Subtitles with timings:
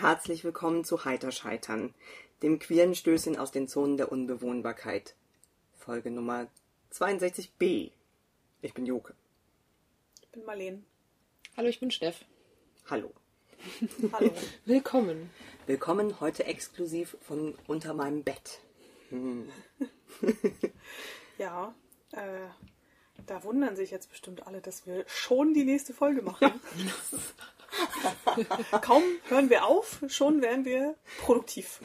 [0.00, 1.92] Herzlich willkommen zu Heiter Scheitern,
[2.42, 5.14] dem queeren Stößchen aus den Zonen der Unbewohnbarkeit.
[5.76, 6.46] Folge Nummer
[6.90, 7.90] 62b.
[8.62, 9.12] Ich bin Joke.
[10.22, 10.86] Ich bin Marleen.
[11.54, 12.24] Hallo, ich bin Steff.
[12.88, 13.12] Hallo.
[14.12, 14.32] Hallo.
[14.64, 15.28] Willkommen.
[15.66, 18.60] Willkommen heute exklusiv von unter meinem Bett.
[21.36, 21.74] Ja,
[22.12, 22.48] äh,
[23.26, 26.52] da wundern sich jetzt bestimmt alle, dass wir schon die nächste Folge machen.
[28.82, 31.80] Kaum hören wir auf, schon wären wir produktiv.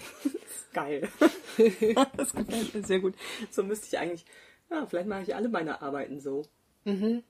[0.74, 1.10] Geil.
[2.18, 3.16] das gefällt mir sehr gut.
[3.52, 4.26] So müsste ich eigentlich.
[4.70, 6.44] Ja, vielleicht mache ich alle meine Arbeiten so.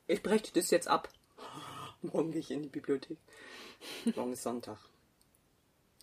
[0.08, 1.10] Ich breche das jetzt ab.
[2.02, 3.18] Morgen gehe ich in die Bibliothek.
[4.16, 4.78] Morgen ist Sonntag.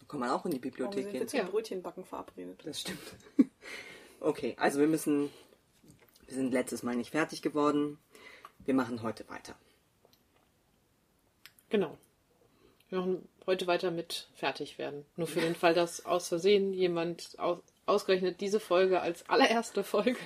[0.00, 1.28] Da kann man auch in die Bibliothek sind wir gehen.
[1.28, 1.44] zum Ja.
[1.46, 2.60] Brötchenbacken verabredet.
[2.64, 3.00] Das stimmt.
[4.20, 5.30] Okay, also wir müssen.
[6.26, 7.98] Wir sind letztes Mal nicht fertig geworden.
[8.64, 9.56] Wir machen heute weiter.
[11.70, 11.98] Genau.
[12.92, 15.06] Wir machen heute weiter mit fertig werden.
[15.16, 20.18] Nur für den Fall, dass aus Versehen jemand aus, ausgerechnet diese Folge als allererste Folge.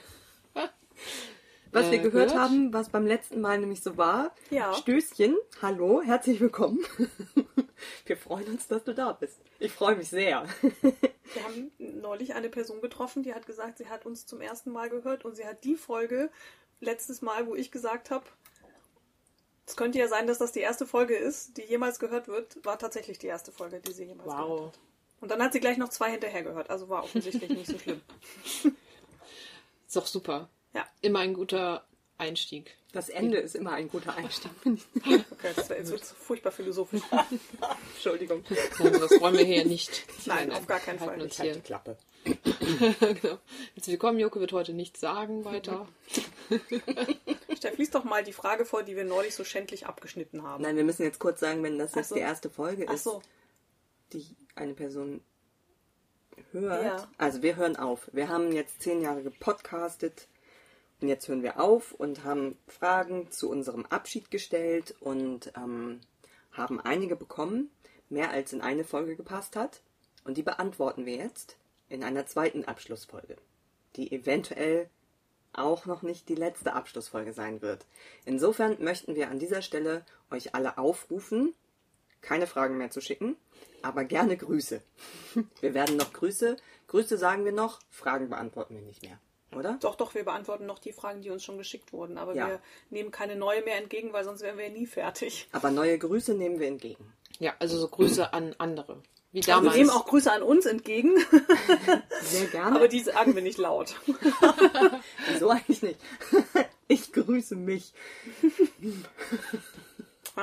[1.71, 2.41] Was wir Äh, gehört hört?
[2.41, 4.35] haben, was beim letzten Mal nämlich so war.
[4.51, 4.75] Ja.
[4.75, 6.85] Stößchen, hallo, herzlich willkommen.
[8.05, 9.39] Wir freuen uns, dass du da bist.
[9.61, 10.45] Ich freue mich sehr.
[10.83, 14.91] Wir haben neulich eine Person getroffen, die hat gesagt, sie hat uns zum ersten Mal
[14.91, 16.31] gehört und sie hat die Folge
[16.81, 18.25] letztes Mal, wo ich gesagt habe,
[19.67, 22.79] es könnte ja sein, dass das die erste Folge ist, die jemals gehört wird, war
[22.79, 24.67] tatsächlich die erste Folge, die sie jemals gehört Wow.
[24.69, 24.79] hat.
[25.21, 28.01] Und dann hat sie gleich noch zwei hinterher gehört, also war offensichtlich nicht so schlimm.
[29.87, 30.49] Ist doch super.
[30.75, 30.87] Ja.
[31.01, 31.85] Immer ein guter
[32.19, 32.77] Einstieg.
[32.93, 34.51] Das Ende ist immer ein guter Einstieg.
[35.05, 37.03] Okay, das jetzt wird furchtbar philosophisch.
[37.95, 38.43] Entschuldigung.
[38.79, 40.05] Also das wollen wir hier nicht.
[40.27, 41.21] Nein, auf gar keinen Fall.
[41.21, 41.61] Uns Ich halte hier.
[41.61, 41.97] die Klappe.
[42.27, 43.39] Genau.
[43.75, 45.87] Jetzt willkommen, Joko wird heute nichts sagen weiter.
[47.57, 50.63] Steff, lies doch mal die Frage vor, die wir neulich so schändlich abgeschnitten haben.
[50.63, 52.15] Nein, wir müssen jetzt kurz sagen, wenn das jetzt so.
[52.17, 53.23] die erste Folge Ach ist, so,
[54.13, 55.21] die eine Person
[56.53, 56.85] hört.
[56.85, 57.09] Ja.
[57.19, 58.11] Also wir hören auf.
[58.13, 60.27] Wir haben jetzt zehn Jahre gepodcastet
[61.01, 66.01] und jetzt hören wir auf und haben Fragen zu unserem Abschied gestellt und ähm,
[66.53, 67.71] haben einige bekommen,
[68.09, 69.83] mehr als in eine Folge gepasst hat.
[70.25, 71.57] Und die beantworten wir jetzt
[71.89, 73.37] in einer zweiten Abschlussfolge,
[73.97, 74.89] die eventuell
[75.53, 77.87] auch noch nicht die letzte Abschlussfolge sein wird.
[78.25, 81.55] Insofern möchten wir an dieser Stelle euch alle aufrufen,
[82.21, 83.37] keine Fragen mehr zu schicken,
[83.83, 84.83] aber gerne Grüße.
[85.61, 86.57] Wir werden noch Grüße,
[86.89, 89.19] Grüße sagen wir noch, Fragen beantworten wir nicht mehr,
[89.53, 89.77] oder?
[89.81, 92.17] doch, doch, wir beantworten noch die Fragen, die uns schon geschickt wurden.
[92.19, 92.47] Aber Ja.
[92.49, 92.61] wir
[92.91, 95.49] nehmen keine neue mehr entgegen, weil sonst wären wir ja nie fertig.
[95.53, 97.13] Aber neue Grüße nehmen wir entgegen.
[97.39, 99.03] Ja, also so Grüße an andere.
[99.37, 99.77] Wie Wir damals.
[99.77, 101.13] nehmen auch Grüße an uns entgegen,
[102.23, 102.77] Sehr gerne.
[102.77, 103.95] aber die sagen wir nicht laut.
[105.31, 106.01] Wieso eigentlich nicht?
[106.89, 107.93] Ich grüße mich.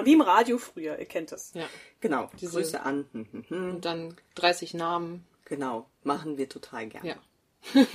[0.04, 1.54] Wie im Radio früher, ihr kennt es.
[1.56, 1.66] ja.
[2.02, 3.08] Genau, Diese- Grüße an.
[3.50, 5.26] Und dann 30 Namen.
[5.46, 7.16] Genau, machen wir total gerne.
[7.74, 7.86] Ja.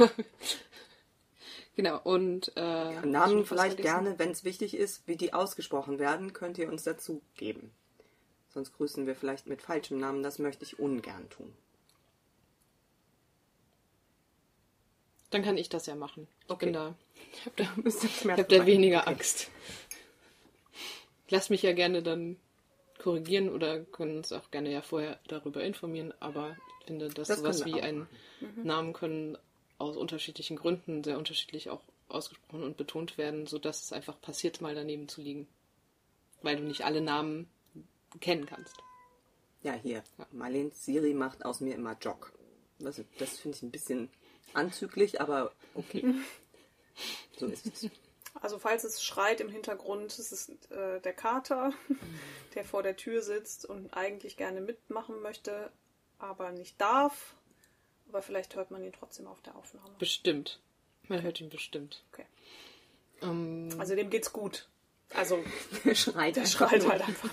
[1.76, 2.00] genau.
[2.02, 6.68] Und äh, Namen vielleicht gerne, wenn es wichtig ist, wie die ausgesprochen werden, könnt ihr
[6.72, 7.70] uns dazu geben.
[8.48, 11.54] Sonst grüßen wir vielleicht mit falschem Namen, das möchte ich ungern tun.
[15.30, 16.26] Dann kann ich das ja machen.
[16.46, 16.66] Ich Okay.
[16.66, 16.94] bin da.
[17.32, 19.10] Ich habe da Ich habe da weniger Okay.
[19.10, 19.50] Angst.
[21.28, 22.36] Lass mich ja gerne dann
[22.98, 27.38] korrigieren oder können uns auch gerne ja vorher darüber informieren, aber ich finde, dass Das
[27.38, 28.08] sowas wie ein
[28.64, 29.36] Namen können
[29.76, 34.74] aus unterschiedlichen Gründen sehr unterschiedlich auch ausgesprochen und betont werden, sodass es einfach passiert, mal
[34.74, 35.46] daneben zu liegen.
[36.42, 37.48] Weil du nicht alle Namen
[38.20, 38.76] kennen kannst.
[39.62, 40.02] Ja, hier.
[40.32, 42.32] Marlene Siri macht aus mir immer Jock.
[42.78, 44.08] Das, das finde ich ein bisschen
[44.54, 46.14] anzüglich, aber okay.
[47.38, 47.90] so ist es.
[48.40, 51.72] Also falls es schreit im Hintergrund, es ist äh, der Kater,
[52.54, 55.72] der vor der Tür sitzt und eigentlich gerne mitmachen möchte,
[56.18, 57.34] aber nicht darf.
[58.08, 59.94] Aber vielleicht hört man ihn trotzdem auf der Aufnahme.
[59.98, 60.60] Bestimmt.
[61.08, 62.04] Man hört ihn bestimmt.
[62.12, 62.26] Okay.
[63.22, 64.68] Ähm, Also dem geht's gut.
[65.14, 65.42] Also
[65.84, 67.30] Der schreit, der schreit halt einfach.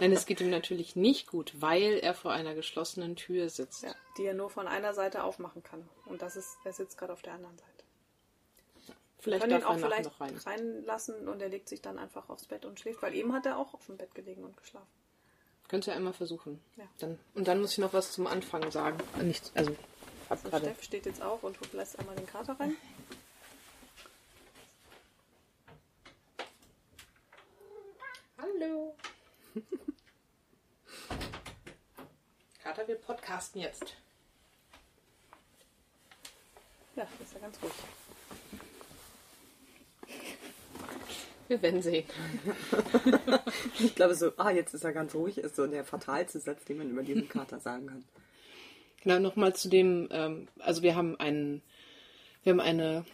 [0.00, 3.82] Nein, es geht ihm natürlich nicht gut, weil er vor einer geschlossenen Tür sitzt.
[3.82, 5.88] Ja, die er nur von einer Seite aufmachen kann.
[6.06, 7.70] Und das ist, er sitzt gerade auf der anderen Seite.
[9.20, 10.36] Vielleicht können ihn darf auch er vielleicht noch rein.
[10.36, 13.58] reinlassen und er legt sich dann einfach aufs Bett und schläft, weil eben hat er
[13.58, 14.88] auch auf dem Bett gelegen und geschlafen.
[15.68, 16.60] Könnt ihr einmal versuchen.
[16.76, 16.84] Ja.
[16.98, 18.98] Dann, und dann muss ich noch was zum Anfang sagen.
[19.22, 19.70] Nicht, also,
[20.28, 20.64] hab Also gerade.
[20.64, 22.76] Steff steht jetzt auf und lässt einmal den Kater rein.
[28.38, 28.89] Hallo.
[32.62, 33.94] Kater, wir podcasten jetzt.
[36.96, 37.72] Ja, das ist ja ganz gut.
[41.48, 42.06] Wir werden sehen.
[43.80, 46.78] Ich glaube so, ah, jetzt ist er ganz ruhig, ist so der fatalste Satz, den
[46.78, 48.04] man über diesen Kater sagen kann.
[49.02, 51.62] Genau, nochmal zu dem, ähm, also wir haben einen,
[52.44, 53.04] wir haben eine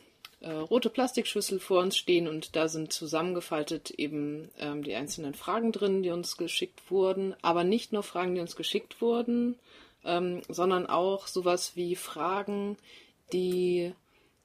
[0.46, 5.72] äh, rote Plastikschüssel vor uns stehen und da sind zusammengefaltet eben ähm, die einzelnen Fragen
[5.72, 9.58] drin, die uns geschickt wurden, aber nicht nur Fragen, die uns geschickt wurden,
[10.04, 12.76] ähm, sondern auch sowas wie Fragen,
[13.32, 13.92] die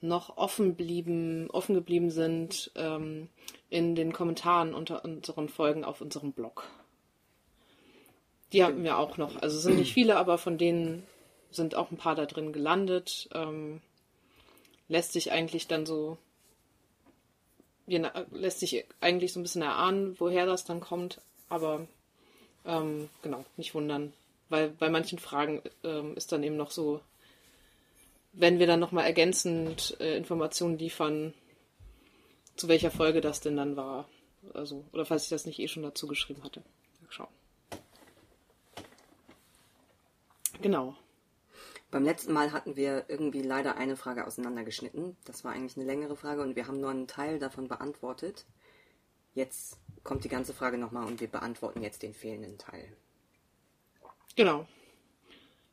[0.01, 3.29] noch offen blieben, offen geblieben sind ähm,
[3.69, 6.67] in den Kommentaren unter unseren Folgen auf unserem Blog.
[8.53, 9.35] Die hatten wir auch noch.
[9.35, 11.03] Also es sind nicht viele, aber von denen
[11.51, 13.29] sind auch ein paar da drin gelandet.
[13.35, 13.81] Ähm,
[14.91, 16.17] lässt sich eigentlich dann so
[17.87, 21.87] lässt sich eigentlich so ein bisschen erahnen, woher das dann kommt, aber
[22.65, 24.13] ähm, genau, nicht wundern,
[24.49, 27.01] weil bei manchen Fragen ähm, ist dann eben noch so,
[28.33, 31.33] wenn wir dann nochmal ergänzend äh, Informationen liefern,
[32.55, 34.07] zu welcher Folge das denn dann war.
[34.53, 36.61] Also, oder falls ich das nicht eh schon dazu geschrieben hatte.
[37.09, 37.27] Schau.
[40.61, 40.95] Genau.
[41.91, 45.17] Beim letzten Mal hatten wir irgendwie leider eine Frage auseinandergeschnitten.
[45.25, 48.45] Das war eigentlich eine längere Frage und wir haben nur einen Teil davon beantwortet.
[49.33, 52.95] Jetzt kommt die ganze Frage nochmal und wir beantworten jetzt den fehlenden Teil.
[54.37, 54.65] Genau.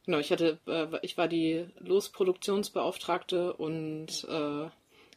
[0.07, 4.69] Genau, ich hatte, äh, ich war die Losproduktionsbeauftragte und äh,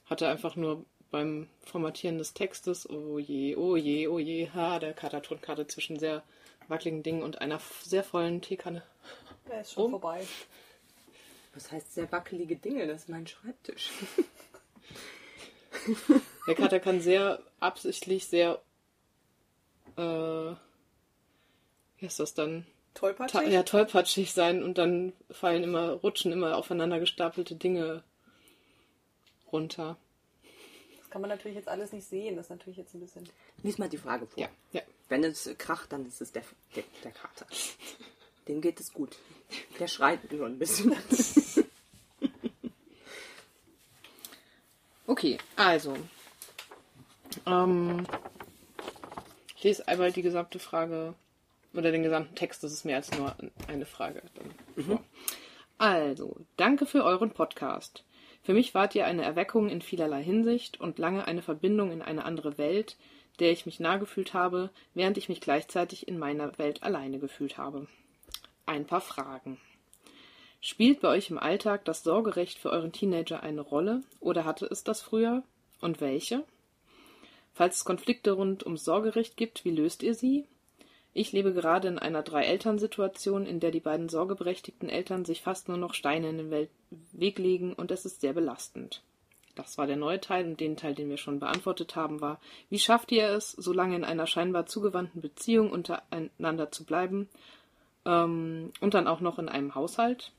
[0.05, 4.93] hatte einfach nur beim Formatieren des Textes, oh je, oh je, oh je, ha, der
[4.93, 6.23] gerade zwischen sehr
[6.67, 8.83] wackeligen Dingen und einer sehr vollen Teekanne.
[9.49, 9.91] Er ist schon um.
[9.91, 10.25] vorbei.
[11.53, 12.87] Was heißt sehr wackelige Dinge?
[12.87, 13.91] Das ist mein Schreibtisch.
[16.47, 18.61] Der Kater kann sehr absichtlich sehr.
[19.97, 20.53] Äh,
[21.97, 22.65] wie heißt das dann?
[22.93, 23.49] Tollpatschig?
[23.49, 28.03] ja, tollpatschig sein und dann fallen immer, rutschen immer aufeinander gestapelte Dinge
[29.51, 29.97] runter.
[30.97, 32.35] Das kann man natürlich jetzt alles nicht sehen.
[32.35, 33.29] Das ist natürlich jetzt ein bisschen.
[33.63, 34.41] Lies mal die Frage vor.
[34.41, 34.81] Ja, ja.
[35.09, 36.43] Wenn es kracht, dann ist es der,
[36.75, 37.45] der, der Kater.
[38.47, 39.17] Dem geht es gut.
[39.79, 40.95] Der schreit nur ein bisschen.
[45.07, 45.95] okay, also.
[47.45, 48.05] Ähm,
[49.55, 51.13] ich lese einmal die gesamte Frage
[51.73, 53.35] oder den gesamten Text, das ist mehr als nur
[53.67, 54.21] eine Frage.
[54.75, 54.99] Mhm.
[55.77, 58.03] Also, danke für euren Podcast.
[58.43, 62.25] Für mich wart ihr eine Erweckung in vielerlei Hinsicht und lange eine Verbindung in eine
[62.25, 62.97] andere Welt,
[63.39, 67.57] der ich mich nah gefühlt habe, während ich mich gleichzeitig in meiner Welt alleine gefühlt
[67.57, 67.87] habe.
[68.65, 69.59] Ein paar Fragen.
[70.61, 74.83] Spielt bei euch im Alltag das Sorgerecht für euren Teenager eine Rolle oder hatte es
[74.83, 75.43] das früher?
[75.79, 76.43] Und welche?
[77.53, 80.45] Falls es Konflikte rund ums Sorgerecht gibt, wie löst ihr sie?
[81.13, 85.77] Ich lebe gerade in einer Drei-Eltern-Situation, in der die beiden sorgeberechtigten Eltern sich fast nur
[85.77, 86.69] noch Steine in den
[87.11, 89.01] Weg legen und es ist sehr belastend.
[89.55, 92.79] Das war der neue Teil und den Teil, den wir schon beantwortet haben, war, wie
[92.79, 97.27] schafft ihr es, so lange in einer scheinbar zugewandten Beziehung untereinander zu bleiben
[98.05, 100.31] ähm, und dann auch noch in einem Haushalt?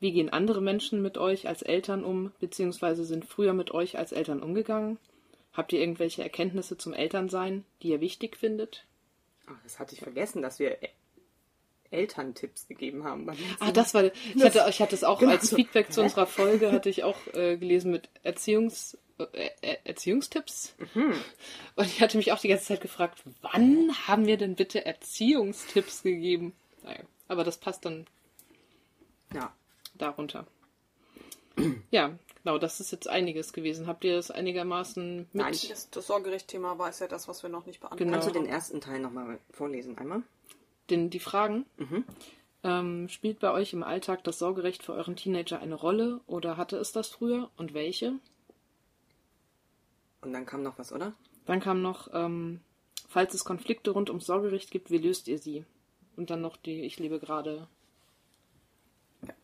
[0.00, 4.12] Wie gehen andere Menschen mit euch als Eltern um, beziehungsweise sind früher mit euch als
[4.12, 4.98] Eltern umgegangen?
[5.52, 8.86] Habt ihr irgendwelche Erkenntnisse zum Elternsein, die ihr wichtig findet?
[9.46, 10.78] Ach, das hatte ich vergessen, dass wir
[11.90, 13.28] Elterntipps gegeben haben.
[13.58, 14.04] ah, das war.
[14.04, 17.18] Ich hatte, ich hatte es auch genau als Feedback zu unserer Folge, hatte ich auch
[17.34, 20.76] äh, gelesen mit Erziehungs, äh, äh, Erziehungstipps.
[20.94, 21.14] Mhm.
[21.74, 26.04] Und ich hatte mich auch die ganze Zeit gefragt, wann haben wir denn bitte Erziehungstipps
[26.04, 26.54] gegeben?
[26.82, 28.06] Naja, aber das passt dann
[29.32, 29.52] ja.
[29.94, 30.46] darunter.
[31.90, 33.86] ja, genau, das ist jetzt einiges gewesen.
[33.86, 35.34] Habt ihr das einigermaßen mit?
[35.34, 38.18] Nein, das, das Sorgerecht-Thema war es ja das, was wir noch nicht beantwortet genau.
[38.18, 40.22] Kannst du den ersten Teil nochmal vorlesen einmal?
[40.88, 41.66] Den, die Fragen?
[41.76, 42.04] Mhm.
[42.62, 46.76] Ähm, spielt bei euch im Alltag das Sorgerecht für euren Teenager eine Rolle oder hatte
[46.76, 48.14] es das früher und welche?
[50.20, 51.14] Und dann kam noch was, oder?
[51.46, 52.60] Dann kam noch, ähm,
[53.08, 55.64] falls es Konflikte rund ums Sorgerecht gibt, wie löst ihr sie?
[56.16, 57.68] Und dann noch die Ich lebe gerade.
[59.22, 59.34] Ja.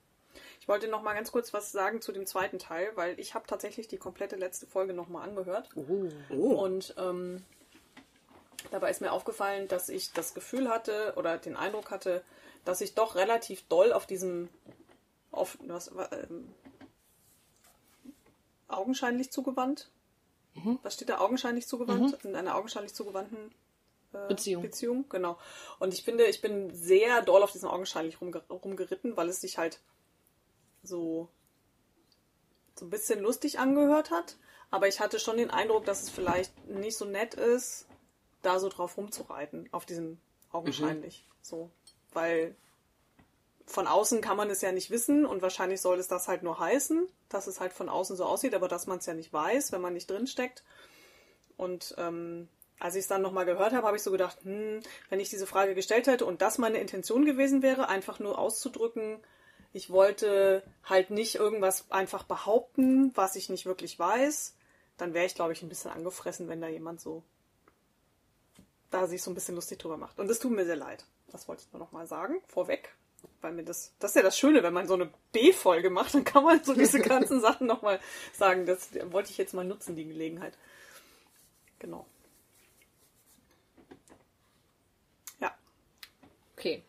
[0.61, 3.47] Ich wollte noch mal ganz kurz was sagen zu dem zweiten Teil, weil ich habe
[3.47, 5.71] tatsächlich die komplette letzte Folge noch mal angehört.
[5.75, 6.09] Oh.
[6.31, 6.65] oh.
[6.65, 7.45] Und ähm,
[8.71, 12.23] dabei ist mir aufgefallen, dass ich das Gefühl hatte oder den Eindruck hatte,
[12.65, 14.49] dass ich doch relativ doll auf diesem
[15.31, 16.53] auf was ähm,
[18.69, 19.91] augenscheinlich zugewandt.
[20.55, 20.79] Mhm.
[20.83, 22.23] Was steht da augenscheinlich zugewandt?
[22.25, 22.31] Mhm.
[22.31, 23.53] In einer augenscheinlich zugewandten
[24.13, 24.63] äh, Beziehung.
[24.63, 25.39] Beziehung, genau.
[25.79, 29.59] Und ich finde, ich bin sehr doll auf diesen augenscheinlich rumger rumgeritten, weil es sich
[29.59, 29.81] halt
[30.83, 31.29] so,
[32.75, 34.37] so ein bisschen lustig angehört hat.
[34.71, 37.87] Aber ich hatte schon den Eindruck, dass es vielleicht nicht so nett ist,
[38.43, 40.19] da so drauf rumzureiten, auf diesem
[40.51, 41.25] augenscheinlich.
[41.27, 41.33] Mhm.
[41.43, 41.71] So.
[42.13, 42.57] Weil
[43.67, 46.59] von außen kann man es ja nicht wissen und wahrscheinlich soll es das halt nur
[46.59, 49.73] heißen, dass es halt von außen so aussieht, aber dass man es ja nicht weiß,
[49.73, 50.63] wenn man nicht drinsteckt.
[51.57, 52.49] Und ähm,
[52.79, 55.47] als ich es dann nochmal gehört habe, habe ich so gedacht, hm, wenn ich diese
[55.47, 59.19] Frage gestellt hätte und das meine Intention gewesen wäre, einfach nur auszudrücken,
[59.73, 64.55] ich wollte halt nicht irgendwas einfach behaupten, was ich nicht wirklich weiß,
[64.97, 67.23] dann wäre ich, glaube ich, ein bisschen angefressen, wenn da jemand so
[68.91, 70.19] da sich so ein bisschen lustig drüber macht.
[70.19, 71.05] Und das tut mir sehr leid.
[71.31, 72.95] Das wollte ich nur nochmal sagen, vorweg.
[73.41, 76.25] Weil mir das, das ist ja das Schöne, wenn man so eine B-Folge macht, dann
[76.25, 78.01] kann man so diese ganzen Sachen nochmal
[78.33, 78.67] sagen.
[78.67, 80.57] Das wollte ich jetzt mal nutzen, die Gelegenheit.
[81.79, 82.07] Genau.
[85.41, 85.55] Ja,
[86.57, 86.83] Okay,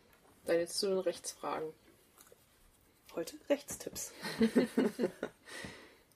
[0.46, 1.72] dann jetzt zu den Rechtsfragen.
[3.14, 4.12] heute Rechtstipps.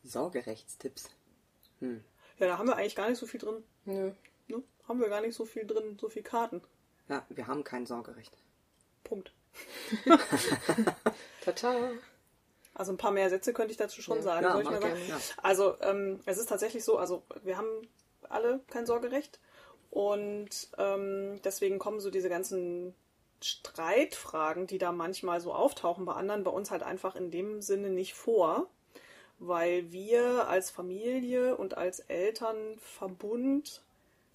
[0.04, 1.10] Sorgerechtstipps.
[1.80, 2.02] Hm.
[2.38, 3.62] Ja, da haben wir eigentlich gar nicht so viel drin.
[3.84, 4.12] Nö.
[4.48, 4.62] Ne?
[4.88, 6.62] Haben wir gar nicht so viel drin, so viel Karten.
[7.08, 8.36] Ja, wir haben kein Sorgerecht.
[9.04, 9.32] Punkt.
[11.44, 11.90] Tata.
[12.74, 14.22] Also ein paar mehr Sätze könnte ich dazu schon Ja.
[14.22, 14.44] sagen.
[14.44, 14.94] Ja, Soll ich mal sagen?
[14.94, 15.18] gerne, ja.
[15.42, 17.68] Also ähm, es ist tatsächlich so, also wir haben
[18.28, 19.40] alle kein Sorgerecht
[19.90, 22.94] und ähm, deswegen kommen so diese ganzen
[23.44, 27.90] Streitfragen, die da manchmal so auftauchen bei anderen, bei uns halt einfach in dem Sinne
[27.90, 28.68] nicht vor,
[29.38, 33.82] weil wir als Familie und als Elternverbund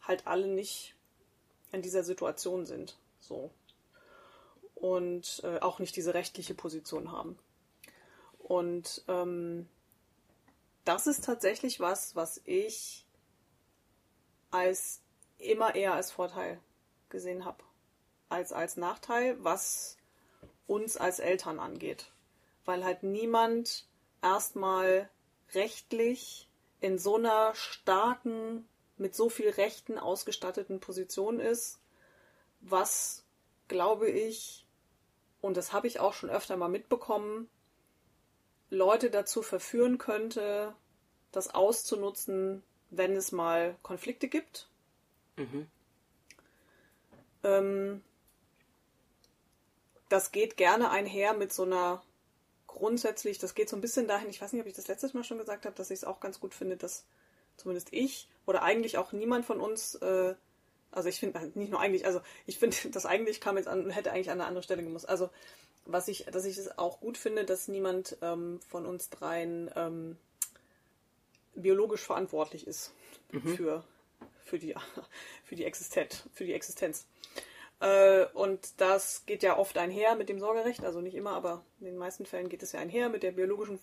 [0.01, 0.95] halt alle nicht
[1.71, 2.97] in dieser Situation sind.
[3.19, 3.51] So.
[4.75, 7.37] Und äh, auch nicht diese rechtliche Position haben.
[8.39, 9.67] Und ähm,
[10.85, 13.05] das ist tatsächlich was, was ich
[14.51, 15.01] als
[15.37, 16.59] immer eher als Vorteil
[17.09, 17.63] gesehen habe,
[18.29, 19.97] als als Nachteil, was
[20.67, 22.11] uns als Eltern angeht.
[22.65, 23.87] Weil halt niemand
[24.21, 25.09] erstmal
[25.53, 26.47] rechtlich
[26.79, 28.67] in so einer starken,
[28.97, 31.79] mit so viel Rechten ausgestatteten Position ist,
[32.61, 33.23] was,
[33.67, 34.65] glaube ich,
[35.41, 37.49] und das habe ich auch schon öfter mal mitbekommen,
[38.69, 40.75] Leute dazu verführen könnte,
[41.31, 44.67] das auszunutzen, wenn es mal Konflikte gibt.
[45.37, 45.67] Mhm.
[47.43, 48.03] Ähm,
[50.09, 52.01] das geht gerne einher mit so einer
[52.67, 55.23] grundsätzlich, das geht so ein bisschen dahin, ich weiß nicht, ob ich das letztes Mal
[55.23, 57.05] schon gesagt habe, dass ich es auch ganz gut finde, dass
[57.57, 60.35] zumindest ich oder eigentlich auch niemand von uns, äh,
[60.91, 64.11] also ich finde, nicht nur eigentlich, also ich finde, das eigentlich kam jetzt an, hätte
[64.11, 65.09] eigentlich an eine andere Stelle gemusst.
[65.09, 65.29] Also
[65.85, 70.17] was ich, dass ich es auch gut finde, dass niemand ähm, von uns dreien ähm,
[71.55, 72.93] biologisch verantwortlich ist
[73.55, 73.83] für,
[74.43, 74.75] für, die,
[75.43, 77.07] für, die Existenz, für die Existenz.
[77.79, 81.85] Äh, und das geht ja oft einher mit dem Sorgerecht, also nicht immer, aber in
[81.85, 83.79] den meisten Fällen geht es ja einher mit der biologischen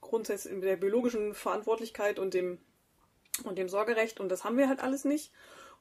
[0.00, 2.58] Grundsatz, mit der biologischen Verantwortlichkeit und dem,
[3.44, 5.32] und dem Sorgerecht und das haben wir halt alles nicht.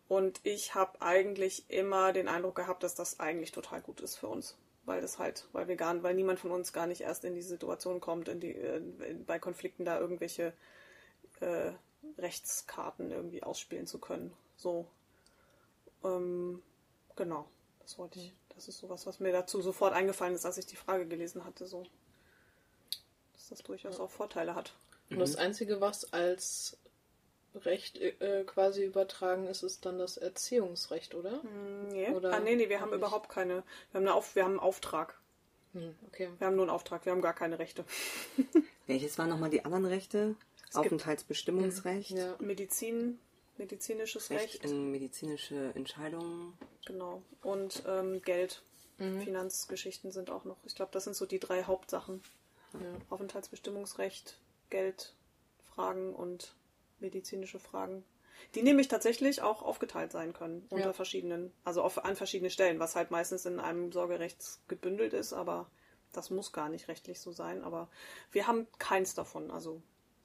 [0.08, 4.28] Und ich habe eigentlich immer den Eindruck gehabt, dass das eigentlich total gut ist für
[4.28, 4.58] uns.
[4.86, 7.42] Weil das halt, weil wir gar weil niemand von uns gar nicht erst in die
[7.42, 8.82] Situation kommt, in die, äh,
[9.26, 10.54] bei Konflikten da irgendwelche
[11.40, 11.72] äh,
[12.18, 14.34] Rechtskarten irgendwie ausspielen zu können.
[14.58, 14.86] So.
[16.04, 16.62] Ähm,
[17.16, 17.48] genau.
[17.82, 18.34] Das wollte ich.
[18.56, 21.66] Das ist sowas, was mir dazu sofort eingefallen ist, als ich die Frage gelesen hatte,
[21.66, 21.84] so.
[23.34, 24.74] Dass das durchaus auch Vorteile hat.
[25.10, 26.78] Und das Einzige, was als
[27.56, 31.42] Recht äh, quasi übertragen ist, ist dann das Erziehungsrecht, oder?
[31.92, 32.10] Nee.
[32.10, 32.98] Oder ah, nee, nee, wir haben nicht?
[32.98, 33.56] überhaupt keine.
[33.92, 35.20] Wir haben, eine Auf, wir haben einen Auftrag.
[35.74, 36.30] Hm, okay.
[36.38, 37.84] Wir haben nur einen Auftrag, wir haben gar keine Rechte.
[38.88, 40.36] Welches waren nochmal die anderen Rechte?
[40.66, 42.36] gibt- Aufenthaltsbestimmungsrecht, Ja.
[42.40, 43.20] Medizin,
[43.58, 46.58] medizinisches Recht Recht, in medizinische Entscheidungen.
[46.86, 47.22] genau.
[47.42, 48.62] Und ähm, Geld.
[49.00, 49.22] Mhm.
[49.22, 50.58] Finanzgeschichten sind auch noch.
[50.66, 52.22] Ich glaube, das sind so die drei Hauptsachen.
[52.74, 52.80] Ja.
[53.10, 56.56] Aufenthaltsbestimmungsrecht, Geldfragen und
[57.00, 58.04] medizinische Fragen.
[58.56, 60.94] Die nämlich tatsächlich auch aufgeteilt sein können unter Ja.
[60.94, 65.70] verschiedenen, also auf, an verschiedenen Stellen, was halt meistens in einem Sorgerecht gebündelt ist, aber
[66.12, 67.64] das muss gar nicht rechtlich so sein.
[67.64, 67.90] Aber
[68.32, 69.50] wir haben keins davon.
[69.50, 69.82] Also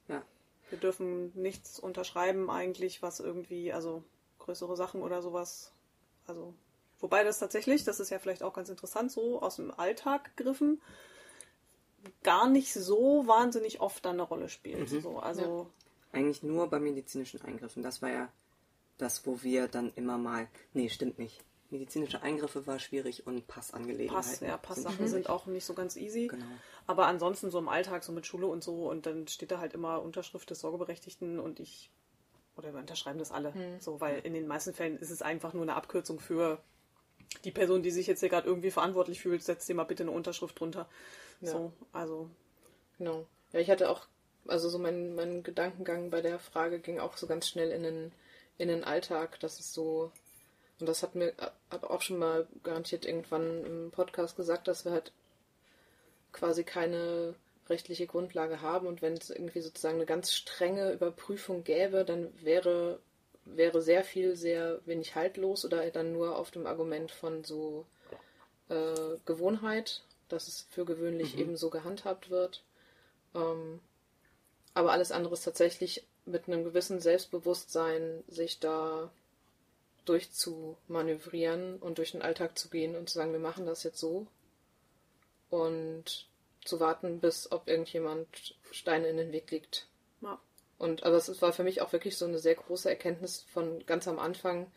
[0.07, 0.23] Ja.
[0.69, 4.03] Wir dürfen nichts unterschreiben eigentlich, was irgendwie, also
[4.39, 5.71] größere Sachen oder sowas.
[6.25, 6.53] Also,
[6.99, 10.81] wobei das tatsächlich, das ist ja vielleicht auch ganz interessant, so aus dem Alltag gegriffen,
[12.23, 14.91] gar nicht so wahnsinnig oft dann eine Rolle spielt.
[14.91, 15.01] Mhm.
[15.01, 15.71] So, also,
[16.11, 17.83] Eigentlich nur bei medizinischen Eingriffen.
[17.83, 18.31] Das war ja
[18.97, 20.47] das, wo wir dann immer mal.
[20.73, 21.43] Nee, stimmt nicht.
[21.69, 24.15] Medizinische Eingriffe war schwierig und Passangelegenheiten.
[24.15, 26.27] Pass, ja, Passsachen sind auch nicht so ganz easy.
[26.27, 26.45] Genau.
[26.87, 29.73] Aber ansonsten so im Alltag, so mit Schule und so, und dann steht da halt
[29.73, 31.91] immer Unterschrift des Sorgeberechtigten und ich,
[32.55, 33.53] oder wir unterschreiben das alle.
[33.79, 36.59] So, weil in den meisten Fällen ist es einfach nur eine Abkürzung für
[37.43, 40.11] die Person, die sich jetzt hier gerade irgendwie verantwortlich fühlt, setzt dir mal bitte eine
[40.11, 40.89] Unterschrift drunter.
[41.41, 41.51] Ja.
[41.51, 42.29] So, also,
[42.99, 43.25] Genau.
[43.53, 44.05] Ja, ich hatte auch,
[44.45, 48.11] also so mein, mein Gedankengang bei der Frage ging auch so ganz schnell in den,
[48.59, 50.11] in den Alltag, dass es so,
[50.79, 51.33] und das hat mir
[51.69, 55.11] hab auch schon mal garantiert irgendwann im Podcast gesagt, dass wir halt
[56.31, 57.35] quasi keine
[57.69, 62.99] rechtliche Grundlage haben und wenn es irgendwie sozusagen eine ganz strenge Überprüfung gäbe, dann wäre
[63.45, 67.85] wäre sehr viel sehr wenig haltlos oder dann nur auf dem Argument von so
[68.69, 71.41] äh, Gewohnheit, dass es für gewöhnlich mhm.
[71.41, 72.63] eben so gehandhabt wird.
[73.35, 73.79] Ähm,
[74.73, 79.11] aber alles andere ist tatsächlich mit einem gewissen Selbstbewusstsein, sich da
[80.09, 84.27] durchzumanövrieren und durch den Alltag zu gehen und zu sagen, wir machen das jetzt so.
[85.49, 86.27] Und
[86.65, 88.27] zu warten, bis ob irgendjemand
[88.71, 89.87] Steine in den Weg legt.
[90.21, 90.39] Ja.
[90.77, 94.07] Und aber es war für mich auch wirklich so eine sehr große Erkenntnis von ganz
[94.07, 94.71] am Anfang,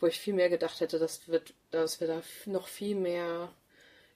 [0.00, 3.50] wo ich viel mehr gedacht hätte, dass wir, dass wir da noch viel mehr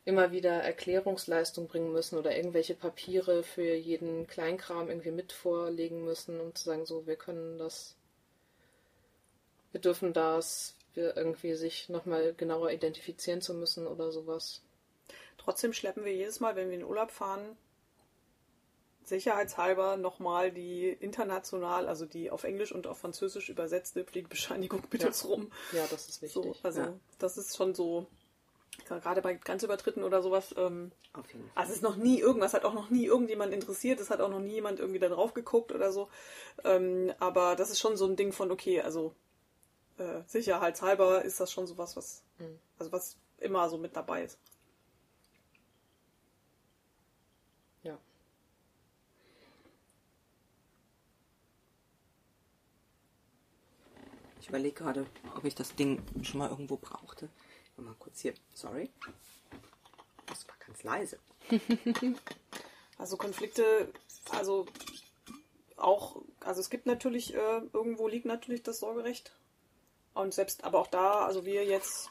[0.05, 6.41] immer wieder Erklärungsleistung bringen müssen oder irgendwelche Papiere für jeden Kleinkram irgendwie mit vorlegen müssen,
[6.41, 7.97] um zu sagen, so, wir können das,
[9.79, 14.63] dürfen das, wir irgendwie sich nochmal genauer identifizieren zu müssen oder sowas.
[15.39, 17.57] Trotzdem schleppen wir jedes Mal, wenn wir in Urlaub fahren,
[19.05, 25.09] sicherheitshalber nochmal die international, also die auf Englisch und auf Französisch übersetzte Pflegebescheinigung mit ja.
[25.09, 25.51] uns rum.
[25.73, 26.43] Ja, das ist wichtig.
[26.43, 26.93] So, also ja.
[27.19, 28.07] das ist schon so,
[28.87, 30.55] gerade bei Grenzübertritten oder sowas.
[30.57, 31.53] Ähm, auf jeden Fall.
[31.55, 34.31] Also es ist noch nie irgendwas, hat auch noch nie irgendjemand interessiert, es hat auch
[34.31, 36.09] noch nie jemand irgendwie da drauf geguckt oder so.
[36.65, 39.15] Ähm, aber das ist schon so ein Ding von, okay, also
[40.01, 42.59] äh, sicherheitshalber ist das schon sowas, was, mhm.
[42.79, 44.39] also was immer so mit dabei ist.
[54.51, 57.29] überlege gerade, ob ich das Ding schon mal irgendwo brauchte.
[57.77, 58.35] Mal kurz hier.
[58.53, 58.91] Sorry.
[60.27, 61.19] Das war ganz leise.
[62.99, 63.91] also Konflikte,
[64.31, 64.67] also
[65.77, 69.33] auch, also es gibt natürlich, äh, irgendwo liegt natürlich das Sorgerecht.
[70.15, 72.11] Und selbst, aber auch da, also wir jetzt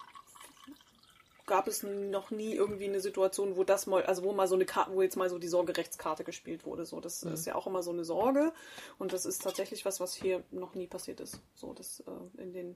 [1.49, 4.65] gab es noch nie irgendwie eine Situation, wo das mal, also wo mal so eine
[4.65, 6.85] Karte, wo jetzt mal so die Sorgerechtskarte gespielt wurde.
[6.85, 7.33] So, das mhm.
[7.33, 8.53] ist ja auch immer so eine Sorge.
[8.99, 11.41] Und das ist tatsächlich was, was hier noch nie passiert ist.
[11.55, 12.75] So, das äh, in den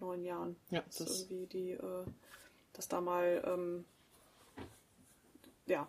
[0.00, 0.56] neun Jahren.
[0.70, 2.04] Ja, das irgendwie die, äh,
[2.72, 3.84] dass da mal, ähm,
[5.66, 5.86] ja,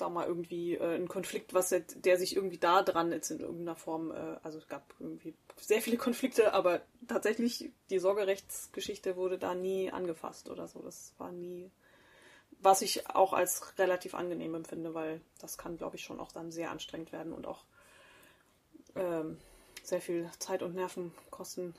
[0.00, 3.76] da mal irgendwie äh, ein Konflikt, was der sich irgendwie da dran jetzt in irgendeiner
[3.76, 9.54] Form, äh, also es gab irgendwie sehr viele Konflikte, aber tatsächlich die Sorgerechtsgeschichte wurde da
[9.54, 10.80] nie angefasst oder so.
[10.80, 11.70] Das war nie,
[12.60, 16.50] was ich auch als relativ angenehm empfinde, weil das kann, glaube ich, schon auch dann
[16.50, 17.64] sehr anstrengend werden und auch
[18.94, 19.38] ähm,
[19.82, 21.74] sehr viel Zeit und Nerven kosten.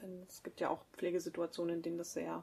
[0.00, 2.42] Denn es gibt ja auch Pflegesituationen, in denen das sehr,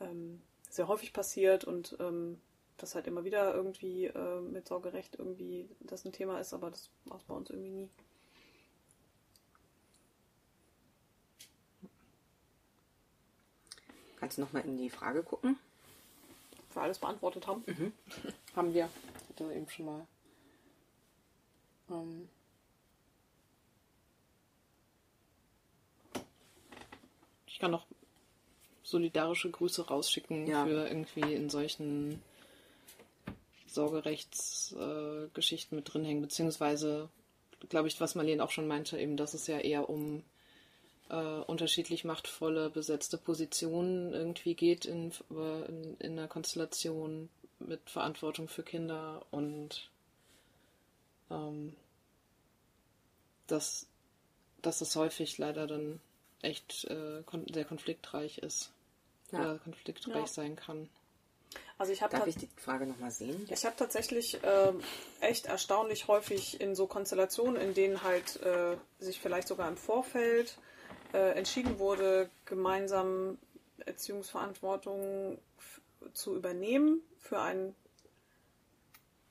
[0.00, 2.40] ähm, sehr häufig passiert und ähm,
[2.76, 6.90] das halt immer wieder irgendwie äh, mit Sorgerecht irgendwie das ein Thema ist, aber das
[7.04, 7.88] war es bei uns irgendwie nie.
[14.18, 15.58] Kannst du nochmal in die Frage gucken?
[16.70, 17.62] Ob wir alles beantwortet haben?
[17.66, 17.92] Mhm.
[18.56, 18.88] haben wir.
[19.22, 20.06] Ich hatte eben schon mal.
[21.90, 22.28] Ähm
[27.46, 27.86] ich kann noch
[28.82, 30.64] solidarische Grüße rausschicken ja.
[30.64, 32.22] für irgendwie in solchen
[33.74, 37.08] Sorgerechtsgeschichten äh, mit drin hängen, beziehungsweise,
[37.68, 40.22] glaube ich, was Marlene auch schon meinte, eben, dass es ja eher um
[41.08, 48.62] äh, unterschiedlich machtvolle besetzte Positionen irgendwie geht in, in, in einer Konstellation mit Verantwortung für
[48.62, 49.90] Kinder und
[51.30, 51.74] ähm,
[53.46, 53.86] dass,
[54.62, 56.00] dass es häufig leider dann
[56.42, 58.70] echt äh, kon sehr konfliktreich ist
[59.32, 59.40] ja.
[59.40, 60.26] oder konfliktreich ja.
[60.26, 60.88] sein kann.
[61.76, 63.48] Also ich Darf ich die Frage nochmal sehen?
[63.50, 64.72] Ich habe tatsächlich äh,
[65.20, 70.56] echt erstaunlich häufig in so Konstellationen, in denen halt äh, sich vielleicht sogar im Vorfeld
[71.12, 73.38] äh, entschieden wurde, gemeinsam
[73.84, 75.38] Erziehungsverantwortung
[76.12, 77.74] zu übernehmen für ein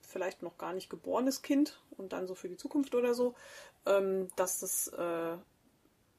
[0.01, 3.35] vielleicht noch gar nicht geborenes Kind und dann so für die Zukunft oder so,
[3.85, 5.37] ähm, dass das äh,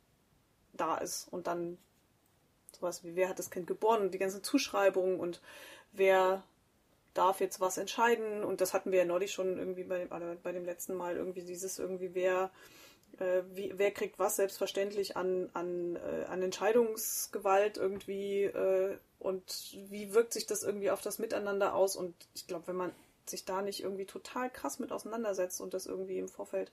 [0.73, 1.79] da ist und dann
[2.73, 5.41] sowas wie wer hat das Kind geboren und die ganzen Zuschreibungen und
[5.93, 6.43] wer
[7.15, 10.67] darf jetzt was entscheiden und das hatten wir ja neulich schon irgendwie bei, bei dem
[10.67, 12.51] letzten Mal irgendwie dieses irgendwie wer
[13.19, 20.13] äh, wie, wer kriegt was selbstverständlich an, an, äh, an Entscheidungsgewalt irgendwie äh, und wie
[20.13, 21.97] wirkt sich das irgendwie auf das Miteinander aus?
[21.97, 22.93] Und ich glaube, wenn man
[23.27, 26.71] sich da nicht irgendwie total krass mit auseinandersetzt und das irgendwie im Vorfeld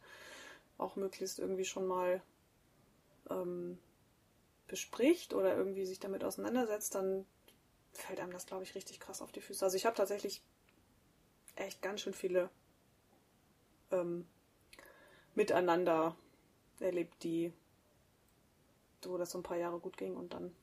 [0.77, 2.21] auch möglichst irgendwie schon mal
[3.29, 3.79] ähm,
[4.67, 7.25] bespricht oder irgendwie sich damit auseinandersetzt, dann
[7.91, 9.63] fällt einem das, glaube ich, richtig krass auf die Füße.
[9.63, 10.41] Also ich habe tatsächlich
[11.55, 12.49] echt ganz schön viele
[13.91, 14.27] ähm,
[15.35, 16.15] Miteinander
[16.79, 17.53] erlebt, die
[19.05, 20.55] wo das so ein paar Jahre gut ging und dann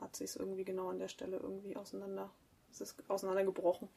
[0.00, 2.30] hat sich es irgendwie genau an der Stelle irgendwie auseinander,
[2.70, 3.88] es ist auseinandergebrochen.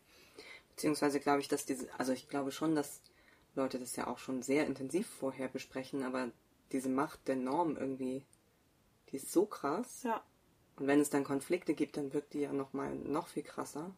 [0.69, 3.01] Beziehungsweise glaube ich, dass diese, also ich glaube schon, dass
[3.55, 6.31] Leute das ja auch schon sehr intensiv vorher besprechen, aber
[6.71, 8.25] diese Macht der Norm irgendwie,
[9.09, 10.03] die ist so krass.
[10.03, 10.23] Ja.
[10.77, 13.93] Und wenn es dann Konflikte gibt, dann wirkt die ja noch mal noch viel krasser.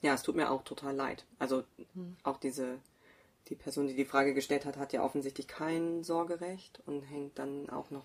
[0.00, 1.24] Ja, es tut mir auch total leid.
[1.38, 2.16] Also hm.
[2.22, 2.80] auch diese
[3.48, 7.70] die Person, die die Frage gestellt hat, hat ja offensichtlich kein Sorgerecht und hängt dann
[7.70, 8.04] auch noch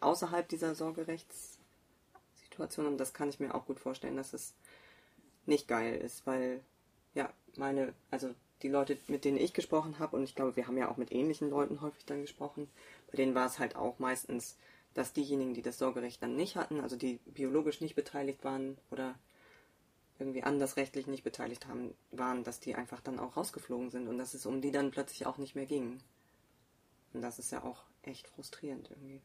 [0.00, 2.86] außerhalb dieser Sorgerechtssituation.
[2.86, 4.54] Und das kann ich mir auch gut vorstellen, dass es
[5.46, 6.60] nicht geil ist, weil
[7.14, 10.78] ja, meine, also die Leute, mit denen ich gesprochen habe, und ich glaube, wir haben
[10.78, 12.68] ja auch mit ähnlichen Leuten häufig dann gesprochen,
[13.10, 14.56] bei denen war es halt auch meistens,
[14.94, 19.14] dass diejenigen, die das Sorgerecht dann nicht hatten, also die biologisch nicht beteiligt waren oder
[20.18, 24.16] irgendwie anders rechtlich nicht beteiligt haben, waren, dass die einfach dann auch rausgeflogen sind und
[24.16, 26.00] dass es um die dann plötzlich auch nicht mehr ging.
[27.12, 29.20] Und das ist ja auch echt frustrierend irgendwie.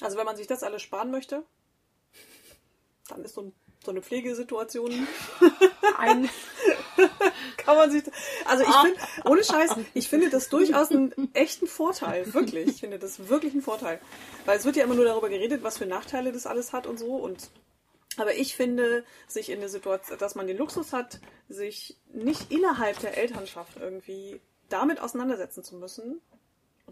[0.00, 1.42] Also wenn man sich das alles sparen möchte,
[3.08, 3.52] dann ist so, ein,
[3.84, 4.92] so eine Pflegesituation
[5.98, 6.28] ein
[7.56, 8.04] kann man sich
[8.44, 12.68] also ich finde ohne Scheiß ich finde das durchaus einen echten Vorteil wirklich.
[12.68, 14.00] Ich finde das wirklich ein Vorteil.
[14.44, 16.98] Weil es wird ja immer nur darüber geredet was für Nachteile das alles hat und
[16.98, 17.16] so.
[17.16, 17.50] Und
[18.18, 22.98] aber ich finde, sich in der Situation, dass man den Luxus hat, sich nicht innerhalb
[23.00, 26.20] der Elternschaft irgendwie damit auseinandersetzen zu müssen,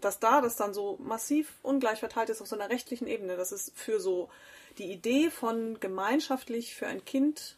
[0.01, 3.51] dass da das dann so massiv ungleich verteilt ist auf so einer rechtlichen Ebene, das
[3.51, 4.29] ist für so
[4.77, 7.57] die Idee von gemeinschaftlich für ein Kind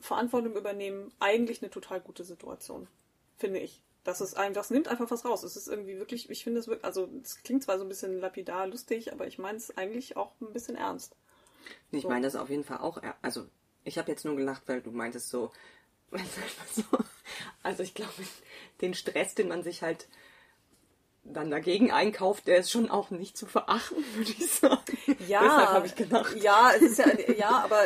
[0.00, 2.88] Verantwortung übernehmen eigentlich eine total gute Situation,
[3.36, 3.82] finde ich.
[4.02, 5.42] Das ist einfach, das nimmt einfach was raus.
[5.42, 8.18] Es ist irgendwie wirklich, ich finde es wirklich, also es klingt zwar so ein bisschen
[8.18, 11.16] lapidar, lustig, aber ich meine es eigentlich auch ein bisschen ernst.
[11.90, 12.08] Ich so.
[12.08, 13.02] meine das auf jeden Fall auch.
[13.20, 13.46] Also,
[13.84, 15.52] ich habe jetzt nur gelacht, weil du meintest so,
[17.62, 18.12] also ich glaube,
[18.80, 20.08] den Stress, den man sich halt
[21.24, 24.96] dann dagegen einkauft, der ist schon auch nicht zu verachten, würde ich sagen.
[25.28, 26.36] Ja, Deshalb habe ich gedacht.
[26.36, 27.06] Ja, es ist ja,
[27.36, 27.82] ja, aber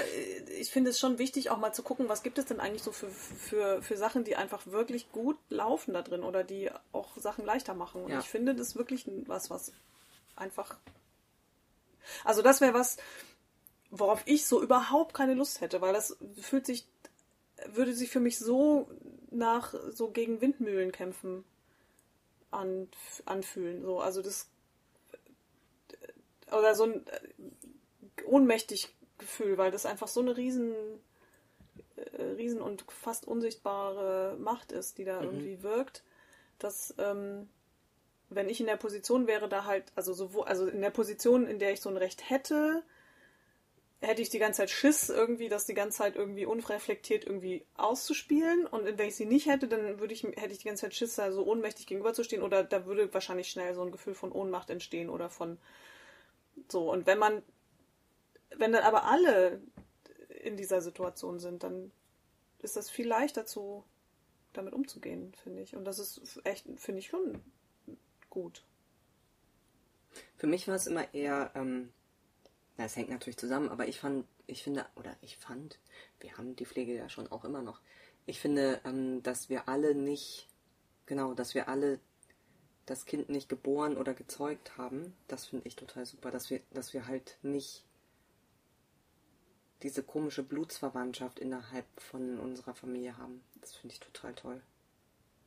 [0.58, 2.92] ich finde es schon wichtig, auch mal zu gucken, was gibt es denn eigentlich so
[2.92, 7.44] für, für, für Sachen, die einfach wirklich gut laufen da drin oder die auch Sachen
[7.44, 8.04] leichter machen.
[8.04, 8.20] Und ja.
[8.20, 9.72] ich finde das wirklich was, was
[10.36, 10.76] einfach.
[12.24, 12.98] Also das wäre was,
[13.90, 16.86] worauf ich so überhaupt keine Lust hätte, weil das fühlt sich,
[17.66, 18.88] würde sich für mich so
[19.30, 21.44] nach so gegen Windmühlen kämpfen
[22.54, 22.88] an,
[23.24, 23.82] anfühlen.
[23.82, 24.48] So, also das
[26.50, 30.74] oder so ein äh, ohnmächtig Gefühl, weil das einfach so eine riesen,
[31.96, 35.24] äh, riesen und fast unsichtbare Macht ist, die da mhm.
[35.24, 36.02] irgendwie wirkt,
[36.58, 37.48] dass ähm,
[38.30, 41.58] wenn ich in der Position wäre, da halt, also sowohl, also in der Position, in
[41.58, 42.82] der ich so ein Recht hätte,
[44.06, 48.66] hätte ich die ganze Zeit Schiss, irgendwie das die ganze Zeit irgendwie unreflektiert irgendwie auszuspielen.
[48.66, 51.16] Und wenn ich sie nicht hätte, dann würde ich, hätte ich die ganze Zeit Schiss,
[51.16, 52.42] da so ohnmächtig gegenüberzustehen.
[52.42, 55.58] Oder da würde wahrscheinlich schnell so ein Gefühl von Ohnmacht entstehen oder von
[56.68, 56.90] so.
[56.90, 57.42] Und wenn man,
[58.56, 59.60] wenn dann aber alle
[60.42, 61.90] in dieser Situation sind, dann
[62.60, 63.84] ist das viel leichter zu,
[64.52, 65.76] damit umzugehen, finde ich.
[65.76, 67.42] Und das ist echt, finde ich schon
[68.30, 68.62] gut.
[70.36, 71.92] Für mich war es immer eher, ähm,
[72.76, 75.78] na, es hängt natürlich zusammen, aber ich fand, ich finde, oder ich fand,
[76.20, 77.80] wir haben die Pflege ja schon auch immer noch.
[78.26, 80.48] Ich finde, ähm, dass wir alle nicht,
[81.06, 82.00] genau, dass wir alle
[82.86, 86.92] das Kind nicht geboren oder gezeugt haben, das finde ich total super, dass wir, dass
[86.92, 87.84] wir halt nicht
[89.82, 93.44] diese komische Blutsverwandtschaft innerhalb von unserer Familie haben.
[93.60, 94.62] Das finde ich total toll.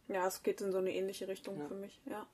[0.07, 1.67] Ja, es geht in so eine ähnliche Richtung ja.
[1.67, 2.25] für mich, ja.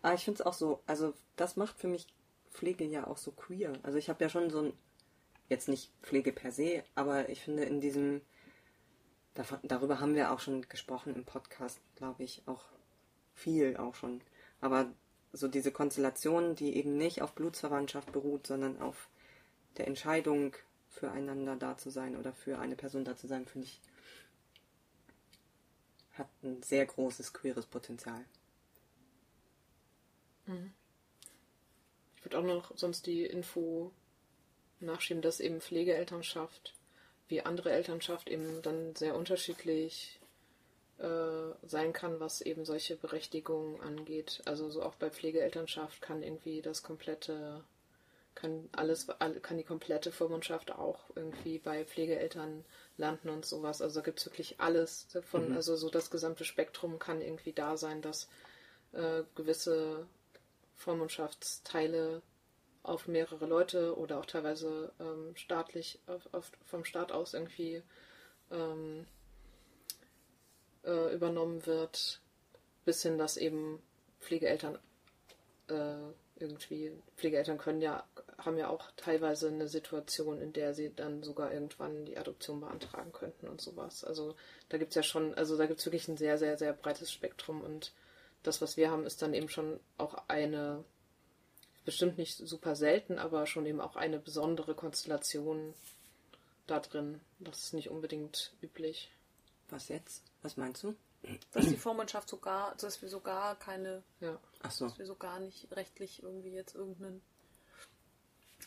[0.00, 2.06] Aber ich finde es auch so, also das macht für mich
[2.50, 3.72] Pflege ja auch so queer.
[3.82, 4.72] Also ich habe ja schon so ein,
[5.48, 8.20] jetzt nicht Pflege per se, aber ich finde in diesem,
[9.62, 12.64] darüber haben wir auch schon gesprochen im Podcast, glaube ich, auch
[13.34, 14.20] viel auch schon.
[14.60, 14.92] Aber
[15.32, 19.08] so diese Konstellation, die eben nicht auf Blutsverwandtschaft beruht, sondern auf
[19.76, 20.54] der Entscheidung,
[20.90, 23.80] füreinander da zu sein oder für eine Person da zu sein, finde ich,
[26.12, 28.24] hat ein sehr großes queeres Potenzial.
[30.46, 30.72] Mhm.
[32.40, 33.92] Auch noch sonst die Info
[34.80, 36.74] nachschieben, dass eben Pflegeelternschaft
[37.28, 40.18] wie andere Elternschaft eben dann sehr unterschiedlich
[40.98, 41.06] äh,
[41.62, 44.42] sein kann, was eben solche Berechtigungen angeht.
[44.46, 47.62] Also so auch bei Pflegeelternschaft kann irgendwie das komplette
[48.34, 49.08] kann alles,
[49.42, 52.64] kann die komplette Vormundschaft auch irgendwie bei Pflegeeltern
[52.96, 53.82] landen und sowas.
[53.82, 55.56] Also da gibt es wirklich alles davon, Mhm.
[55.56, 58.28] also so das gesamte Spektrum kann irgendwie da sein, dass
[58.92, 60.06] äh, gewisse
[60.76, 62.22] Vormundschaftsteile
[62.82, 67.82] auf mehrere Leute oder auch teilweise ähm, staatlich auf, auf, vom Staat aus irgendwie
[68.50, 69.06] ähm,
[70.84, 72.20] äh, übernommen wird,
[72.84, 73.82] bis hin, dass eben
[74.20, 74.78] Pflegeeltern
[75.68, 78.02] äh, irgendwie, Pflegeeltern können ja,
[78.38, 83.12] haben ja auch teilweise eine Situation, in der sie dann sogar irgendwann die Adoption beantragen
[83.12, 84.04] könnten und sowas.
[84.04, 84.34] Also
[84.70, 87.12] da gibt es ja schon, also da gibt es wirklich ein sehr, sehr, sehr breites
[87.12, 87.92] Spektrum und
[88.42, 90.82] das, was wir haben, ist dann eben schon auch eine,
[91.84, 95.74] bestimmt nicht super selten, aber schon eben auch eine besondere Konstellation
[96.66, 97.20] da drin.
[97.38, 99.10] Das ist nicht unbedingt üblich.
[99.70, 100.22] Was jetzt?
[100.42, 100.94] Was meinst du?
[101.52, 104.38] Dass die Vormundschaft sogar, dass wir sogar keine, Ja.
[104.62, 104.86] Ach so.
[104.86, 107.20] dass wir sogar nicht rechtlich irgendwie jetzt irgendeinen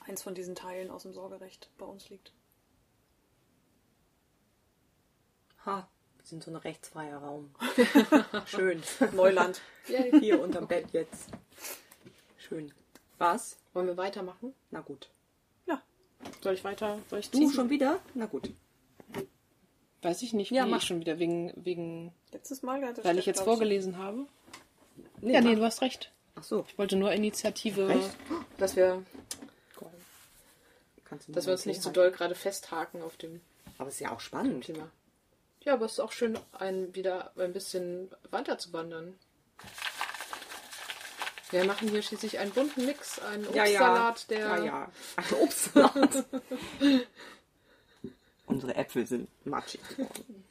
[0.02, 2.32] eins von diesen Teilen aus dem Sorgerecht bei uns liegt.
[5.66, 7.54] Ha, wir sind so ein rechtsfreier Raum.
[8.46, 8.84] Schön.
[9.14, 9.62] Neuland.
[10.20, 11.30] Hier unterm Bett jetzt.
[12.38, 12.74] Schön.
[13.24, 13.58] Was?
[13.74, 14.54] Wollen wir weitermachen?
[14.72, 15.10] Na gut.
[15.66, 15.82] Ja.
[16.42, 17.00] Soll ich weiter?
[17.10, 17.52] Soll ich Du ziehen?
[17.52, 18.00] schon wieder?
[18.14, 18.50] Na gut.
[20.02, 20.82] Weiß ich nicht, Ja, wie mach.
[20.82, 24.26] schon wieder wegen, wegen Letztes Mal hatte weil ich jetzt glaub vorgelesen habe.
[25.22, 25.56] Nee, ja, nee, mach.
[25.60, 26.12] du hast recht.
[26.36, 26.66] Ach so.
[26.68, 28.10] Ich wollte nur Initiative, Recht?
[28.58, 29.04] dass wir,
[31.06, 31.96] Kannst du dass mal wir uns nicht zu halten?
[31.96, 33.40] doll gerade festhaken auf dem
[33.78, 34.66] Aber ist ja auch spannend.
[34.66, 34.90] Thema.
[35.62, 39.14] Ja, aber es ist auch schön, ein, wieder ein bisschen weiter zu wandern.
[41.54, 44.38] Wir machen hier schließlich einen bunten Mix, einen Ja, Obstsalat, ja.
[44.38, 44.92] der Ja, ja.
[45.16, 46.26] Ein Obstsalat.
[48.48, 50.44] Unsere Äpfel sind matschig geworden.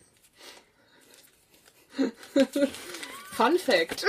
[3.32, 4.06] Fun Fact.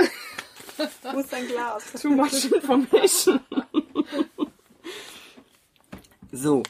[1.01, 1.93] Wo ist dein Glas?
[1.99, 3.39] Too much information.
[6.31, 6.61] so.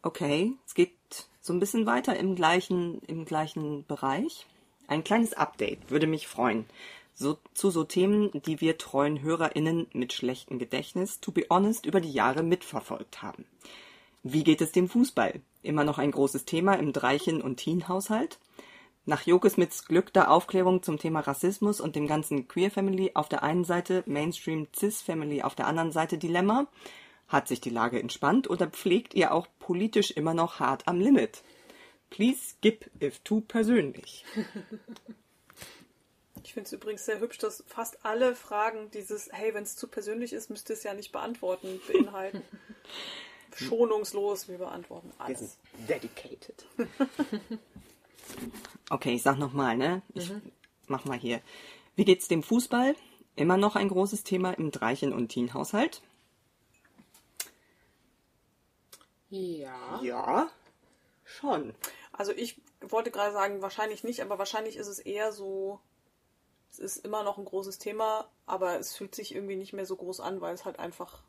[0.00, 0.96] Okay, es geht
[1.42, 4.46] so ein bisschen weiter im gleichen, im gleichen Bereich.
[4.88, 6.64] Ein kleines Update würde mich freuen.
[7.14, 12.00] So, zu so Themen, die wir treuen HörerInnen mit schlechtem Gedächtnis, to be honest, über
[12.00, 13.44] die Jahre mitverfolgt haben.
[14.22, 15.40] Wie geht es dem Fußball?
[15.62, 18.38] Immer noch ein großes Thema im Dreichen- und Teen-Haushalt?
[19.04, 23.42] Nach Jokesmits Glück der Aufklärung zum Thema Rassismus und dem ganzen Queer Family auf der
[23.42, 26.66] einen Seite, Mainstream Cis Family auf der anderen Seite Dilemma,
[27.26, 31.42] hat sich die Lage entspannt oder pflegt ihr auch politisch immer noch hart am Limit?
[32.10, 34.24] Please skip if too persönlich.
[36.44, 39.86] Ich finde es übrigens sehr hübsch, dass fast alle Fragen dieses, hey, wenn es zu
[39.86, 42.42] persönlich ist, müsst ihr es ja nicht beantworten, beinhalten.
[43.54, 45.58] Schonungslos, wir beantworten Wir sind alles.
[45.88, 46.66] dedicated.
[48.88, 50.00] Okay, ich sag nochmal, ne?
[50.14, 50.30] Ich
[50.86, 51.42] mach mal hier.
[51.96, 52.94] Wie geht's dem Fußball?
[53.36, 56.00] Immer noch ein großes Thema im Dreichen- und Teen-Haushalt?
[59.30, 60.00] Ja.
[60.02, 60.48] Ja,
[61.24, 61.74] schon.
[62.18, 65.78] Also ich wollte gerade sagen, wahrscheinlich nicht, aber wahrscheinlich ist es eher so,
[66.68, 69.94] es ist immer noch ein großes Thema, aber es fühlt sich irgendwie nicht mehr so
[69.94, 71.22] groß an, weil es halt einfach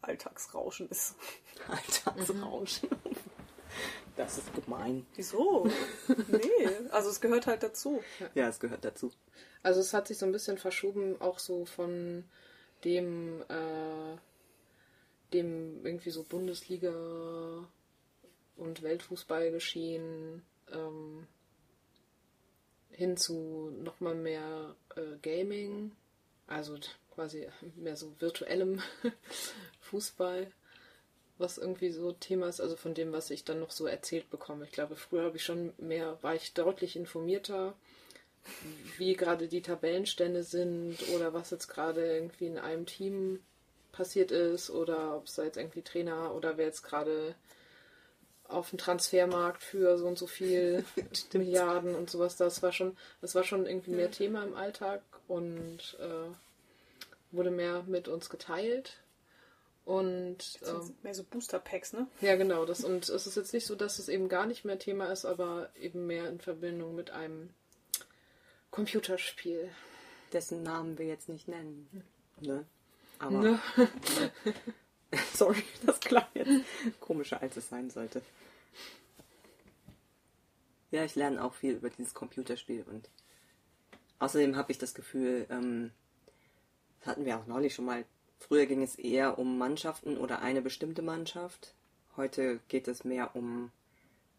[0.00, 1.16] Alltagsrauschen ist.
[1.68, 2.88] Alltagsrauschen.
[4.16, 5.06] Das ist gemein.
[5.16, 5.68] Wieso?
[6.28, 8.02] Nee, also es gehört halt dazu.
[8.34, 9.12] Ja, es gehört dazu.
[9.62, 12.24] Also es hat sich so ein bisschen verschoben, auch so von
[12.84, 14.16] dem, äh,
[15.34, 16.92] dem irgendwie so Bundesliga
[18.62, 21.26] und Weltfußball geschehen ähm,
[22.90, 25.92] hin zu nochmal mehr äh, Gaming,
[26.46, 26.78] also
[27.14, 28.82] quasi mehr so virtuellem
[29.80, 30.50] Fußball,
[31.38, 34.64] was irgendwie so Thema ist, also von dem, was ich dann noch so erzählt bekomme.
[34.64, 37.74] Ich glaube, früher habe ich schon mehr, war ich deutlich informierter
[38.98, 43.40] wie gerade die Tabellenstände sind oder was jetzt gerade irgendwie in einem Team
[43.92, 47.34] passiert ist oder ob es da jetzt irgendwie Trainer oder wer jetzt gerade
[48.52, 50.84] auf dem Transfermarkt für so und so viel
[51.32, 55.96] Milliarden und sowas, das war schon, das war schon irgendwie mehr Thema im Alltag und
[56.00, 56.34] äh,
[57.32, 58.98] wurde mehr mit uns geteilt.
[59.84, 62.06] Und ähm, mehr so Booster-Packs, ne?
[62.20, 62.64] ja, genau.
[62.64, 65.24] Das, und es ist jetzt nicht so, dass es eben gar nicht mehr Thema ist,
[65.24, 67.50] aber eben mehr in Verbindung mit einem
[68.70, 69.70] Computerspiel.
[70.32, 72.04] Dessen Namen wir jetzt nicht nennen.
[72.40, 72.64] Ne?
[73.18, 73.60] Aber, Ne?
[75.34, 76.64] sorry, das klang jetzt
[77.00, 78.22] komischer, als es sein sollte.
[80.90, 83.08] Ja, ich lerne auch viel über dieses Computerspiel und
[84.18, 85.90] außerdem habe ich das Gefühl, ähm,
[87.00, 88.04] das hatten wir auch neulich schon mal,
[88.38, 91.74] früher ging es eher um Mannschaften oder eine bestimmte Mannschaft.
[92.16, 93.70] Heute geht es mehr um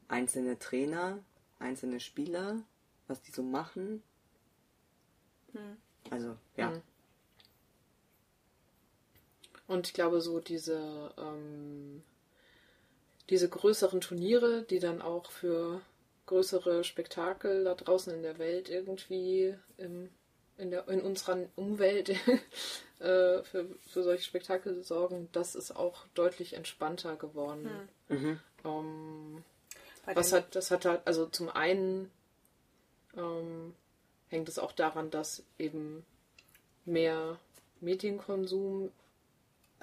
[0.07, 1.19] einzelne Trainer,
[1.59, 2.61] einzelne Spieler,
[3.07, 4.03] was die so machen.
[6.09, 6.71] Also, ja.
[6.71, 6.81] Hm.
[9.73, 12.03] Und ich glaube, so diese, ähm,
[13.31, 15.81] diese größeren Turniere, die dann auch für
[16.27, 20.11] größere Spektakel da draußen in der Welt irgendwie im,
[20.59, 22.09] in, der, in unserer Umwelt
[22.99, 27.89] äh, für, für solche Spektakel sorgen, das ist auch deutlich entspannter geworden.
[28.09, 28.39] Mhm.
[28.63, 29.43] Ähm,
[30.05, 32.11] was hat, das hat halt, also zum einen
[33.17, 33.73] ähm,
[34.27, 36.05] hängt es auch daran, dass eben
[36.85, 37.39] mehr
[37.81, 38.91] Medienkonsum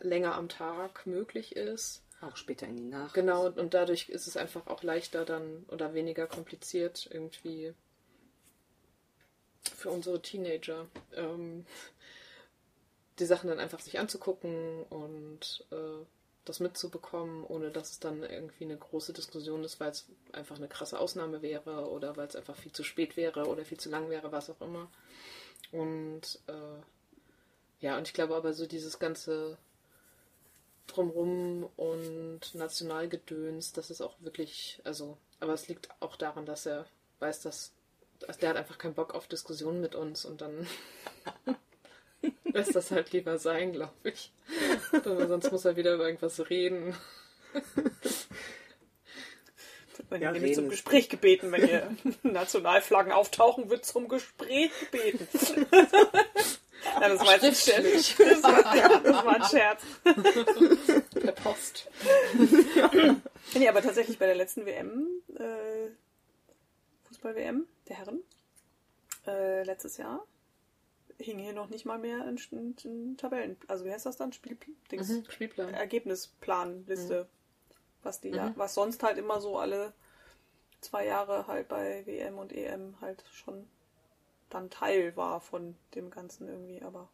[0.00, 2.02] länger am Tag möglich ist.
[2.20, 3.14] Auch später in die Nacht.
[3.14, 7.74] Genau, und dadurch ist es einfach auch leichter dann oder weniger kompliziert irgendwie
[9.76, 11.64] für unsere Teenager, ähm,
[13.18, 16.04] die Sachen dann einfach sich anzugucken und äh,
[16.44, 20.68] das mitzubekommen, ohne dass es dann irgendwie eine große Diskussion ist, weil es einfach eine
[20.68, 24.08] krasse Ausnahme wäre oder weil es einfach viel zu spät wäre oder viel zu lang
[24.10, 24.90] wäre, was auch immer.
[25.72, 29.58] Und äh, ja, und ich glaube aber so dieses ganze
[30.86, 36.86] drumrum und Nationalgedöns, das ist auch wirklich, also, aber es liegt auch daran, dass er
[37.20, 37.72] weiß, dass,
[38.20, 40.66] dass der hat einfach keinen Bock auf Diskussionen mit uns und dann
[42.44, 44.32] lässt das halt lieber sein, glaube ich.
[44.92, 46.94] Aber sonst muss er wieder über irgendwas reden.
[50.08, 50.68] Wenn Ja, ihr nämlich zum.
[50.68, 55.28] Gespräch gebeten, wenn ihr Nationalflaggen auftauchen, wird zum Gespräch gebeten.
[57.00, 58.16] ja, das war jetzt ein Scherz.
[58.16, 59.82] Das war, das war ein Scherz.
[61.20, 61.88] Per Post.
[63.54, 65.90] Nee, aber tatsächlich bei der letzten WM, äh,
[67.08, 68.20] Fußball-WM der Herren,
[69.26, 70.24] äh, letztes Jahr,
[71.18, 74.32] hing hier noch nicht mal mehr ein, ein, ein Tabellen, also wie heißt das dann?
[74.32, 74.56] Spiel,
[74.90, 75.74] Dings, Mhm, Spielplan.
[75.74, 77.28] Ergebnisplanliste.
[78.02, 78.52] Was die ja, Mhm.
[78.56, 79.92] was sonst halt immer so alle
[80.80, 83.68] zwei Jahre halt bei WM und EM halt schon
[84.50, 87.08] dann Teil war von dem Ganzen irgendwie, aber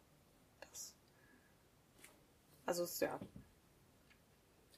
[0.69, 0.93] das.
[2.65, 3.19] Also es ist ja.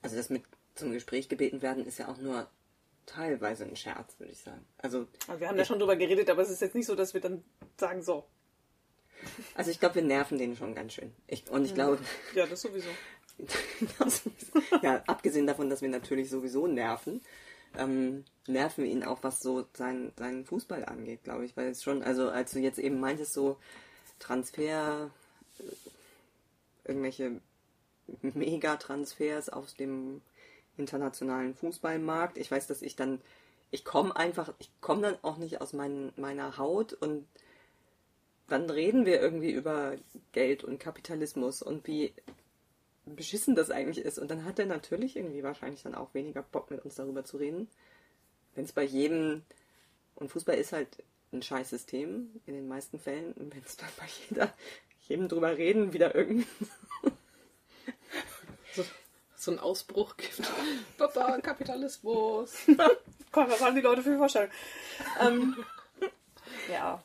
[0.01, 0.43] Also das mit
[0.75, 2.47] zum Gespräch gebeten werden ist ja auch nur
[3.05, 4.65] teilweise ein Scherz, würde ich sagen.
[4.77, 7.13] Also, Also wir haben ja schon drüber geredet, aber es ist jetzt nicht so, dass
[7.13, 7.43] wir dann
[7.77, 8.25] sagen, so,
[9.55, 11.13] also ich glaube, wir nerven den schon ganz schön.
[11.27, 11.99] Ich, und ich glaube,
[12.33, 12.89] ja, das sowieso.
[14.81, 17.21] ja, abgesehen davon, dass wir natürlich sowieso nerven,
[17.77, 21.55] ähm, nerven ihn auch, was so sein, seinen Fußball angeht, glaube ich.
[21.55, 23.57] Weil es schon, also als du jetzt eben meintest, so
[24.19, 25.09] Transfer,
[25.59, 25.63] äh,
[26.89, 27.39] irgendwelche
[28.21, 30.21] Megatransfers aus dem
[30.77, 32.37] internationalen Fußballmarkt.
[32.37, 33.21] Ich weiß, dass ich dann,
[33.71, 37.27] ich komme einfach, ich komme dann auch nicht aus mein, meiner Haut und
[38.47, 39.95] dann reden wir irgendwie über
[40.31, 42.13] Geld und Kapitalismus und wie
[43.05, 44.17] beschissen das eigentlich ist.
[44.17, 47.37] Und dann hat er natürlich irgendwie wahrscheinlich dann auch weniger Bock mit uns darüber zu
[47.37, 47.67] reden.
[48.59, 49.43] Wenn es bei jedem,
[50.15, 50.89] und Fußball ist halt
[51.31, 54.53] ein scheiß System in den meisten Fällen, und wenn es dann bei jeder,
[55.07, 56.45] jedem drüber reden, wieder irgendein
[58.75, 58.83] So,
[59.37, 60.41] so ein Ausbruch gibt.
[60.97, 62.53] Papa, Kapitalismus.
[63.31, 64.51] Komm, was haben die Leute für Vorstellungen?
[65.21, 65.55] ähm,
[66.69, 67.01] ja.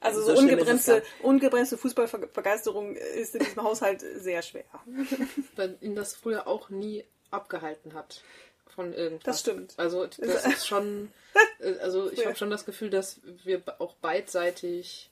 [0.00, 4.64] Also so, So ungebremste, ungebremste Fußballbegeisterung ist in diesem Haushalt sehr schwer.
[5.54, 8.22] Weil ihn das früher auch nie abgehalten hat
[8.74, 9.24] von irgendwas.
[9.24, 9.74] Das stimmt.
[9.78, 11.12] Also das ist schon,
[11.60, 12.26] äh, also ich Ja.
[12.26, 15.10] habe schon das Gefühl, dass wir auch beidseitig,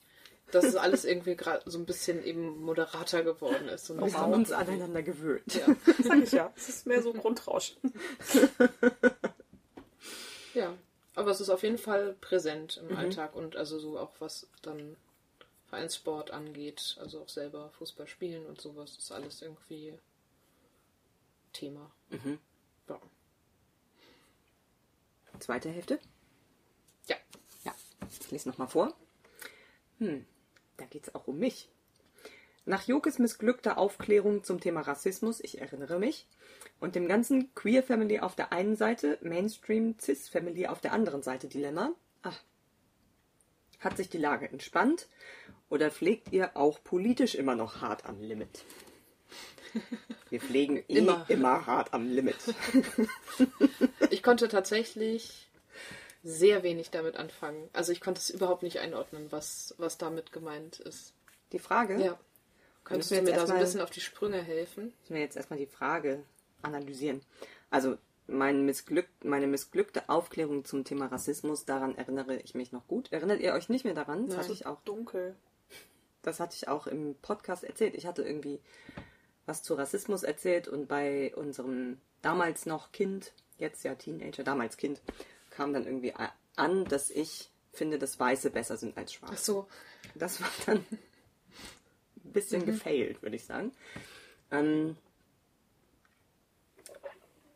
[0.50, 3.90] dass es alles irgendwie gerade so ein bisschen eben moderater geworden ist.
[3.90, 5.54] Ein Wir haben uns aneinander gewöhnt.
[5.54, 5.66] Ja.
[6.02, 6.52] Sag ich ja.
[6.56, 7.76] Es ist mehr so Grundrauschen.
[10.54, 10.74] ja,
[11.14, 14.96] aber es ist auf jeden Fall präsent im Alltag und also so auch was dann
[15.68, 19.94] Vereinssport angeht, also auch selber Fußball spielen und sowas, ist alles irgendwie
[21.52, 21.90] Thema.
[22.14, 22.38] Mhm.
[22.88, 23.00] Ja.
[25.40, 25.98] Zweite Hälfte?
[27.06, 27.16] ja.
[27.64, 27.74] Ja,
[28.08, 28.96] ich lese nochmal vor.
[29.98, 30.24] Hm,
[30.76, 31.68] da geht es auch um mich.
[32.66, 36.26] Nach Jokes missglückter Aufklärung zum Thema Rassismus, ich erinnere mich,
[36.80, 41.22] und dem ganzen Queer Family auf der einen Seite, Mainstream Cis Family auf der anderen
[41.22, 42.42] Seite Dilemma, ach,
[43.80, 45.08] hat sich die Lage entspannt
[45.68, 48.64] oder pflegt ihr auch politisch immer noch hart am Limit?
[50.30, 51.24] Wir pflegen eh Immer.
[51.28, 52.36] immer hart am Limit.
[54.10, 55.48] Ich konnte tatsächlich
[56.22, 57.68] sehr wenig damit anfangen.
[57.72, 61.12] Also ich konnte es überhaupt nicht einordnen, was, was damit gemeint ist.
[61.52, 62.18] Die Frage, Ja.
[62.84, 64.92] Könntest du mir da so ein bisschen auf die Sprünge helfen?
[65.00, 66.22] müssen wir jetzt erstmal die Frage
[66.62, 67.22] analysieren.
[67.70, 67.96] Also
[68.26, 73.10] mein missglück, meine missglückte Aufklärung zum Thema Rassismus, daran erinnere ich mich noch gut.
[73.10, 74.26] Erinnert ihr euch nicht mehr daran?
[74.26, 74.44] Das Nein.
[74.44, 75.34] hatte ich auch, Dunkel.
[76.22, 77.94] das hatte ich auch im Podcast erzählt.
[77.94, 78.60] Ich hatte irgendwie
[79.46, 85.00] was zu Rassismus erzählt und bei unserem damals noch Kind, jetzt ja Teenager, damals Kind,
[85.50, 86.14] kam dann irgendwie
[86.56, 89.44] an, dass ich finde, dass Weiße besser sind als Ach Schwarze.
[89.44, 89.68] so.
[90.14, 90.84] Das war dann
[92.34, 92.66] bisschen mhm.
[92.66, 93.72] gefailt, würde ich sagen.
[94.50, 94.96] Ähm,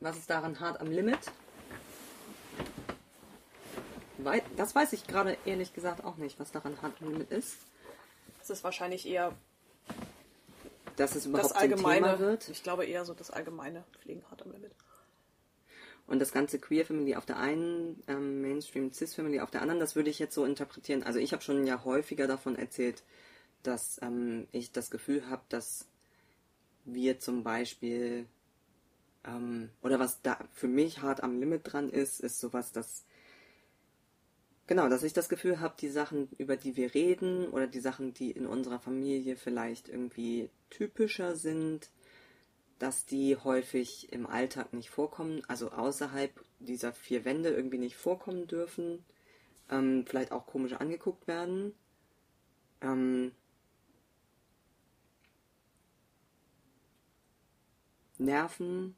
[0.00, 1.18] was ist daran hart am Limit?
[4.56, 7.58] Das weiß ich gerade ehrlich gesagt auch nicht, was daran hart am Limit ist.
[8.40, 9.36] Es ist wahrscheinlich eher
[10.98, 12.48] dass es überhaupt das allgemeine, Thema wird.
[12.48, 14.72] Ich glaube eher so das allgemeine Pflegen hart am Limit.
[16.06, 19.78] Und das ganze Queer Family auf der einen, ähm, Mainstream Cis Family auf der anderen,
[19.78, 21.02] das würde ich jetzt so interpretieren.
[21.02, 23.02] Also ich habe schon ja häufiger davon erzählt,
[23.62, 25.86] dass ähm, ich das Gefühl habe, dass
[26.84, 28.26] wir zum Beispiel
[29.24, 33.04] ähm, oder was da für mich hart am Limit dran ist, ist sowas, dass
[34.66, 38.14] genau, dass ich das Gefühl habe, die Sachen, über die wir reden oder die Sachen,
[38.14, 41.90] die in unserer Familie vielleicht irgendwie typischer sind,
[42.78, 48.46] dass die häufig im Alltag nicht vorkommen, also außerhalb dieser vier Wände irgendwie nicht vorkommen
[48.46, 49.04] dürfen,
[49.70, 51.74] ähm, vielleicht auch komisch angeguckt werden.
[52.80, 53.32] Ähm,
[58.18, 58.96] Nerven,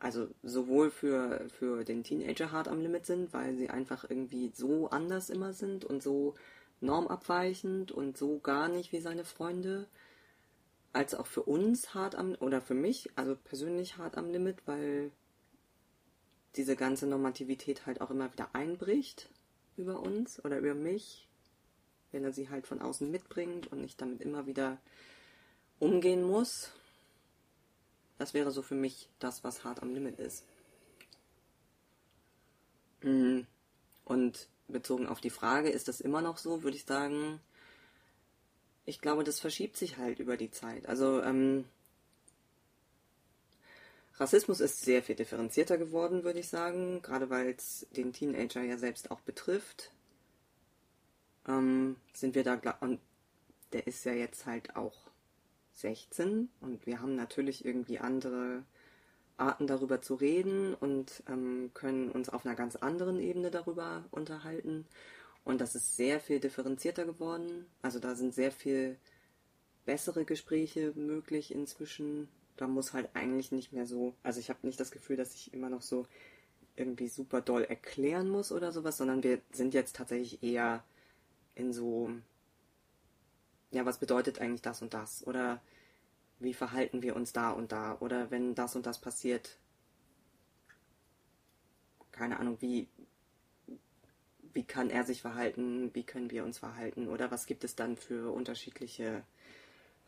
[0.00, 4.90] also sowohl für, für den Teenager hart am Limit sind, weil sie einfach irgendwie so
[4.90, 6.34] anders immer sind und so
[6.80, 9.86] normabweichend und so gar nicht wie seine Freunde,
[10.92, 15.10] als auch für uns hart am, oder für mich, also persönlich hart am Limit, weil
[16.56, 19.28] diese ganze Normativität halt auch immer wieder einbricht
[19.76, 21.28] über uns oder über mich,
[22.10, 24.78] wenn er sie halt von außen mitbringt und ich damit immer wieder
[25.78, 26.72] umgehen muss.
[28.18, 30.44] Das wäre so für mich das, was hart am Limit ist.
[33.02, 33.46] Mhm.
[34.04, 37.40] Und bezogen auf die Frage, ist das immer noch so, würde ich sagen,
[38.84, 40.86] ich glaube, das verschiebt sich halt über die Zeit.
[40.86, 41.64] Also ähm,
[44.14, 48.76] Rassismus ist sehr viel differenzierter geworden, würde ich sagen, gerade weil es den Teenager ja
[48.76, 49.92] selbst auch betrifft.
[51.48, 53.00] Ähm, sind wir da und
[53.72, 55.10] der ist ja jetzt halt auch
[55.72, 58.62] 16 und wir haben natürlich irgendwie andere
[59.38, 64.86] Arten darüber zu reden und ähm, können uns auf einer ganz anderen Ebene darüber unterhalten.
[65.44, 67.66] Und das ist sehr viel differenzierter geworden.
[67.82, 68.96] Also da sind sehr viel
[69.84, 72.28] bessere Gespräche möglich inzwischen.
[72.56, 75.52] Da muss halt eigentlich nicht mehr so, also ich habe nicht das Gefühl, dass ich
[75.54, 76.06] immer noch so
[76.76, 80.84] irgendwie super doll erklären muss oder sowas, sondern wir sind jetzt tatsächlich eher
[81.54, 82.10] in so,
[83.70, 85.26] ja, was bedeutet eigentlich das und das?
[85.26, 85.60] Oder
[86.38, 87.96] wie verhalten wir uns da und da?
[88.00, 89.58] Oder wenn das und das passiert,
[92.12, 92.88] keine Ahnung, wie,
[94.52, 97.96] wie kann er sich verhalten, wie können wir uns verhalten oder was gibt es dann
[97.96, 99.22] für unterschiedliche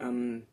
[0.01, 0.47] ähm,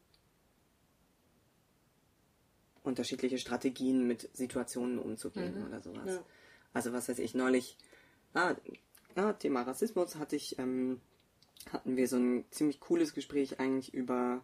[2.84, 5.68] unterschiedliche Strategien mit Situationen umzugehen mhm.
[5.68, 6.08] oder sowas.
[6.08, 6.24] Ja.
[6.74, 7.78] Also was weiß ich, neulich,
[8.34, 8.56] ah,
[9.16, 11.02] ah Thema Rassismus hatte ich, ähm,
[11.72, 14.44] hatten wir so ein ziemlich cooles Gespräch eigentlich über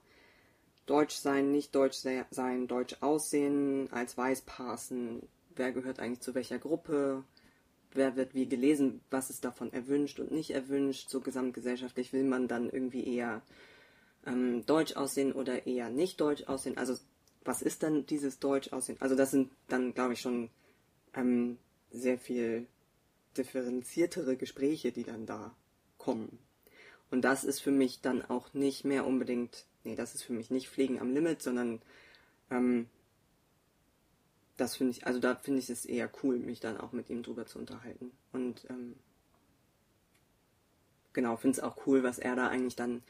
[0.86, 6.60] Deutsch sein, nicht Deutsch sein, Deutsch aussehen, als weiß passen, wer gehört eigentlich zu welcher
[6.60, 7.24] Gruppe,
[7.96, 12.48] wer wird wie gelesen, was ist davon erwünscht und nicht erwünscht, so gesamtgesellschaftlich will man
[12.48, 13.42] dann irgendwie eher
[14.26, 16.78] ähm, deutsch aussehen oder eher nicht deutsch aussehen.
[16.78, 16.96] Also
[17.44, 18.98] was ist dann dieses deutsch aussehen?
[19.00, 20.50] Also das sind dann, glaube ich, schon
[21.14, 21.58] ähm,
[21.92, 22.68] sehr viel
[23.38, 25.56] differenziertere Gespräche, die dann da
[25.98, 26.40] kommen.
[27.12, 30.50] Und das ist für mich dann auch nicht mehr unbedingt, nee, das ist für mich
[30.50, 31.82] nicht Pflegen am Limit, sondern
[32.50, 32.88] ähm,
[34.58, 37.24] das finde ich, also da finde ich es eher cool, mich dann auch mit ihm
[37.24, 38.12] drüber zu unterhalten.
[38.32, 38.96] Und ähm,
[41.14, 43.04] genau, finde es auch cool, was er da eigentlich dann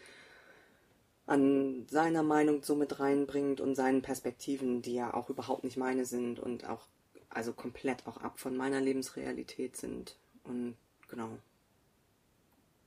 [1.28, 6.06] an seiner Meinung so mit reinbringt und seinen Perspektiven, die ja auch überhaupt nicht meine
[6.06, 6.86] sind und auch,
[7.30, 10.16] also komplett auch ab von meiner Lebensrealität sind.
[10.44, 10.76] Und
[11.10, 11.38] genau.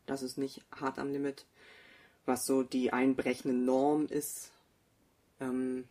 [0.06, 1.44] Das ist nicht hart am Limit,
[2.26, 4.52] was so die einbrechende Norm ist.
[5.40, 5.84] Ähm,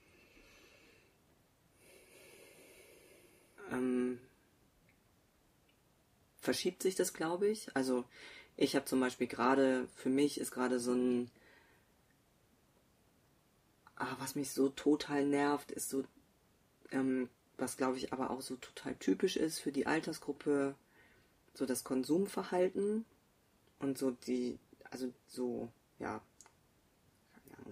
[3.72, 4.20] ähm,
[6.40, 7.76] verschiebt sich das, glaube ich.
[7.76, 8.06] Also
[8.56, 11.30] ich habe zum Beispiel gerade, für mich ist gerade so ein,
[13.96, 16.04] ah, was mich so total nervt, ist so,
[16.92, 20.76] ähm, was glaube ich aber auch so total typisch ist für die Altersgruppe,
[21.54, 23.06] so das Konsumverhalten
[23.80, 24.58] und so die,
[24.90, 26.22] also so, ja,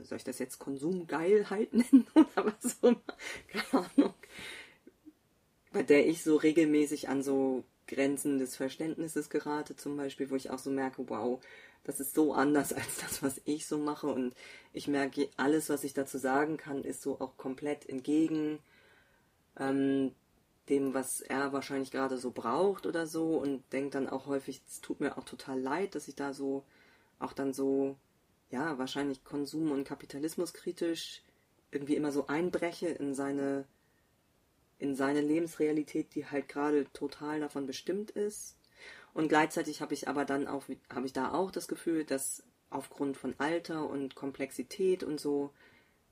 [0.03, 2.95] soll ich das jetzt Konsumgeilheit nennen oder was so?
[3.47, 4.13] Keine Ahnung
[5.75, 10.49] bei der ich so regelmäßig an so Grenzen des Verständnisses gerate, zum Beispiel, wo ich
[10.49, 11.41] auch so merke, wow,
[11.83, 14.07] das ist so anders als das, was ich so mache.
[14.07, 14.33] Und
[14.71, 18.59] ich merke, alles, was ich dazu sagen kann, ist so auch komplett entgegen
[19.59, 20.13] ähm,
[20.69, 23.35] dem, was er wahrscheinlich gerade so braucht oder so.
[23.35, 26.63] Und denke dann auch häufig, es tut mir auch total leid, dass ich da so
[27.19, 27.97] auch dann so
[28.49, 31.21] ja, wahrscheinlich konsum- und kapitalismuskritisch
[31.69, 33.65] irgendwie immer so einbreche in seine,
[34.77, 38.57] in seine Lebensrealität, die halt gerade total davon bestimmt ist.
[39.13, 40.63] Und gleichzeitig habe ich aber dann auch,
[40.93, 45.51] habe ich da auch das Gefühl, dass aufgrund von Alter und Komplexität und so,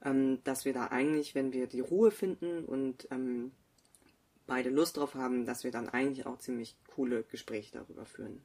[0.04, 3.52] ähm, dass wir da eigentlich, wenn wir die Ruhe finden und ähm,
[4.48, 8.42] beide Lust drauf haben, dass wir dann eigentlich auch ziemlich coole Gespräche darüber führen.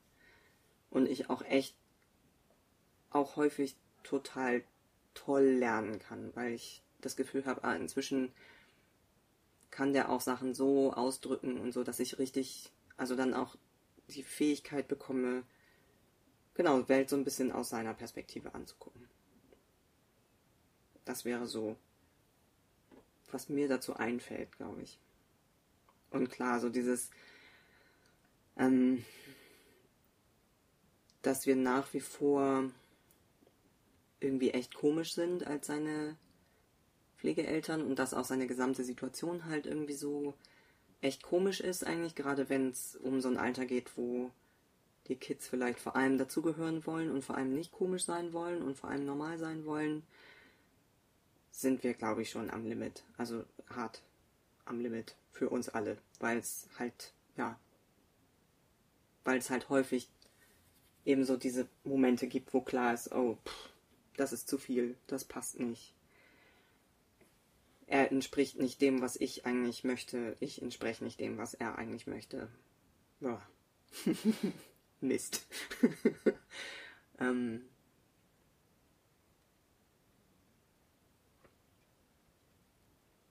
[0.91, 1.77] Und ich auch echt
[3.11, 4.63] auch häufig total
[5.15, 8.33] toll lernen kann, weil ich das Gefühl habe, ah, inzwischen
[9.71, 13.57] kann der auch Sachen so ausdrücken und so, dass ich richtig, also dann auch
[14.09, 15.45] die Fähigkeit bekomme,
[16.55, 19.09] genau, Welt so ein bisschen aus seiner Perspektive anzugucken.
[21.05, 21.77] Das wäre so,
[23.31, 24.99] was mir dazu einfällt, glaube ich.
[26.11, 27.11] Und klar, so dieses,
[28.57, 29.05] ähm,
[31.23, 32.71] dass wir nach wie vor
[34.21, 36.17] irgendwie echt komisch sind als seine
[37.19, 40.35] Pflegeeltern und dass auch seine gesamte Situation halt irgendwie so
[41.01, 44.31] echt komisch ist eigentlich, gerade wenn es um so ein Alter geht, wo
[45.09, 48.77] die Kids vielleicht vor allem dazugehören wollen und vor allem nicht komisch sein wollen und
[48.77, 50.03] vor allem normal sein wollen,
[51.51, 53.05] sind wir, glaube ich, schon am Limit.
[53.17, 54.03] Also hart
[54.65, 57.59] am Limit für uns alle, weil es halt, ja,
[59.25, 60.09] weil es halt häufig
[61.05, 63.71] eben so diese Momente gibt, wo klar ist, oh, pff,
[64.17, 65.95] das ist zu viel, das passt nicht.
[67.89, 70.37] Er entspricht nicht dem, was ich eigentlich möchte.
[70.41, 72.51] Ich entspreche nicht dem, was er eigentlich möchte.
[73.19, 73.41] Boah.
[75.01, 75.47] Mist.
[77.19, 77.63] ähm.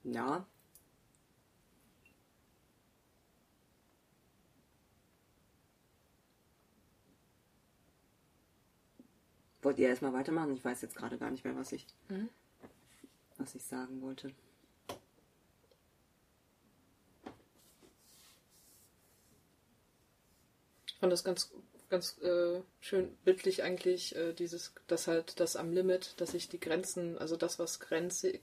[0.03, 0.47] Ja.
[9.61, 10.53] Wollt ihr erstmal weitermachen?
[10.53, 12.29] Ich weiß jetzt gerade gar nicht mehr, was ich, mhm.
[13.37, 14.33] was ich sagen wollte.
[20.97, 21.51] Ich fand das ganz,
[21.91, 26.59] ganz äh, schön bildlich eigentlich, äh, dieses, dass halt das am Limit, dass ich die
[26.59, 28.39] Grenzen, also das, was grenze,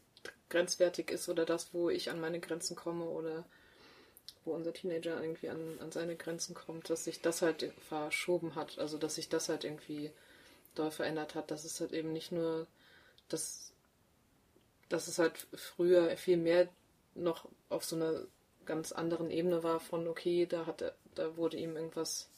[0.50, 3.44] grenzwertig ist oder das, wo ich an meine Grenzen komme oder
[4.44, 8.78] wo unser Teenager irgendwie an, an seine Grenzen kommt, dass sich das halt verschoben hat.
[8.78, 10.12] Also dass sich das halt irgendwie
[10.76, 12.68] doll verändert hat, dass es halt eben nicht nur,
[13.28, 13.72] dass,
[14.88, 16.68] dass es halt früher viel mehr
[17.16, 18.28] noch auf so einer
[18.64, 22.28] ganz anderen Ebene war von, okay, da hat er, da wurde ihm irgendwas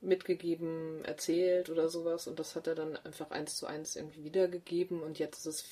[0.00, 2.26] mitgegeben, erzählt oder sowas.
[2.26, 5.02] Und das hat er dann einfach eins zu eins irgendwie wiedergegeben.
[5.02, 5.64] Und jetzt ist es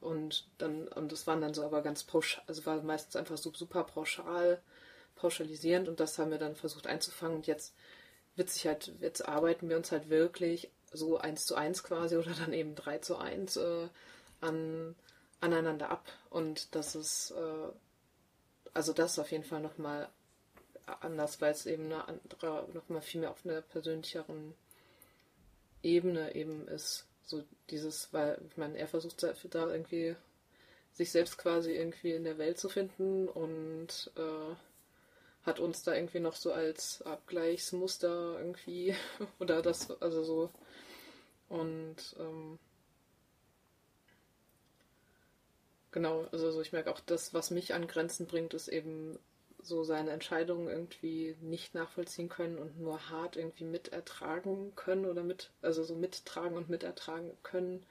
[0.00, 3.52] und dann und das waren dann so aber ganz pauschal, also war meistens einfach so
[3.54, 4.60] super pauschal,
[5.16, 5.88] pauschalisierend.
[5.88, 7.36] Und das haben wir dann versucht einzufangen.
[7.36, 7.74] Und jetzt
[8.36, 12.32] wird sich halt, jetzt arbeiten wir uns halt wirklich so eins zu eins quasi oder
[12.32, 13.88] dann eben drei zu eins äh,
[14.40, 14.94] an,
[15.40, 16.06] aneinander ab.
[16.30, 17.72] Und das ist äh,
[18.74, 20.08] also das ist auf jeden Fall nochmal
[20.86, 24.54] anders, weil es eben eine andere, nochmal viel mehr auf einer persönlicheren
[25.82, 27.06] Ebene eben ist.
[27.24, 30.16] So dieses, weil, ich meine, er versucht da irgendwie
[30.92, 34.54] sich selbst quasi irgendwie in der Welt zu finden und äh,
[35.44, 38.94] hat uns da irgendwie noch so als Abgleichsmuster irgendwie
[39.38, 40.50] oder das, also so
[41.48, 42.58] und ähm,
[45.90, 49.18] genau, also so ich merke auch das, was mich an Grenzen bringt, ist eben
[49.62, 55.50] so seine Entscheidungen irgendwie nicht nachvollziehen können und nur hart irgendwie mitertragen können oder mit,
[55.62, 57.84] also so mittragen und mitertragen können.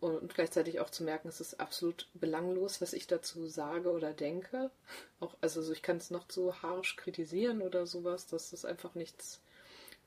[0.00, 4.70] Und gleichzeitig auch zu merken, es ist absolut belanglos, was ich dazu sage oder denke.
[5.18, 8.94] Auch, also so, ich kann es noch so harsch kritisieren oder sowas, dass es einfach
[8.94, 9.40] nichts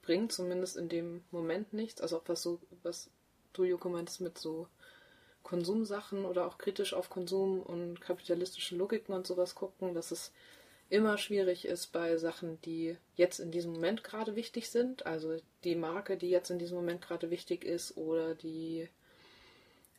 [0.01, 2.01] bringt, zumindest in dem Moment nichts.
[2.01, 3.09] Also auch was so, was
[3.51, 4.67] du, Joko, meinst mit so
[5.43, 10.31] Konsumsachen oder auch kritisch auf Konsum und kapitalistische Logiken und sowas gucken, dass es
[10.91, 15.05] immer schwierig ist bei Sachen, die jetzt in diesem Moment gerade wichtig sind.
[15.05, 18.89] Also die Marke, die jetzt in diesem Moment gerade wichtig ist oder die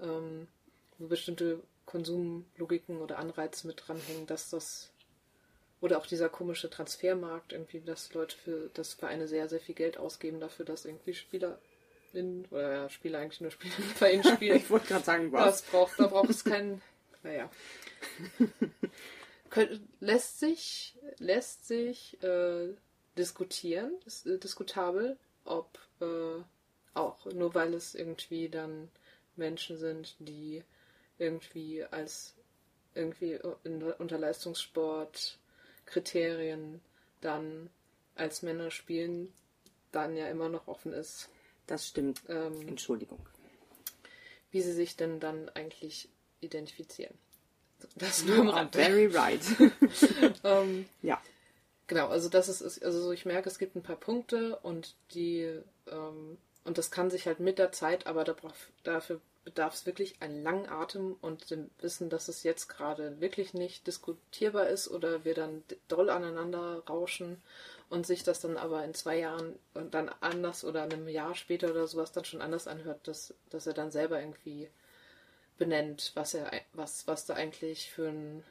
[0.00, 0.48] ähm,
[0.98, 4.90] wo bestimmte Konsumlogiken oder Anreize mit dranhängen, dass das
[5.80, 9.96] oder auch dieser komische Transfermarkt irgendwie, dass Leute für das Vereine sehr, sehr viel Geld
[9.96, 11.58] ausgeben dafür, dass irgendwie Spieler
[12.12, 14.56] in, oder ja, Spieler eigentlich nur Spieler im Verein spielen.
[14.56, 15.62] ich wollte gerade sagen, was?
[15.62, 16.80] Das braucht, da braucht es keinen,
[17.22, 17.50] naja.
[20.00, 22.68] Lässt sich, lässt sich äh,
[23.18, 26.40] diskutieren, ist äh, diskutabel, ob äh,
[26.94, 28.90] auch nur weil es irgendwie dann
[29.34, 30.62] Menschen sind, die
[31.20, 32.34] irgendwie als
[32.94, 35.38] irgendwie in, unter Leistungssport
[35.86, 36.80] Kriterien
[37.20, 37.70] dann
[38.14, 39.32] als Männer spielen,
[39.92, 41.28] dann ja immer noch offen ist.
[41.66, 42.22] Das stimmt.
[42.28, 43.20] Ähm, Entschuldigung.
[44.50, 46.08] Wie sie sich denn dann eigentlich
[46.40, 47.14] identifizieren.
[47.96, 48.74] Das nur am Rand.
[48.74, 49.42] Very right.
[50.44, 51.20] ähm, ja.
[51.86, 56.38] Genau, also das ist, also ich merke, es gibt ein paar Punkte und die, ähm,
[56.64, 58.24] und das kann sich halt mit der Zeit, aber
[58.84, 63.54] dafür bedarf es wirklich einen langen Atem und dem Wissen, dass es jetzt gerade wirklich
[63.54, 67.40] nicht diskutierbar ist oder wir dann doll aneinander rauschen
[67.88, 71.70] und sich das dann aber in zwei Jahren und dann anders oder einem Jahr später
[71.70, 74.68] oder sowas dann schon anders anhört, dass, dass er dann selber irgendwie
[75.58, 78.44] benennt, was er, was, was da eigentlich für ein,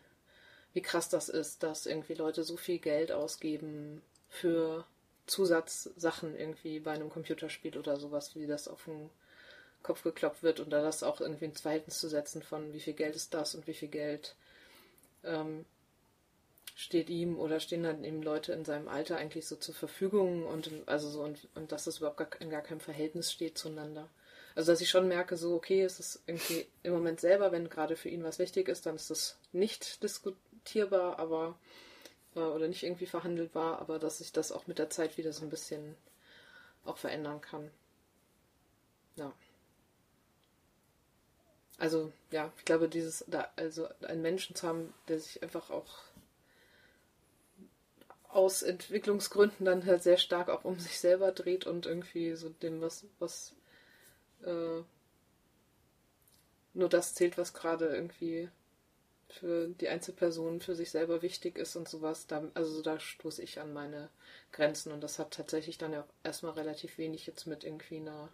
[0.73, 4.85] wie krass das ist, dass irgendwie Leute so viel Geld ausgeben für
[5.25, 9.09] Zusatzsachen irgendwie bei einem Computerspiel oder sowas, wie das auf den
[9.83, 12.93] Kopf geklopft wird und da das auch irgendwie ins Verhältnis zu setzen von wie viel
[12.93, 14.35] Geld ist das und wie viel Geld
[15.23, 15.65] ähm,
[16.75, 20.71] steht ihm oder stehen dann ihm Leute in seinem Alter eigentlich so zur Verfügung und
[20.85, 24.09] also so und, und dass das überhaupt gar, in gar keinem Verhältnis steht zueinander.
[24.55, 27.95] Also dass ich schon merke, so okay, es ist irgendwie im Moment selber, wenn gerade
[27.95, 31.59] für ihn was wichtig ist, dann ist das nicht diskutierbar, aber
[32.35, 35.43] äh, oder nicht irgendwie verhandelbar, aber dass sich das auch mit der Zeit wieder so
[35.43, 35.95] ein bisschen
[36.85, 37.69] auch verändern kann.
[39.15, 39.33] Ja.
[41.79, 46.03] Also ja, ich glaube, dieses, da, also einen Menschen zu haben, der sich einfach auch
[48.27, 52.81] aus Entwicklungsgründen dann halt sehr stark auch um sich selber dreht und irgendwie so dem,
[52.81, 53.55] was, was
[54.43, 54.83] äh,
[56.73, 58.49] nur das zählt, was gerade irgendwie
[59.29, 62.27] für die Einzelperson für sich selber wichtig ist und sowas.
[62.27, 64.09] Da, also da stoße ich an meine
[64.51, 68.29] Grenzen und das hat tatsächlich dann ja auch erstmal relativ wenig jetzt mit irgendwie einer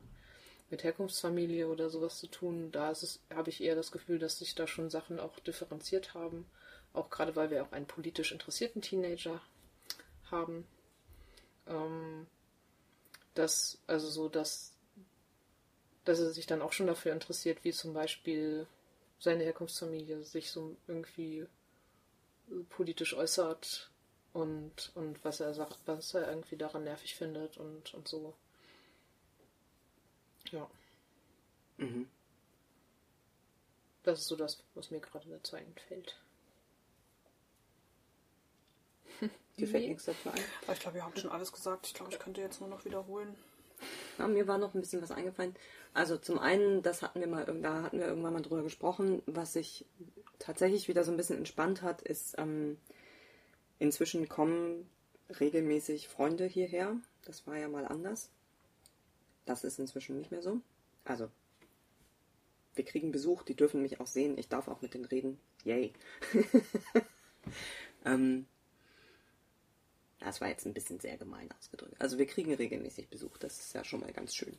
[0.70, 2.72] mit Herkunftsfamilie oder sowas zu tun.
[2.72, 2.94] Da
[3.34, 6.46] habe ich eher das Gefühl, dass sich da schon Sachen auch differenziert haben.
[6.94, 9.42] Auch gerade weil wir auch einen politisch interessierten Teenager
[10.32, 10.66] haben.
[11.68, 12.28] Ähm,
[13.34, 14.74] dass, also so, dass,
[16.06, 18.66] dass er sich dann auch schon dafür interessiert, wie zum Beispiel
[19.20, 21.46] seine Herkunftsfamilie sich so irgendwie
[22.70, 23.90] politisch äußert
[24.34, 28.36] und, und was er sagt, was er irgendwie daran nervig findet und, und so.
[30.52, 30.70] Ja.
[31.78, 32.08] Mhm.
[34.04, 36.20] Das ist so das, was mir gerade dazu einfällt.
[39.58, 40.42] Dir fällt nichts dazu ein.
[40.72, 41.88] Ich glaube, ihr habt schon alles gesagt.
[41.88, 43.36] Ich glaube, ich könnte jetzt nur noch wiederholen.
[44.18, 45.56] Ja, mir war noch ein bisschen was eingefallen.
[45.94, 49.54] Also zum einen, das hatten wir mal, da hatten wir irgendwann mal drüber gesprochen, was
[49.54, 49.86] sich
[50.40, 52.78] tatsächlich wieder so ein bisschen entspannt hat, ist ähm,
[53.80, 54.90] inzwischen kommen
[55.40, 56.96] regelmäßig Freunde hierher.
[57.24, 58.30] Das war ja mal anders.
[59.46, 60.62] Das ist inzwischen nicht mehr so.
[61.04, 61.30] Also,
[62.76, 64.38] wir kriegen Besuch, die dürfen mich auch sehen.
[64.38, 65.40] Ich darf auch mit denen reden.
[65.64, 65.94] Yay.
[68.06, 68.46] ähm,
[70.20, 71.96] das war jetzt ein bisschen sehr gemein ausgedrückt.
[72.00, 74.58] Also wir kriegen regelmäßig Besuch, das ist ja schon mal ganz schön.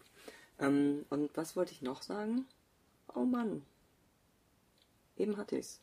[0.58, 2.46] Ähm, und was wollte ich noch sagen?
[3.14, 3.64] Oh Mann.
[5.16, 5.80] Eben hatte ich's.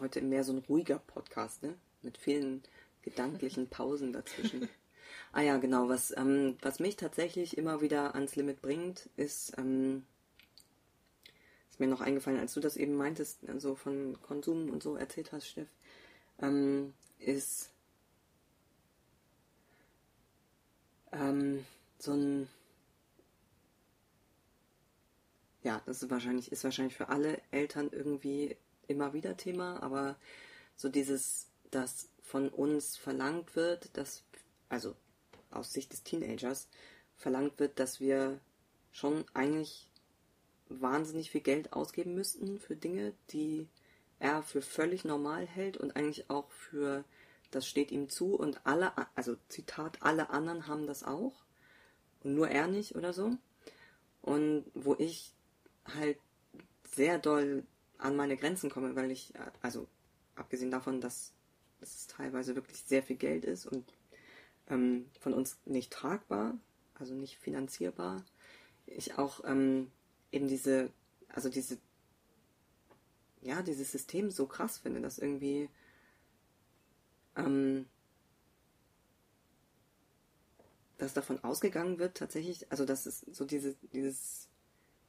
[0.00, 1.74] Heute mehr so ein ruhiger Podcast, ne?
[2.02, 2.62] Mit vielen
[3.02, 4.68] gedanklichen Pausen dazwischen.
[5.32, 5.88] ah ja, genau.
[5.88, 10.04] Was, ähm, was mich tatsächlich immer wieder ans Limit bringt, ist ähm,
[11.80, 15.48] mir noch eingefallen, als du das eben meintest, also von Konsum und so erzählt hast,
[15.48, 15.68] Steff,
[16.40, 17.70] ähm, ist
[21.10, 21.64] ähm,
[21.98, 22.48] so ein
[25.62, 28.56] ja, das ist wahrscheinlich, ist wahrscheinlich für alle Eltern irgendwie
[28.90, 30.16] immer wieder Thema, aber
[30.76, 34.24] so dieses, dass von uns verlangt wird, dass,
[34.68, 34.94] also
[35.50, 36.68] aus Sicht des Teenagers,
[37.16, 38.40] verlangt wird, dass wir
[38.92, 39.88] schon eigentlich
[40.68, 43.68] wahnsinnig viel Geld ausgeben müssten für Dinge, die
[44.18, 47.04] er für völlig normal hält und eigentlich auch für
[47.50, 51.44] das steht ihm zu und alle, also Zitat, alle anderen haben das auch
[52.22, 53.32] und nur er nicht oder so.
[54.22, 55.34] Und wo ich
[55.84, 56.18] halt
[56.94, 57.64] sehr doll
[58.00, 59.32] an meine Grenzen komme, weil ich,
[59.62, 59.86] also
[60.34, 61.32] abgesehen davon, dass
[61.80, 63.92] es teilweise wirklich sehr viel Geld ist und
[64.68, 66.58] ähm, von uns nicht tragbar,
[66.94, 68.24] also nicht finanzierbar,
[68.86, 69.90] ich auch ähm,
[70.32, 70.90] eben diese,
[71.28, 71.78] also diese,
[73.42, 75.68] ja, dieses System so krass finde, dass irgendwie,
[77.36, 77.86] ähm,
[80.98, 84.48] dass davon ausgegangen wird, tatsächlich, also dass es so diese, dieses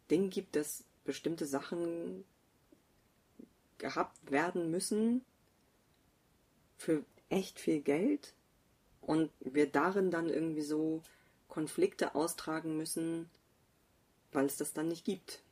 [0.10, 2.24] Ding gibt, dass bestimmte Sachen
[3.82, 5.25] gehabt werden müssen
[6.77, 8.34] für echt viel Geld
[9.01, 11.01] und wir darin dann irgendwie so
[11.49, 13.29] Konflikte austragen müssen,
[14.32, 15.43] weil es das dann nicht gibt.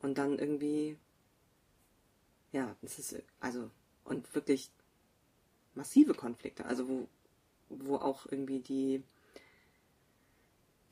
[0.00, 0.98] Und dann irgendwie,
[2.52, 3.70] ja, es ist, also,
[4.04, 4.70] und wirklich
[5.74, 7.08] massive Konflikte, also wo,
[7.70, 9.02] wo auch irgendwie die,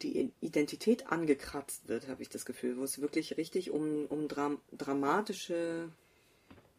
[0.00, 4.60] die Identität angekratzt wird, habe ich das Gefühl, wo es wirklich richtig um, um dram
[4.72, 5.90] dramatische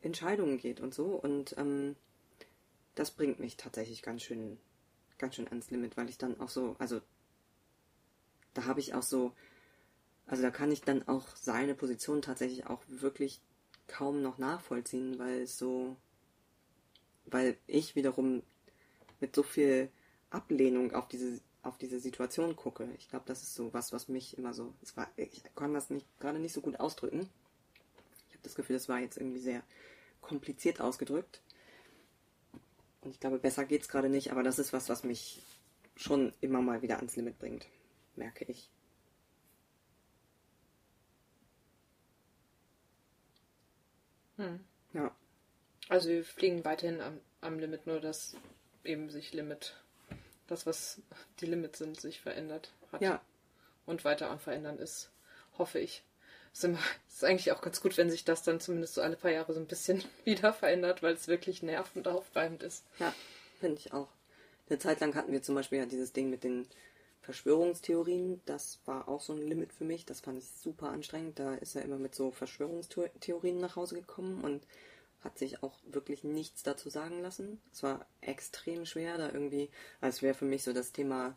[0.04, 1.06] Entscheidungen geht und so.
[1.06, 1.95] Und ähm,
[2.95, 4.58] das bringt mich tatsächlich ganz schön,
[5.18, 7.01] ganz schön ans Limit, weil ich dann auch so, also
[8.54, 9.34] da habe ich auch so,
[10.26, 13.41] also da kann ich dann auch seine Position tatsächlich auch wirklich
[13.88, 15.97] kaum noch nachvollziehen, weil so,
[17.26, 18.43] weil ich wiederum
[19.20, 19.89] mit so viel
[20.30, 22.89] Ablehnung auf diese auf diese Situation gucke.
[22.97, 26.06] Ich glaube, das ist so was, was mich immer so, war, ich kann das nicht
[26.20, 27.30] gerade nicht so gut ausdrücken.
[28.28, 29.64] Ich habe das Gefühl, das war jetzt irgendwie sehr
[30.24, 31.41] kompliziert ausgedrückt.
[33.01, 35.43] Und ich glaube, besser geht es gerade nicht, aber das ist was, was mich
[35.95, 37.67] schon immer mal wieder ans Limit bringt,
[38.15, 38.69] merke ich.
[44.38, 44.59] Hm.
[44.93, 45.15] Ja.
[45.89, 48.36] Also wir fliegen weiterhin am, am Limit, nur dass
[48.84, 49.76] eben sich Limit,
[50.47, 51.01] das was
[51.39, 53.01] die Limits sind, sich verändert hat.
[53.01, 53.21] Ja.
[53.86, 55.11] Und weiter am Verändern ist,
[55.57, 56.03] hoffe ich.
[56.54, 59.54] Es ist, eigentlich auch ganz gut, wenn sich das dann zumindest so alle paar Jahre
[59.54, 62.84] so ein bisschen wieder verändert, weil es wirklich nervend aufreibend ist.
[62.99, 63.14] Ja,
[63.60, 64.10] finde ich auch.
[64.70, 66.68] Eine Zeit lang hatten wir zum Beispiel ja dieses Ding mit den
[67.22, 68.41] Verschwörungstheorien.
[68.45, 70.06] Das war auch so ein Limit für mich.
[70.06, 71.39] Das fand ich super anstrengend.
[71.39, 74.64] Da ist er immer mit so Verschwörungstheorien nach Hause gekommen und
[75.24, 77.62] hat sich auch wirklich nichts dazu sagen lassen.
[77.72, 79.70] Es war extrem schwer, da irgendwie,
[80.01, 81.36] also es wäre für mich so das Thema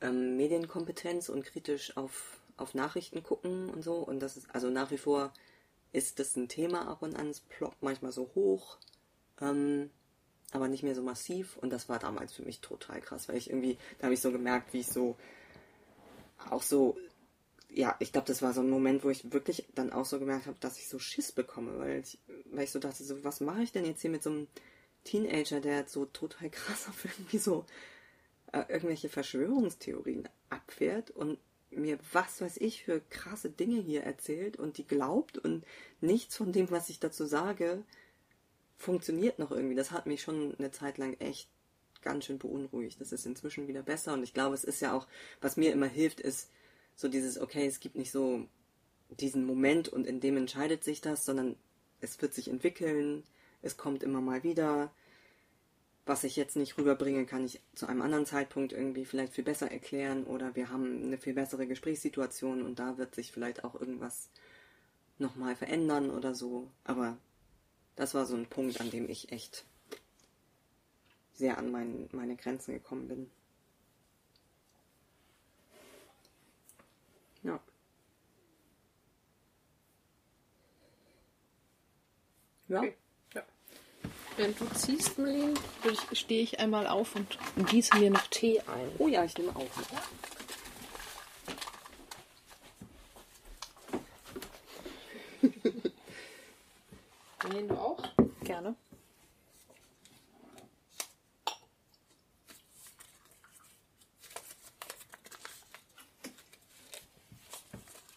[0.00, 3.96] ähm, Medienkompetenz und kritisch auf, auf Nachrichten gucken und so.
[3.96, 5.32] Und das ist, also nach wie vor
[5.92, 7.28] ist das ein Thema ab und an.
[7.28, 8.78] Es ploppt manchmal so hoch,
[9.40, 9.90] ähm,
[10.52, 11.56] aber nicht mehr so massiv.
[11.56, 14.32] Und das war damals für mich total krass, weil ich irgendwie, da habe ich so
[14.32, 15.16] gemerkt, wie ich so
[16.48, 16.96] auch so
[17.72, 20.46] ja, ich glaube, das war so ein Moment, wo ich wirklich dann auch so gemerkt
[20.46, 23.62] habe, dass ich so Schiss bekomme, weil ich, weil ich so dachte, so, was mache
[23.62, 24.48] ich denn jetzt hier mit so einem
[25.04, 27.64] Teenager, der so total krass auf irgendwie so
[28.52, 31.38] äh, irgendwelche Verschwörungstheorien abfährt und
[31.70, 35.64] mir was weiß ich für krasse Dinge hier erzählt und die glaubt und
[36.00, 37.84] nichts von dem, was ich dazu sage,
[38.76, 39.76] funktioniert noch irgendwie.
[39.76, 41.48] Das hat mich schon eine Zeit lang echt
[42.02, 43.00] ganz schön beunruhigt.
[43.00, 45.06] Das ist inzwischen wieder besser und ich glaube, es ist ja auch,
[45.40, 46.50] was mir immer hilft, ist,
[46.96, 48.46] so dieses, okay, es gibt nicht so
[49.08, 51.56] diesen Moment und in dem entscheidet sich das, sondern
[52.00, 53.24] es wird sich entwickeln,
[53.62, 54.92] es kommt immer mal wieder.
[56.06, 59.70] Was ich jetzt nicht rüberbringe, kann ich zu einem anderen Zeitpunkt irgendwie vielleicht viel besser
[59.70, 64.28] erklären oder wir haben eine viel bessere Gesprächssituation und da wird sich vielleicht auch irgendwas
[65.18, 66.70] nochmal verändern oder so.
[66.84, 67.18] Aber
[67.96, 69.66] das war so ein Punkt, an dem ich echt
[71.32, 73.30] sehr an mein, meine Grenzen gekommen bin.
[77.42, 77.60] Ja.
[82.68, 82.78] Ja.
[82.80, 82.99] Okay.
[84.40, 85.52] Während du ziehst, Melin,
[86.14, 87.38] stehe ich einmal auf und
[87.68, 88.90] gieße mir noch Tee ein.
[88.96, 89.68] Oh ja, ich nehme auf.
[97.48, 98.02] Melin, du auch?
[98.42, 98.74] Gerne.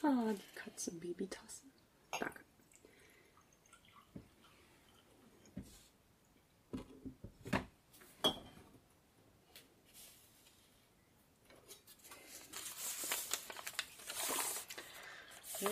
[0.02, 1.73] Ah, die Katzenbabytasse.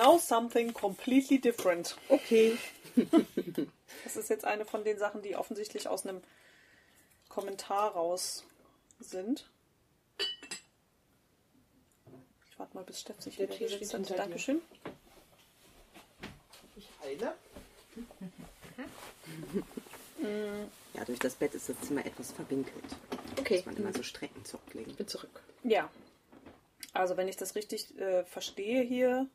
[0.02, 1.96] Now something completely different.
[2.10, 2.58] Okay.
[4.04, 6.22] Das ist jetzt eine von den Sachen, die offensichtlich aus einem
[7.30, 8.44] Kommentar raus
[9.00, 9.48] sind.
[12.50, 14.26] Ich warte mal, bis Steff sich Der wieder Tee gesetzt steht hat.
[14.26, 14.62] Dankeschön.
[16.76, 17.34] Ich heile.
[20.94, 22.96] Ja, durch das Bett ist das Zimmer etwas verwinkelt.
[23.40, 24.92] Okay, Muss man immer so Strecken zurücklegen.
[24.92, 25.42] ich bin zurück.
[25.64, 25.90] Ja.
[26.94, 29.28] Also, wenn ich das richtig äh, verstehe hier,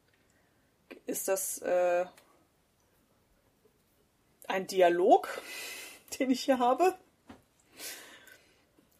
[1.06, 2.06] ist das äh,
[4.48, 5.42] ein Dialog,
[6.18, 6.96] den ich hier habe.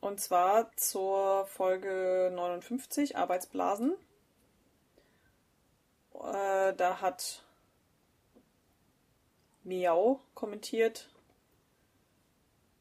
[0.00, 3.96] Und zwar zur Folge 59, Arbeitsblasen.
[6.14, 7.42] Äh, da hat
[9.64, 11.09] Miau kommentiert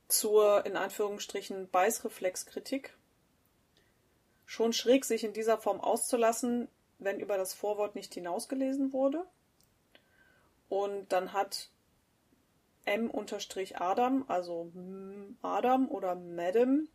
[0.07, 2.95] zur, in Anführungsstrichen, Beißreflexkritik
[4.45, 6.67] schon schräg, sich in dieser Form auszulassen,
[7.06, 9.26] wenn über das Vorwort nicht hinausgelesen wurde.
[10.68, 11.70] Und dann hat
[12.86, 14.72] M-Adam, also
[15.41, 16.88] Adam oder Madam,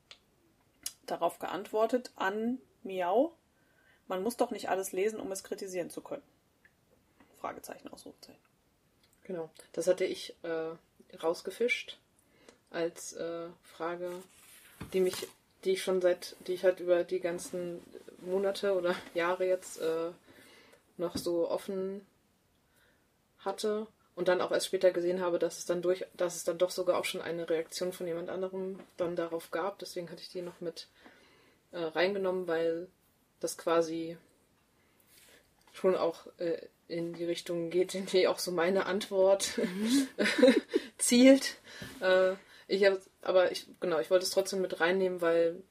[1.06, 3.34] darauf geantwortet an Miau.
[4.06, 6.22] Man muss doch nicht alles lesen, um es kritisieren zu können.
[7.40, 8.40] Fragezeichen, Ausrufezeichen.
[9.22, 10.72] Genau, das hatte ich äh,
[11.22, 11.98] rausgefischt
[12.70, 14.10] als äh, Frage,
[14.92, 15.28] die mich,
[15.64, 17.82] die ich schon seit, die ich halt über die ganzen
[18.20, 20.10] Monate oder Jahre jetzt äh,
[20.96, 22.06] noch so offen
[23.38, 26.58] hatte und dann auch erst später gesehen habe, dass es dann durch, dass es dann
[26.58, 29.78] doch sogar auch schon eine Reaktion von jemand anderem dann darauf gab.
[29.78, 30.88] Deswegen hatte ich die noch mit
[31.72, 32.88] äh, reingenommen, weil
[33.40, 34.18] das quasi
[35.72, 39.58] schon auch äh, in die Richtung geht, in die auch so meine Antwort
[40.98, 41.56] zielt.
[42.00, 42.34] Äh,
[42.70, 45.62] ich habe, aber ich genau, ich wollte es trotzdem mit reinnehmen, weil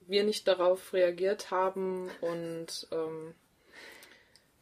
[0.00, 3.34] wir nicht darauf reagiert haben und ähm,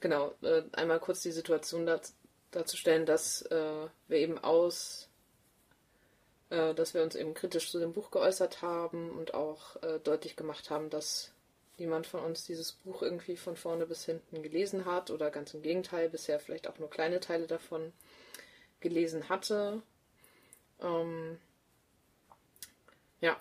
[0.01, 2.13] genau äh, einmal kurz die Situation dazu,
[2.51, 5.09] darzustellen, dass äh, wir eben aus,
[6.51, 10.37] äh, dass wir uns eben kritisch zu dem Buch geäußert haben und auch äh, deutlich
[10.37, 11.33] gemacht haben, dass
[11.79, 15.63] niemand von uns dieses Buch irgendwie von vorne bis hinten gelesen hat oder ganz im
[15.63, 17.95] Gegenteil, bisher vielleicht auch nur kleine Teile davon
[18.81, 19.81] gelesen hatte.
[20.83, 21.39] Ähm,
[23.23, 23.41] ja,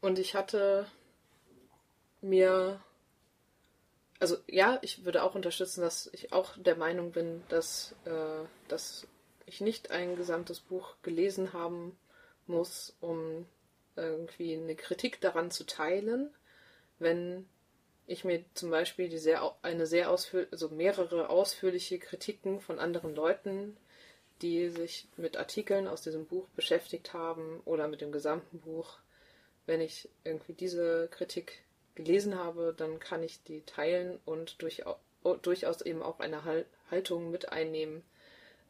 [0.00, 0.86] und ich hatte
[2.20, 2.82] mir
[4.20, 9.06] also ja, ich würde auch unterstützen, dass ich auch der Meinung bin, dass, äh, dass
[9.46, 11.98] ich nicht ein gesamtes Buch gelesen haben
[12.46, 13.46] muss, um
[13.96, 16.30] irgendwie eine Kritik daran zu teilen.
[16.98, 17.48] Wenn
[18.06, 23.14] ich mir zum Beispiel die sehr, eine sehr ausführliche, also mehrere ausführliche Kritiken von anderen
[23.14, 23.76] Leuten,
[24.42, 28.98] die sich mit Artikeln aus diesem Buch beschäftigt haben oder mit dem gesamten Buch,
[29.66, 31.62] wenn ich irgendwie diese Kritik
[31.94, 34.96] gelesen habe, dann kann ich die teilen und durchaus,
[35.42, 38.02] durchaus eben auch eine Haltung mit einnehmen,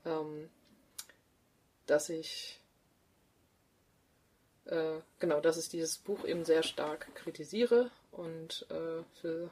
[0.05, 0.49] ähm,
[1.87, 2.61] dass ich
[4.67, 9.51] äh, genau, dass ich dieses Buch eben sehr stark kritisiere und äh, für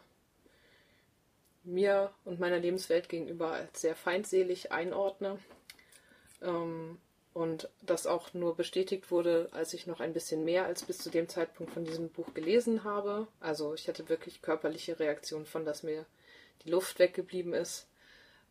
[1.64, 5.38] mir und meiner Lebenswelt gegenüber als sehr feindselig einordne.
[6.40, 6.98] Ähm,
[7.38, 11.08] und das auch nur bestätigt wurde, als ich noch ein bisschen mehr als bis zu
[11.08, 13.28] dem Zeitpunkt von diesem Buch gelesen habe.
[13.38, 16.04] Also ich hatte wirklich körperliche Reaktionen von, dass mir
[16.64, 17.86] die Luft weggeblieben ist.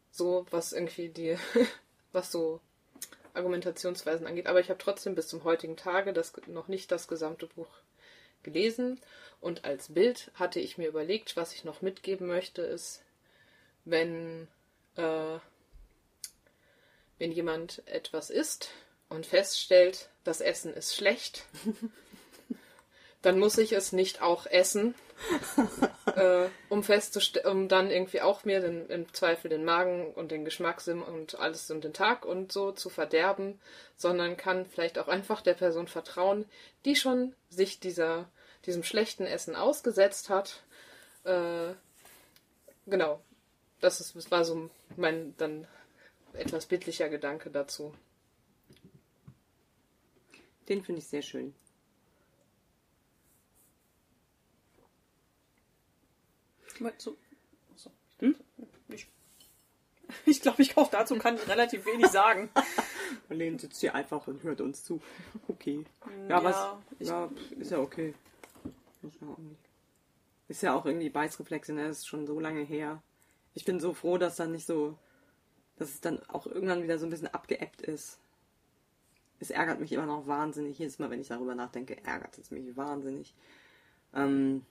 [0.09, 1.37] So, was irgendwie die,
[2.13, 2.61] was so
[3.33, 4.47] Argumentationsweisen angeht.
[4.47, 7.69] Aber ich habe trotzdem bis zum heutigen Tage das, noch nicht das gesamte Buch
[8.41, 9.01] gelesen.
[9.41, 13.03] Und als Bild hatte ich mir überlegt, was ich noch mitgeben möchte, ist,
[13.83, 14.47] wenn
[14.95, 15.39] äh,
[17.17, 18.69] wenn jemand etwas isst
[19.09, 21.45] und feststellt, das Essen ist schlecht,
[23.21, 24.95] dann muss ich es nicht auch essen,
[26.15, 30.45] äh, um festzustellen, um dann irgendwie auch mir den, im Zweifel den Magen und den
[30.45, 33.59] Geschmackssinn und alles und den Tag und so zu verderben,
[33.95, 36.45] sondern kann vielleicht auch einfach der Person vertrauen,
[36.85, 38.29] die schon sich dieser,
[38.65, 40.61] diesem schlechten Essen ausgesetzt hat.
[41.23, 41.73] Äh,
[42.85, 43.21] genau.
[43.79, 45.67] Das, ist, das war so mein dann
[46.37, 47.93] etwas bildlicher Gedanke dazu.
[50.69, 51.53] Den finde ich sehr schön.
[57.75, 57.91] So.
[58.19, 58.35] Hm?
[58.89, 59.07] Ich,
[60.25, 62.49] ich glaube, ich auch dazu kann ich relativ wenig sagen.
[63.29, 65.01] Marlene sitzt hier einfach und hört uns zu.
[65.47, 65.85] Okay.
[66.27, 66.55] Ja, ja was?
[66.99, 68.13] Ja, ist ja okay.
[70.47, 71.87] Ist ja auch irgendwie Beißreflexe, ne?
[71.87, 73.01] Das ist schon so lange her.
[73.53, 74.97] Ich bin so froh, dass da nicht so
[75.77, 78.19] dass es dann auch irgendwann wieder so ein bisschen abgeebbt ist.
[79.39, 80.79] Es ärgert mich immer noch wahnsinnig.
[80.79, 83.35] Jedes Mal, wenn ich darüber nachdenke, ärgert es mich wahnsinnig.
[84.13, 84.65] Ähm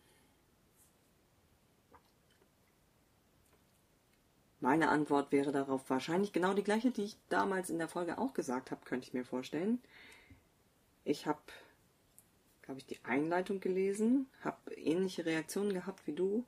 [4.61, 8.35] Meine Antwort wäre darauf wahrscheinlich genau die gleiche, die ich damals in der Folge auch
[8.35, 9.81] gesagt habe, könnte ich mir vorstellen.
[11.05, 11.39] Ich habe,
[12.63, 16.45] glaube ich, die Einleitung gelesen, habe ähnliche Reaktionen gehabt wie du,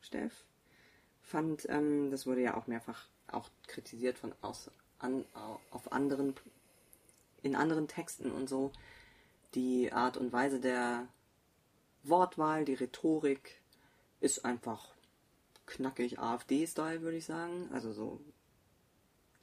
[0.00, 0.44] Steff.
[1.20, 5.24] Fand, ähm, das wurde ja auch mehrfach auch kritisiert von aus, an,
[5.70, 6.34] auf anderen,
[7.42, 8.72] in anderen Texten und so,
[9.54, 11.08] die Art und Weise der
[12.02, 13.60] Wortwahl, die Rhetorik
[14.20, 14.88] ist einfach
[15.66, 17.68] knackig AfD-Style, würde ich sagen.
[17.72, 18.20] Also so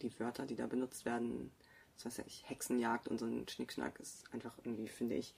[0.01, 1.51] die Wörter, die da benutzt werden,
[1.95, 5.33] das weiß ich, Hexenjagd und so ein Schnickschnack ist einfach irgendwie, finde ich,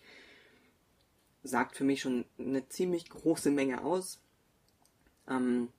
[1.43, 4.19] sagt für mich schon eine ziemlich große Menge aus.
[5.27, 5.69] Ähm,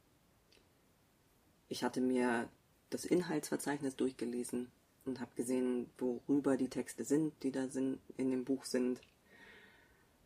[1.68, 2.48] ich hatte mir
[2.90, 4.70] das Inhaltsverzeichnis durchgelesen
[5.04, 9.00] und habe gesehen, worüber die Texte sind, die da sind, in dem Buch sind.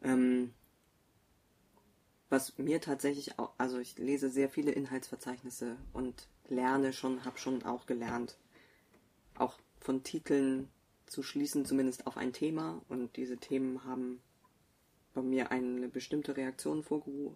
[0.02, 0.52] Ähm,
[2.28, 7.62] was mir tatsächlich auch, also ich lese sehr viele Inhaltsverzeichnisse und lerne schon, habe schon
[7.62, 8.38] auch gelernt,
[9.34, 10.68] auch von Titeln
[11.06, 12.80] zu schließen, zumindest auf ein Thema.
[12.88, 14.20] Und diese Themen haben
[15.14, 16.84] bei mir eine bestimmte Reaktion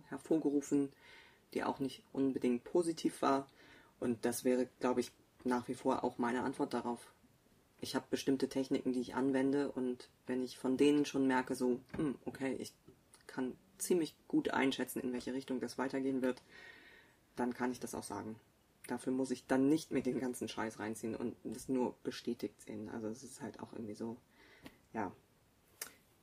[0.08, 0.90] hervorgerufen,
[1.52, 3.50] die auch nicht unbedingt positiv war.
[4.00, 5.12] Und das wäre, glaube ich,
[5.44, 7.12] nach wie vor auch meine Antwort darauf.
[7.80, 11.80] Ich habe bestimmte Techniken, die ich anwende und wenn ich von denen schon merke, so,
[11.96, 12.72] hm, okay, ich
[13.26, 16.42] kann ziemlich gut einschätzen, in welche Richtung das weitergehen wird,
[17.36, 18.36] dann kann ich das auch sagen.
[18.86, 22.88] Dafür muss ich dann nicht mit den ganzen Scheiß reinziehen und das nur bestätigt sehen.
[22.88, 24.16] Also es ist halt auch irgendwie so,
[24.92, 25.12] ja,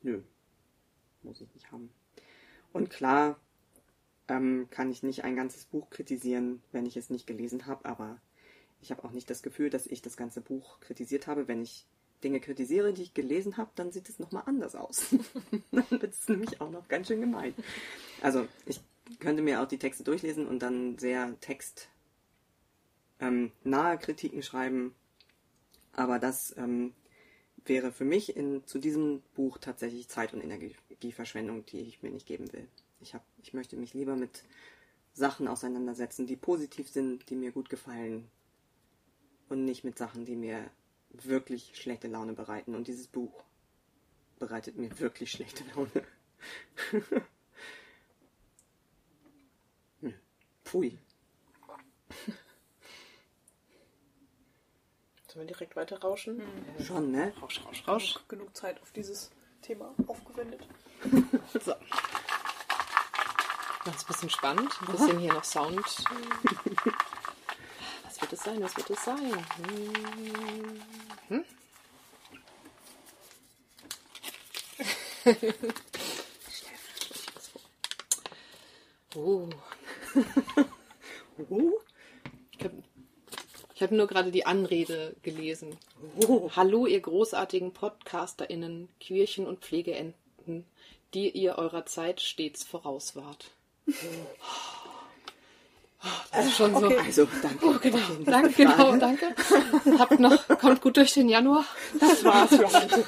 [0.01, 0.21] nö,
[1.21, 1.91] muss ich nicht haben.
[2.71, 3.39] Und klar
[4.27, 8.19] ähm, kann ich nicht ein ganzes Buch kritisieren, wenn ich es nicht gelesen habe, aber
[8.81, 11.47] ich habe auch nicht das Gefühl, dass ich das ganze Buch kritisiert habe.
[11.47, 11.85] Wenn ich
[12.23, 15.07] Dinge kritisiere, die ich gelesen habe, dann sieht es nochmal anders aus.
[15.71, 17.53] dann wird es nämlich auch noch ganz schön gemein.
[18.21, 18.81] Also ich
[19.19, 21.89] könnte mir auch die Texte durchlesen und dann sehr textnahe
[23.19, 23.51] ähm,
[23.99, 24.93] Kritiken schreiben.
[25.93, 26.93] Aber das ähm,
[27.65, 32.25] wäre für mich in, zu diesem Buch tatsächlich Zeit und Energieverschwendung, die ich mir nicht
[32.25, 32.67] geben will.
[33.03, 34.43] Ich, hab, ich möchte mich lieber mit
[35.13, 38.31] Sachen auseinandersetzen, die positiv sind, die mir gut gefallen
[39.49, 40.71] und nicht mit Sachen, die mir
[41.09, 42.75] wirklich schlechte Laune bereiten.
[42.75, 43.43] Und dieses Buch
[44.39, 46.07] bereitet mir wirklich schlechte Laune.
[49.99, 50.13] hm.
[50.63, 50.97] Pfui.
[55.27, 56.39] Sollen wir direkt weiter rauschen?
[56.39, 56.85] Hm.
[56.85, 57.33] Schon, ne?
[57.41, 58.13] Rausch, rausch, rausch.
[58.13, 59.29] Genug, genug Zeit auf dieses
[59.61, 60.65] Thema aufgewendet.
[61.65, 61.73] so.
[63.83, 64.71] Ganz ein bisschen spannend.
[64.81, 65.85] Ein bisschen hier noch Sound.
[68.05, 68.63] Was wird es sein?
[68.63, 69.45] Was wird es sein?
[71.27, 71.43] Hm?
[79.15, 79.49] oh.
[81.49, 81.71] oh.
[82.57, 82.83] Ich habe
[83.81, 85.77] hab nur gerade die Anrede gelesen.
[86.25, 86.49] Oh.
[86.55, 90.65] Hallo, ihr großartigen PodcasterInnen, Quirchen und Pflegeenten,
[91.13, 93.51] die ihr eurer Zeit stets voraus wart.
[96.31, 97.11] Das ist schon okay.
[97.11, 97.21] so.
[97.23, 97.65] Also, danke.
[97.65, 97.97] Oh, genau.
[98.25, 99.35] Danke, genau, danke.
[99.99, 101.65] Habt noch, kommt gut durch den Januar.
[101.99, 103.05] Das war's für heute.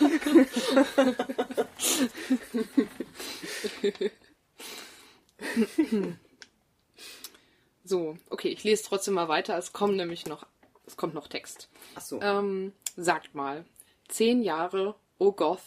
[7.83, 9.57] so, okay, ich lese trotzdem mal weiter.
[9.57, 10.45] Es kommt nämlich noch,
[10.85, 11.67] es kommt noch Text.
[11.95, 12.21] Ach so.
[12.21, 13.65] Ähm, sagt mal,
[14.07, 15.61] zehn Jahre, oh Goth,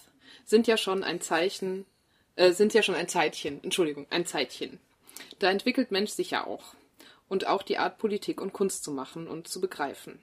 [0.45, 1.85] sind ja schon ein Zeichen,
[2.37, 4.79] äh, sind ja schon ein Zeitchen, Entschuldigung, ein Zeitchen.
[5.39, 6.75] Da entwickelt Mensch sich ja auch.
[7.29, 10.19] Und auch die Art, Politik und Kunst zu machen und zu begreifen.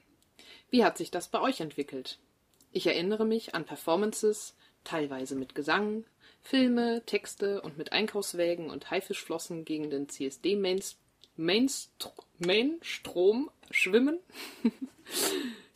[0.70, 2.18] Wie hat sich das bei euch entwickelt?
[2.72, 6.06] Ich erinnere mich an Performances, teilweise mit Gesang,
[6.42, 10.56] Filme, Texte und mit Einkaufswägen und Haifischflossen gegen den CSD
[11.38, 14.20] Mainstrom schwimmen.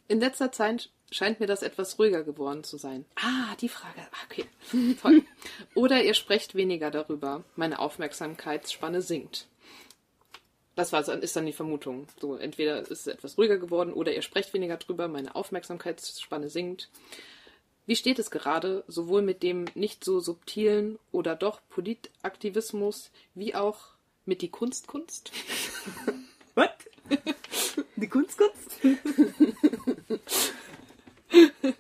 [0.07, 3.05] In letzter Zeit scheint mir das etwas ruhiger geworden zu sein.
[3.15, 4.01] Ah, die Frage.
[4.11, 4.45] Ah, okay,
[5.01, 5.23] toll.
[5.75, 7.43] Oder ihr sprecht weniger darüber.
[7.55, 9.47] Meine Aufmerksamkeitsspanne sinkt.
[10.75, 12.07] Das war, ist dann die Vermutung.
[12.21, 15.07] So, entweder ist es etwas ruhiger geworden oder ihr sprecht weniger drüber.
[15.07, 16.89] Meine Aufmerksamkeitsspanne sinkt.
[17.85, 23.79] Wie steht es gerade, sowohl mit dem nicht so subtilen oder doch Politaktivismus, wie auch
[24.25, 25.31] mit die Kunstkunst?
[26.55, 26.69] Was?
[27.95, 28.79] Die Kunstkunst?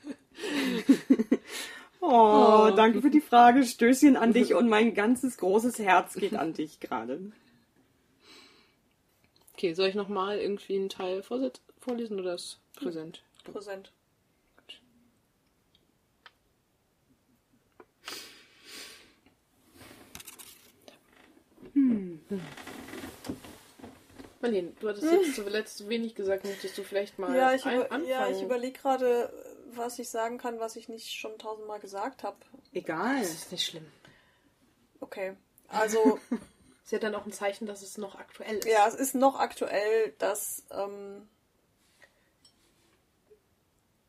[2.01, 3.63] oh, oh, danke für die Frage.
[3.63, 7.31] Stößchen an dich und mein ganzes großes Herz geht an dich gerade.
[9.53, 13.23] Okay, soll ich nochmal irgendwie einen Teil vorlesen oder ist präsent?
[13.43, 13.91] Präsent.
[21.73, 22.19] Hm.
[24.41, 28.07] Marlene, du hattest jetzt zuletzt zu wenig gesagt, möchtest du vielleicht mal ja, ich anfangen?
[28.07, 29.33] Ja, ich überlege gerade,
[29.73, 32.37] was ich sagen kann, was ich nicht schon tausendmal gesagt habe.
[32.73, 33.19] Egal.
[33.19, 33.85] Das ist nicht schlimm.
[35.01, 35.35] Okay,
[35.67, 36.19] also...
[36.83, 38.67] ist ja dann auch ein Zeichen, dass es noch aktuell ist.
[38.67, 40.63] Ja, es ist noch aktuell, dass...
[40.71, 41.27] Ähm,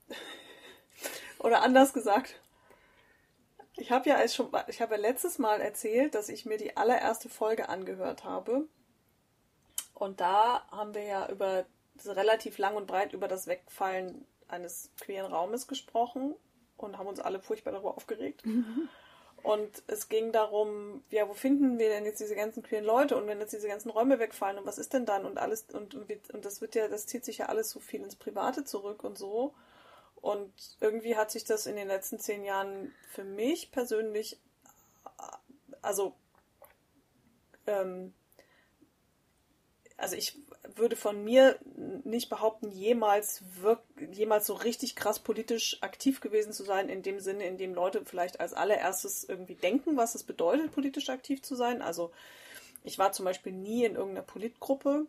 [1.41, 2.41] oder anders gesagt,
[3.77, 6.77] ich habe ja als schon, ich habe ja letztes Mal erzählt, dass ich mir die
[6.77, 8.69] allererste Folge angehört habe
[10.01, 11.67] und da haben wir ja über
[12.07, 16.35] relativ lang und breit über das Wegfallen eines queeren Raumes gesprochen
[16.79, 18.47] und haben uns alle furchtbar darüber aufgeregt.
[18.47, 18.89] Mhm.
[19.43, 23.27] Und es ging darum, ja, wo finden wir denn jetzt diese ganzen queeren Leute und
[23.27, 26.31] wenn jetzt diese ganzen Räume wegfallen und was ist denn dann und alles und, und,
[26.31, 29.19] und das wird ja, das zieht sich ja alles so viel ins Private zurück und
[29.19, 29.53] so.
[30.17, 34.39] Und irgendwie hat sich das in den letzten zehn Jahren für mich persönlich,
[35.83, 36.15] also
[37.67, 38.15] ähm,
[40.01, 40.37] also ich
[40.77, 41.59] würde von mir
[42.05, 43.83] nicht behaupten, jemals wirk
[44.13, 48.05] jemals so richtig krass politisch aktiv gewesen zu sein, in dem Sinne, in dem Leute
[48.05, 51.83] vielleicht als allererstes irgendwie denken, was es bedeutet, politisch aktiv zu sein.
[51.83, 52.13] Also
[52.83, 55.07] ich war zum Beispiel nie in irgendeiner Politgruppe.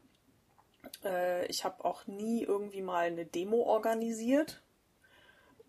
[1.06, 4.62] Äh, ich habe auch nie irgendwie mal eine Demo organisiert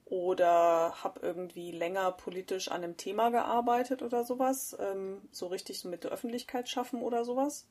[0.06, 4.76] oder habe irgendwie länger politisch an einem Thema gearbeitet oder sowas.
[4.80, 7.66] Ähm, so richtig mit der Öffentlichkeit schaffen oder sowas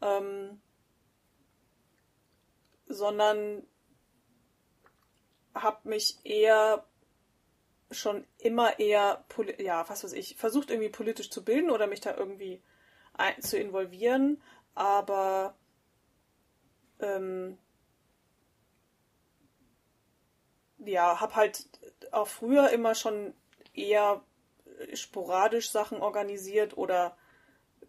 [0.00, 0.60] ähm,
[2.86, 3.66] sondern
[5.54, 6.84] habe mich eher
[7.90, 9.24] schon immer eher,
[9.58, 12.62] ja, was weiß ich, versucht irgendwie politisch zu bilden oder mich da irgendwie
[13.40, 14.40] zu involvieren,
[14.74, 15.54] aber
[17.00, 17.58] ähm,
[20.78, 21.68] ja, habe halt
[22.12, 23.34] auch früher immer schon
[23.74, 24.22] eher
[24.94, 27.16] sporadisch Sachen organisiert oder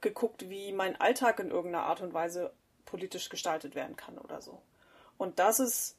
[0.01, 2.53] geguckt, wie mein Alltag in irgendeiner Art und Weise
[2.85, 4.61] politisch gestaltet werden kann oder so.
[5.17, 5.95] Und das ist,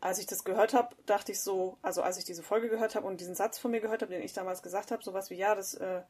[0.00, 3.06] als ich das gehört habe, dachte ich so, also als ich diese Folge gehört habe
[3.06, 5.54] und diesen Satz von mir gehört habe, den ich damals gesagt habe, sowas wie, ja,
[5.54, 6.02] das äh,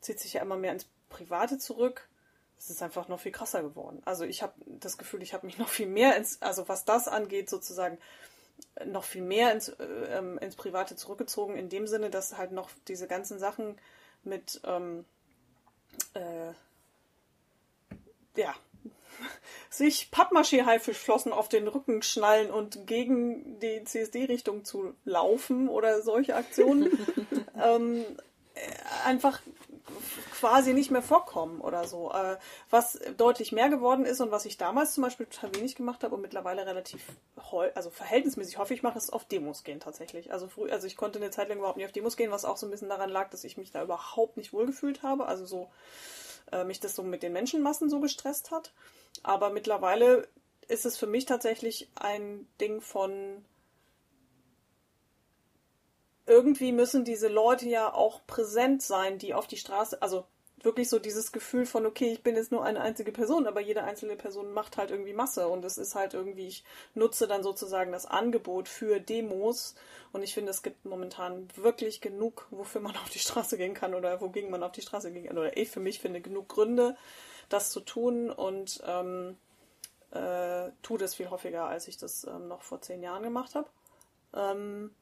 [0.00, 2.08] zieht sich ja immer mehr ins Private zurück.
[2.58, 4.02] Es ist einfach noch viel krasser geworden.
[4.04, 7.08] Also ich habe das Gefühl, ich habe mich noch viel mehr ins, also was das
[7.08, 7.98] angeht, sozusagen
[8.84, 12.70] noch viel mehr ins, äh, ähm, ins Private zurückgezogen, in dem Sinne, dass halt noch
[12.88, 13.78] diese ganzen Sachen
[14.22, 15.04] mit ähm,
[16.14, 16.52] äh,
[18.36, 18.54] ja,
[19.70, 26.90] sich Pappmaché-Haifischflossen auf den Rücken schnallen und gegen die CSD-Richtung zu laufen oder solche Aktionen.
[27.62, 28.06] Ähm,
[29.04, 29.42] einfach
[30.32, 32.12] quasi nicht mehr vorkommen oder so.
[32.12, 32.36] Äh,
[32.70, 36.14] was deutlich mehr geworden ist und was ich damals zum Beispiel total wenig gemacht habe
[36.14, 37.02] und mittlerweile relativ,
[37.74, 40.32] also verhältnismäßig häufig mache, ist auf Demos gehen tatsächlich.
[40.32, 42.56] Also früh, also ich konnte eine Zeit lang überhaupt nicht auf Demos gehen, was auch
[42.56, 45.26] so ein bisschen daran lag, dass ich mich da überhaupt nicht wohlgefühlt habe.
[45.26, 45.70] Also so
[46.52, 48.72] äh, mich das so mit den Menschenmassen so gestresst hat.
[49.22, 50.28] Aber mittlerweile
[50.68, 53.44] ist es für mich tatsächlich ein Ding von
[56.30, 60.24] irgendwie müssen diese Leute ja auch präsent sein, die auf die Straße, also
[60.62, 63.82] wirklich so dieses Gefühl von, okay, ich bin jetzt nur eine einzige Person, aber jede
[63.82, 66.64] einzelne Person macht halt irgendwie Masse und es ist halt irgendwie, ich
[66.94, 69.74] nutze dann sozusagen das Angebot für Demos
[70.12, 73.94] und ich finde, es gibt momentan wirklich genug, wofür man auf die Straße gehen kann
[73.94, 76.96] oder wogegen man auf die Straße gehen kann oder ich für mich finde genug Gründe,
[77.48, 79.36] das zu tun und ähm,
[80.12, 83.68] äh, tue das viel häufiger, als ich das ähm, noch vor zehn Jahren gemacht habe.
[84.34, 84.94] Ähm,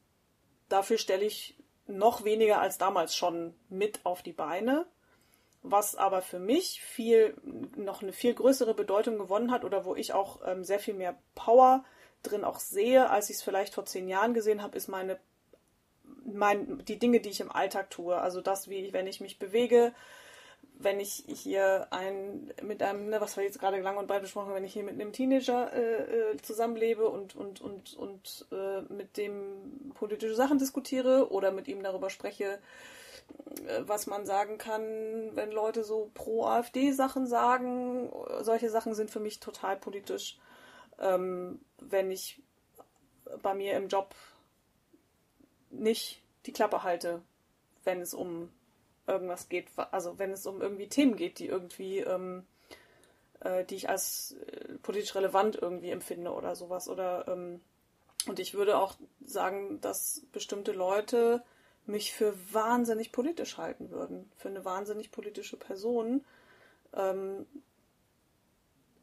[0.69, 1.55] dafür stelle ich
[1.87, 4.85] noch weniger als damals schon mit auf die Beine,
[5.61, 7.35] was aber für mich viel
[7.75, 11.17] noch eine viel größere Bedeutung gewonnen hat oder wo ich auch ähm, sehr viel mehr
[11.35, 11.83] Power
[12.23, 15.19] drin auch sehe, als ich es vielleicht vor zehn Jahren gesehen habe, ist meine
[16.25, 18.17] mein, die Dinge, die ich im Alltag tue.
[18.17, 19.93] Also das, wie wenn ich mich bewege,
[20.81, 24.47] wenn ich hier ein mit einem, ne, was wir jetzt gerade lang und breit besprochen
[24.47, 28.81] haben, wenn ich hier mit einem Teenager äh, äh, zusammenlebe und und und und äh,
[28.91, 32.59] mit dem politische Sachen diskutiere oder mit ihm darüber spreche,
[33.67, 38.09] äh, was man sagen kann, wenn Leute so pro AfD Sachen sagen,
[38.39, 40.39] solche Sachen sind für mich total politisch.
[40.97, 42.41] Ähm, wenn ich
[43.41, 44.15] bei mir im Job
[45.71, 47.21] nicht die Klappe halte,
[47.83, 48.49] wenn es um
[49.09, 52.45] irgendwas geht, also wenn es um irgendwie Themen geht, die irgendwie, ähm,
[53.41, 56.87] äh, die ich als äh, politisch relevant irgendwie empfinde oder sowas.
[56.87, 57.61] Oder ähm,
[58.27, 58.95] und ich würde auch
[59.25, 61.43] sagen, dass bestimmte Leute
[61.85, 66.23] mich für wahnsinnig politisch halten würden, für eine wahnsinnig politische Person.
[66.93, 67.45] Ähm,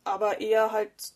[0.04, 1.14] aber eher halt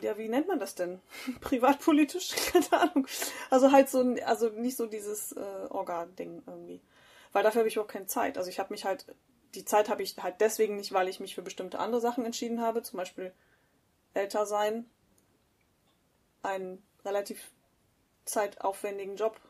[0.00, 1.00] ja, wie nennt man das denn?
[1.40, 2.30] Privatpolitisch?
[2.52, 3.06] Keine Ahnung.
[3.50, 6.80] Also halt so, also nicht so dieses äh, Orga-Ding irgendwie.
[7.32, 8.36] Weil dafür habe ich überhaupt keine Zeit.
[8.36, 9.06] Also ich habe mich halt,
[9.54, 12.60] die Zeit habe ich halt deswegen nicht, weil ich mich für bestimmte andere Sachen entschieden
[12.60, 12.82] habe.
[12.82, 13.32] Zum Beispiel
[14.12, 14.84] älter sein,
[16.42, 17.50] einen relativ
[18.26, 19.40] zeitaufwendigen Job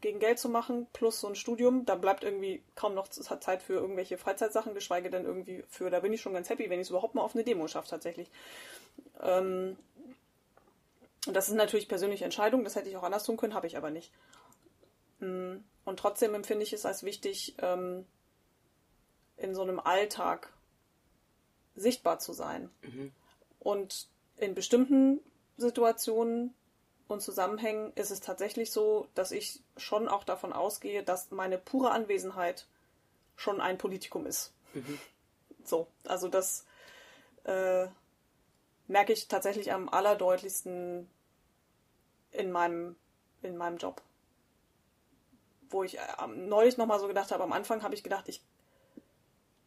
[0.00, 3.74] gegen Geld zu machen, plus so ein Studium, da bleibt irgendwie kaum noch Zeit für
[3.74, 6.90] irgendwelche Freizeitsachen, geschweige denn irgendwie für, da bin ich schon ganz happy, wenn ich es
[6.90, 8.30] überhaupt mal auf eine Demo schaffe tatsächlich.
[9.20, 9.76] Ähm,
[11.26, 13.90] das ist natürlich persönliche Entscheidung, das hätte ich auch anders tun können, habe ich aber
[13.90, 14.12] nicht.
[15.18, 18.06] Mm, und trotzdem empfinde ich es als wichtig, ähm,
[19.36, 20.52] in so einem Alltag
[21.74, 22.70] sichtbar zu sein.
[22.82, 23.12] Mhm.
[23.58, 25.20] Und in bestimmten
[25.56, 26.54] Situationen
[27.08, 31.90] und Zusammenhängen ist es tatsächlich so, dass ich schon auch davon ausgehe, dass meine pure
[31.90, 32.66] Anwesenheit
[33.36, 34.52] schon ein Politikum ist.
[34.74, 34.98] Mhm.
[35.64, 36.66] So, also das
[37.44, 37.88] äh,
[38.90, 41.08] merke ich tatsächlich am allerdeutlichsten
[42.32, 42.96] in meinem,
[43.40, 44.02] in meinem Job.
[45.70, 48.42] Wo ich äh, neulich nochmal so gedacht habe, am Anfang habe ich gedacht, ich,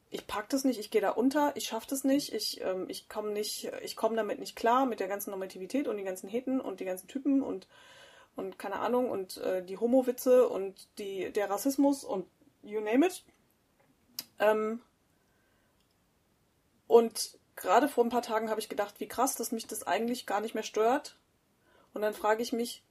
[0.09, 3.07] ich pack das nicht, ich gehe da unter, ich schaffe das nicht, ich, ähm, ich
[3.07, 6.85] komme nicht, damit nicht klar mit der ganzen Normativität und die ganzen Heten und die
[6.85, 7.69] ganzen Typen und,
[8.35, 12.27] und keine Ahnung und äh, die Homo-Witze und die, der Rassismus und
[12.61, 13.23] you name it.
[14.39, 14.81] Ähm,
[16.87, 20.25] und gerade vor ein paar Tagen habe ich gedacht, wie krass, dass mich das eigentlich
[20.25, 21.17] gar nicht mehr stört.
[21.93, 22.83] Und dann frage ich mich,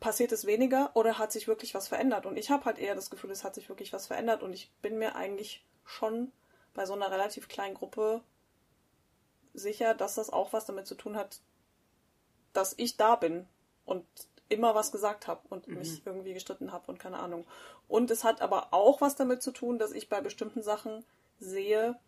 [0.00, 2.26] passiert es weniger oder hat sich wirklich was verändert?
[2.26, 4.72] Und ich habe halt eher das Gefühl, es hat sich wirklich was verändert und ich
[4.82, 6.32] bin mir eigentlich schon
[6.74, 8.22] bei so einer relativ kleinen Gruppe
[9.52, 11.40] sicher, dass das auch was damit zu tun hat,
[12.52, 13.46] dass ich da bin
[13.84, 14.04] und
[14.48, 15.78] immer was gesagt habe und mhm.
[15.78, 17.46] mich irgendwie gestritten habe und keine Ahnung.
[17.86, 21.04] Und es hat aber auch was damit zu tun, dass ich bei bestimmten Sachen
[21.38, 21.98] sehe,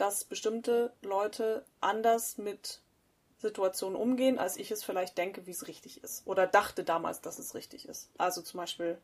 [0.00, 2.80] dass bestimmte Leute anders mit
[3.38, 6.26] Situationen umgehen, als ich es vielleicht denke, wie es richtig ist.
[6.26, 8.10] Oder dachte damals, dass es richtig ist.
[8.16, 8.98] Also zum Beispiel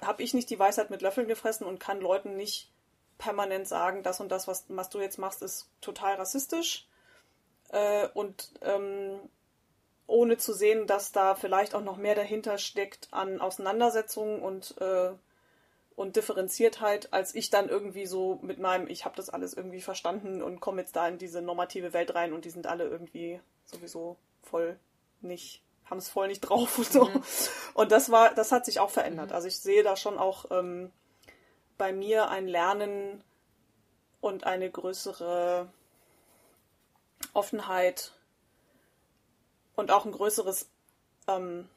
[0.00, 2.70] habe ich nicht die Weisheit mit Löffeln gefressen und kann Leuten nicht
[3.16, 6.86] permanent sagen, das und das, was, was du jetzt machst, ist total rassistisch.
[7.70, 9.18] Äh, und ähm,
[10.06, 15.12] ohne zu sehen, dass da vielleicht auch noch mehr dahinter steckt an Auseinandersetzungen und äh,
[15.98, 20.42] und Differenziertheit, als ich dann irgendwie so mit meinem, ich habe das alles irgendwie verstanden
[20.42, 24.16] und komme jetzt da in diese normative Welt rein und die sind alle irgendwie sowieso
[24.40, 24.78] voll
[25.22, 27.06] nicht, haben es voll nicht drauf und so.
[27.06, 27.22] Mhm.
[27.74, 29.30] Und das war, das hat sich auch verändert.
[29.30, 29.34] Mhm.
[29.34, 30.92] Also ich sehe da schon auch ähm,
[31.78, 33.24] bei mir ein Lernen
[34.20, 35.68] und eine größere
[37.32, 38.12] Offenheit
[39.74, 40.70] und auch ein größeres
[41.26, 41.68] ähm,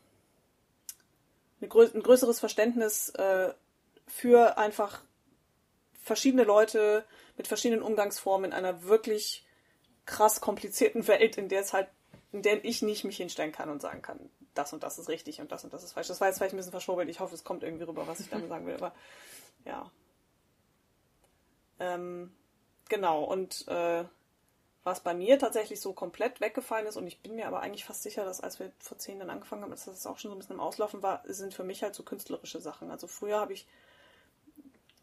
[1.60, 3.53] ein größeres Verständnis äh,
[4.12, 5.02] für einfach
[6.04, 7.06] verschiedene Leute
[7.38, 9.46] mit verschiedenen Umgangsformen in einer wirklich
[10.06, 11.88] krass komplizierten Welt, in der es halt,
[12.32, 15.40] in der ich nicht mich hinstellen kann und sagen kann, das und das ist richtig
[15.40, 16.08] und das und das ist falsch.
[16.08, 17.10] Das war jetzt vielleicht ein bisschen verschwurbelt.
[17.10, 18.76] Ich hoffe, es kommt irgendwie rüber, was ich damit sagen will.
[18.76, 18.94] Aber
[19.64, 19.90] ja.
[21.80, 22.36] Ähm,
[22.90, 23.24] genau.
[23.24, 24.04] Und äh,
[24.84, 28.04] was bei mir tatsächlich so komplett weggefallen ist, und ich bin mir aber eigentlich fast
[28.04, 30.40] sicher, dass als wir vor zehn Jahren angefangen haben, dass das auch schon so ein
[30.40, 32.92] bisschen im Auslaufen war, sind für mich halt so künstlerische Sachen.
[32.92, 33.68] Also früher habe ich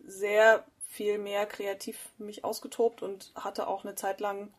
[0.08, 4.52] sehr viel mehr kreativ mich ausgetobt und hatte auch eine Zeit lang,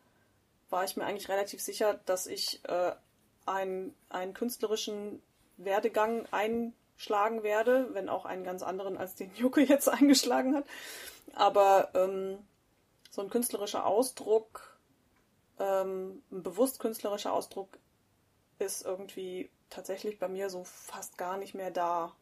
[0.70, 2.92] war ich mir eigentlich relativ sicher, dass ich äh,
[3.46, 5.20] einen, einen künstlerischen
[5.56, 10.64] Werdegang einschlagen werde, wenn auch einen ganz anderen, als den Jucke jetzt eingeschlagen hat.
[11.34, 12.38] Aber ähm,
[13.10, 14.78] so ein künstlerischer Ausdruck,
[15.58, 17.68] ähm, ein bewusst künstlerischer Ausdruck
[18.60, 22.14] ist irgendwie tatsächlich bei mir so fast gar nicht mehr da.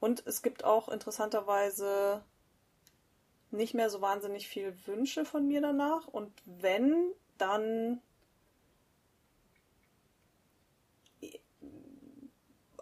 [0.00, 2.24] Und es gibt auch interessanterweise
[3.52, 6.06] nicht mehr so wahnsinnig viel Wünsche von mir danach.
[6.08, 8.00] Und wenn, dann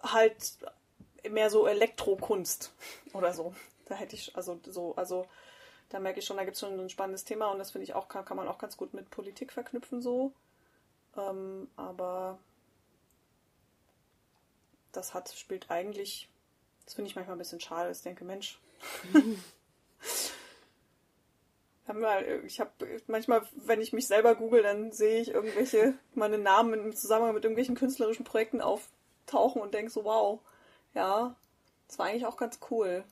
[0.02, 0.59] halt
[1.28, 2.72] mehr so Elektrokunst
[3.12, 3.55] oder so.
[3.86, 5.26] Da hätte ich, also so, also
[5.88, 7.94] da merke ich schon, da gibt es schon ein spannendes Thema und das finde ich
[7.94, 10.32] auch, kann, kann man auch ganz gut mit Politik verknüpfen so.
[11.16, 12.38] Ähm, aber
[14.92, 16.28] das hat, spielt eigentlich,
[16.84, 17.90] das finde ich manchmal ein bisschen schade.
[17.90, 18.59] Ich denke, Mensch,
[22.47, 22.71] ich habe
[23.07, 27.45] manchmal, wenn ich mich selber google, dann sehe ich irgendwelche, meine Namen im Zusammenhang mit
[27.45, 30.41] irgendwelchen künstlerischen Projekten auftauchen und denke so, wow,
[30.95, 31.37] ja,
[31.89, 33.05] das war eigentlich auch ganz cool.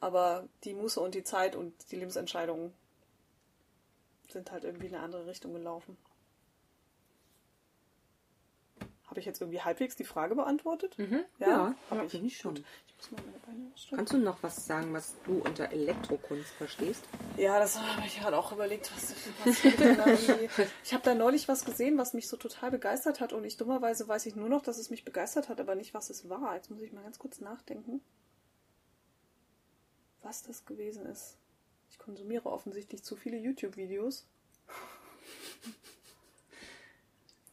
[0.00, 2.72] Aber die Muße und die Zeit und die Lebensentscheidungen
[4.28, 5.96] sind halt irgendwie in eine andere Richtung gelaufen.
[9.10, 10.96] Habe ich jetzt irgendwie halbwegs die Frage beantwortet?
[10.96, 11.24] Mhm.
[11.40, 12.56] Ja, ja finde ich schon.
[12.56, 17.02] Ich Kannst du noch was sagen, was du unter Elektrokunst verstehst?
[17.36, 18.88] Ja, das habe ich gerade auch überlegt.
[18.94, 19.12] Was,
[19.44, 19.64] was
[20.30, 23.56] ich ich habe da neulich was gesehen, was mich so total begeistert hat und ich
[23.56, 26.54] dummerweise weiß ich nur noch, dass es mich begeistert hat, aber nicht, was es war.
[26.54, 28.00] Jetzt muss ich mal ganz kurz nachdenken,
[30.22, 31.36] was das gewesen ist.
[31.90, 34.28] Ich konsumiere offensichtlich zu viele YouTube-Videos.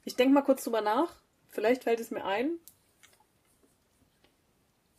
[0.05, 1.15] Ich denke mal kurz drüber nach.
[1.57, 2.59] Vielleicht fällt es mir ein,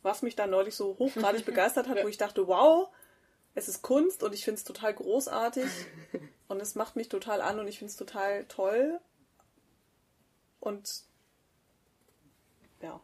[0.01, 2.89] was mich dann neulich so hochgradig begeistert hat, wo ich dachte, wow,
[3.55, 5.69] es ist Kunst und ich finde es total großartig
[6.49, 8.99] und es macht mich total an und ich finde es total toll.
[10.59, 11.05] Und
[12.81, 12.99] ja.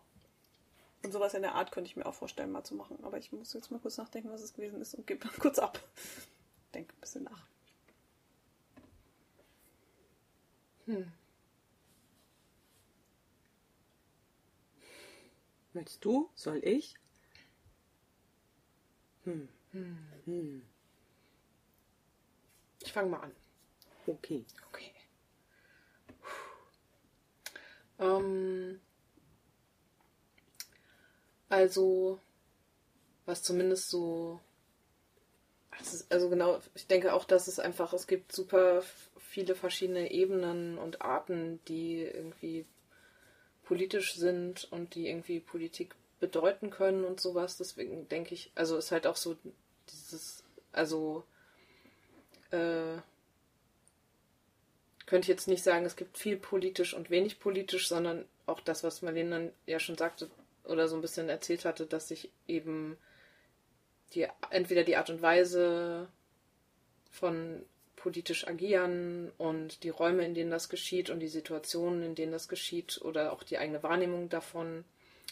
[1.02, 3.00] Und sowas in der Art könnte ich mir auch vorstellen, mal zu machen.
[3.04, 5.60] Aber ich muss jetzt mal kurz nachdenken, was es gewesen ist und gebe dann kurz
[5.60, 5.80] ab.
[6.74, 7.48] Denke ein bisschen nach.
[10.88, 11.10] Hm.
[15.76, 16.30] Möchtest du?
[16.36, 16.96] Soll ich?
[19.26, 19.50] Hm.
[19.74, 20.62] Hm.
[22.82, 23.36] Ich fange mal an.
[24.08, 24.46] Okay.
[24.70, 24.94] Okay.
[28.00, 28.80] Ähm,
[31.50, 32.20] also,
[33.26, 34.40] was zumindest so
[36.10, 38.82] also genau, ich denke auch, dass es einfach, es gibt super
[39.18, 42.66] viele verschiedene Ebenen und Arten, die irgendwie
[43.66, 47.58] politisch sind und die irgendwie Politik bedeuten können und sowas.
[47.58, 49.36] Deswegen denke ich, also ist halt auch so
[49.90, 51.24] dieses, also
[52.52, 52.98] äh,
[55.06, 58.84] könnte ich jetzt nicht sagen, es gibt viel politisch und wenig politisch, sondern auch das,
[58.84, 60.30] was Marlene dann ja schon sagte
[60.64, 62.98] oder so ein bisschen erzählt hatte, dass sich eben
[64.14, 66.08] die, entweder die Art und Weise
[67.12, 67.64] von
[68.06, 72.48] politisch agieren und die Räume, in denen das geschieht und die Situationen, in denen das
[72.48, 74.86] geschieht oder auch die eigene Wahrnehmung davon,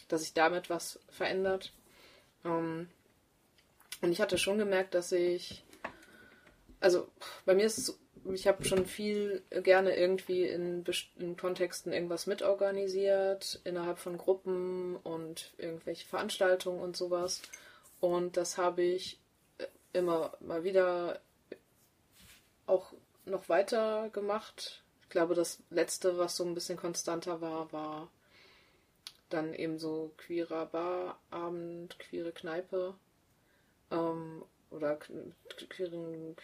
[0.08, 1.72] dass sich damit was verändert.
[2.44, 2.88] Ähm,
[4.02, 5.62] und ich hatte schon gemerkt, dass ich,
[6.80, 7.06] also
[7.46, 7.96] bei mir ist es,
[8.32, 10.84] ich habe schon viel gerne irgendwie in,
[11.20, 17.40] in Kontexten irgendwas mitorganisiert, innerhalb von Gruppen und irgendwelche Veranstaltungen und sowas.
[18.00, 19.20] Und das habe ich
[19.58, 21.20] äh, immer mal wieder
[22.66, 22.92] auch
[23.24, 24.82] noch weiter gemacht.
[25.02, 28.10] Ich glaube, das letzte, was so ein bisschen konstanter war, war
[29.28, 32.94] dann eben so queerer Barabend, queere Kneipe
[33.90, 34.96] ähm, oder
[35.68, 36.36] queeren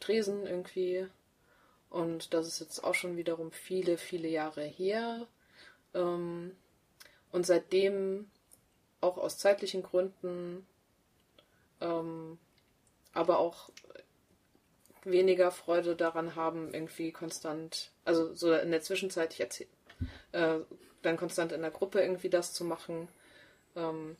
[0.00, 1.06] Tresen irgendwie.
[1.88, 5.26] Und das ist jetzt auch schon wiederum viele, viele Jahre her.
[5.94, 6.56] Ähm,
[7.32, 8.30] und seitdem
[9.00, 10.66] auch aus zeitlichen Gründen
[11.80, 12.38] ähm,
[13.12, 13.70] aber auch
[15.06, 19.70] weniger Freude daran haben, irgendwie konstant, also so in der Zwischenzeit, ich erzähle,
[20.32, 20.58] äh,
[21.02, 23.08] dann konstant in der Gruppe irgendwie das zu machen.
[23.76, 24.16] Ähm,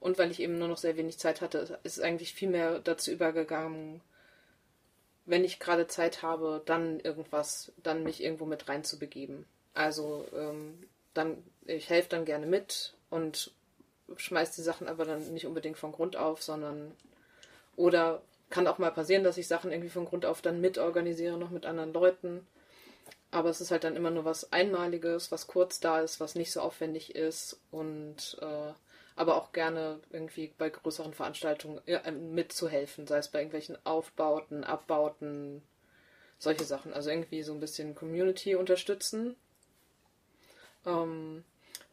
[0.00, 3.10] und weil ich eben nur noch sehr wenig Zeit hatte, ist eigentlich viel mehr dazu
[3.10, 4.00] übergegangen,
[5.24, 9.44] wenn ich gerade Zeit habe, dann irgendwas, dann mich irgendwo mit reinzubegeben.
[9.74, 13.50] Also ähm, dann, ich helfe dann gerne mit und
[14.16, 16.92] schmeißt die Sachen aber dann nicht unbedingt von Grund auf, sondern
[17.74, 21.50] oder kann auch mal passieren, dass ich Sachen irgendwie von Grund auf dann mitorganisiere, noch
[21.50, 22.46] mit anderen Leuten.
[23.30, 26.52] Aber es ist halt dann immer nur was Einmaliges, was kurz da ist, was nicht
[26.52, 28.72] so aufwendig ist und äh,
[29.16, 35.62] aber auch gerne irgendwie bei größeren Veranstaltungen ja, mitzuhelfen, sei es bei irgendwelchen Aufbauten, Abbauten,
[36.38, 36.92] solche Sachen.
[36.92, 39.36] Also irgendwie so ein bisschen Community unterstützen.
[40.84, 41.44] Ähm,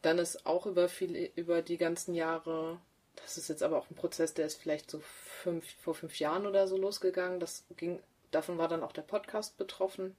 [0.02, 2.78] dann ist auch über viel, über die ganzen Jahre,
[3.16, 6.46] das ist jetzt aber auch ein Prozess, der ist vielleicht so fünf, vor fünf Jahren
[6.46, 7.40] oder so losgegangen.
[7.40, 10.16] Das ging, davon war dann auch der Podcast betroffen.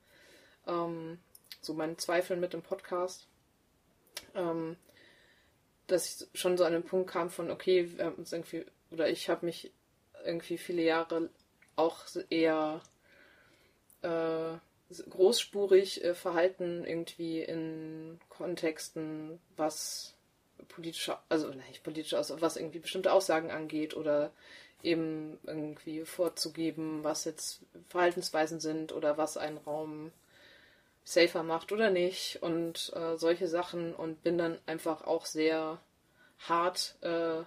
[0.68, 1.20] Ähm,
[1.62, 3.28] so mein Zweifeln mit dem Podcast.
[4.34, 4.78] Ähm,
[5.88, 9.10] dass ich schon so an den Punkt kam von, okay, wir haben uns irgendwie, oder
[9.10, 9.72] ich habe mich
[10.26, 11.30] irgendwie viele Jahre
[11.76, 12.82] auch eher
[14.02, 14.58] äh,
[15.10, 20.15] großspurig äh, verhalten, irgendwie in Kontexten, was
[20.68, 24.32] politische, also nicht politische, also was irgendwie bestimmte Aussagen angeht oder
[24.84, 30.12] eben irgendwie vorzugeben, was jetzt Verhaltensweisen sind oder was einen Raum
[31.04, 35.80] safer macht oder nicht und äh, solche Sachen und bin dann einfach auch sehr
[36.40, 37.44] hart äh,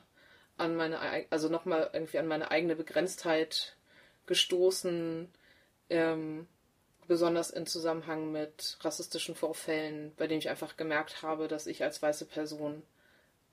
[0.57, 0.99] an meine,
[1.31, 3.77] also nochmal irgendwie an meine eigene Begrenztheit
[4.27, 5.29] gestoßen,
[5.91, 6.47] ähm,
[7.07, 12.03] besonders in Zusammenhang mit rassistischen Vorfällen, bei denen ich einfach gemerkt habe, dass ich als
[12.03, 12.83] weiße Person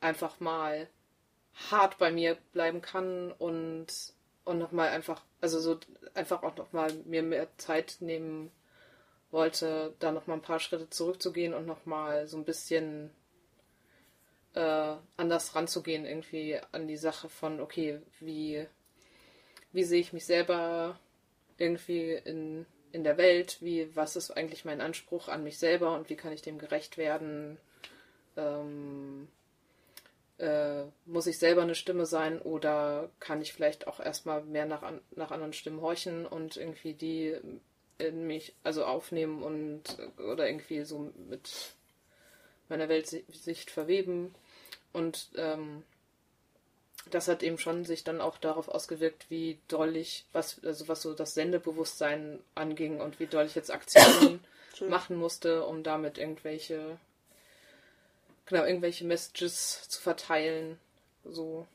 [0.06, 0.88] einfach mal
[1.72, 3.88] hart bei mir bleiben kann und,
[4.44, 5.80] und nochmal einfach, also so
[6.14, 8.52] einfach auch nochmal mir mehr Zeit nehmen
[9.32, 13.11] wollte, da nochmal ein paar Schritte zurückzugehen und nochmal so ein bisschen
[14.53, 18.65] äh, anders ranzugehen, irgendwie an die Sache von, okay, wie,
[19.72, 20.99] wie sehe ich mich selber
[21.57, 22.65] irgendwie in
[22.95, 26.32] in der Welt, wie, was ist eigentlich mein Anspruch an mich selber und wie kann
[26.32, 27.57] ich dem gerecht werden?
[28.38, 29.27] Ähm,
[30.38, 34.84] äh, muss ich selber eine Stimme sein oder kann ich vielleicht auch erstmal mehr nach,
[35.16, 37.38] nach anderen Stimmen horchen und irgendwie die
[37.98, 39.84] in mich also aufnehmen und
[40.18, 41.76] oder irgendwie so mit
[42.68, 44.36] meiner Weltsicht verweben.
[44.91, 45.84] Und ähm,
[47.12, 51.02] das hat eben schon sich dann auch darauf ausgewirkt, wie doll ich, was, also was
[51.02, 54.40] so das Sendebewusstsein anging und wie doll ich jetzt Aktionen
[54.90, 56.98] machen musste, um damit irgendwelche,
[58.46, 60.80] genau, irgendwelche Messages zu verteilen.
[61.24, 61.68] So,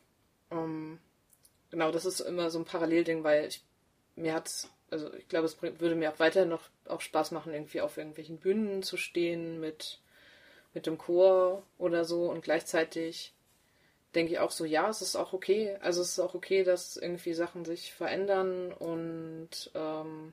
[0.51, 0.99] ähm,
[1.71, 3.63] genau, das ist immer so ein Parallelding, weil ich,
[4.17, 7.81] mir hat's, also ich glaube, es würde mir auch weiterhin noch auch Spaß machen, irgendwie
[7.81, 10.01] auf irgendwelchen Bühnen zu stehen mit,
[10.75, 13.33] mit dem Chor oder so und gleichzeitig
[14.15, 15.77] denke ich auch so, ja, es ist auch okay.
[15.81, 20.33] Also es ist auch okay, dass irgendwie Sachen sich verändern und ähm,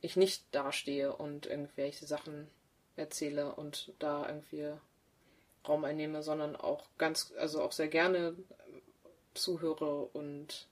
[0.00, 2.48] ich nicht dastehe und irgendwelche Sachen
[2.96, 4.72] erzähle und da irgendwie
[5.66, 8.34] Raum einnehme, sondern auch ganz, also auch sehr gerne
[9.34, 10.66] zuhöre und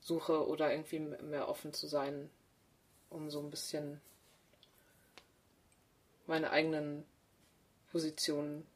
[0.00, 2.30] suche oder irgendwie mehr offen zu sein,
[3.10, 4.00] um so ein bisschen
[6.26, 7.04] meine eigenen
[7.90, 8.66] Positionen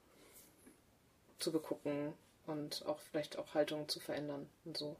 [1.38, 2.14] zu begucken
[2.46, 4.96] und auch vielleicht auch Haltungen zu verändern und so.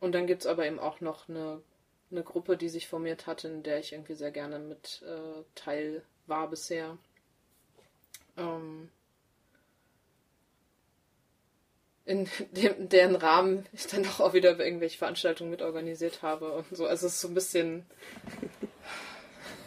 [0.00, 1.62] Und dann gibt es aber eben auch noch eine,
[2.10, 6.02] eine Gruppe, die sich formiert hat, in der ich irgendwie sehr gerne mit äh, Teil
[6.26, 6.96] war bisher.
[8.36, 8.90] Ähm,
[12.04, 16.86] in dem, deren Rahmen ich dann auch wieder irgendwelche Veranstaltungen mitorganisiert habe und so.
[16.86, 17.86] Also es ist so ein bisschen.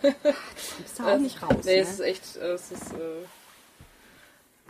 [0.02, 1.58] du kommst da auch nicht raus.
[1.66, 1.82] Nee, ne?
[1.82, 3.26] es ist echt, es ist, äh,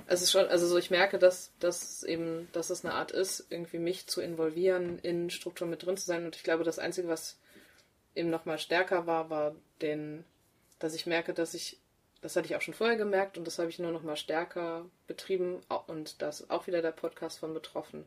[0.07, 3.45] es ist schon, also so ich merke, dass, dass eben, dass es eine Art ist,
[3.51, 6.25] irgendwie mich zu involvieren, in Strukturen mit drin zu sein.
[6.25, 7.37] Und ich glaube, das Einzige, was
[8.19, 10.25] eben nochmal stärker war, war den,
[10.77, 11.79] dass ich merke, dass ich,
[12.21, 15.61] das hatte ich auch schon vorher gemerkt und das habe ich nur nochmal stärker betrieben
[15.87, 18.05] und da ist auch wieder der Podcast von betroffen,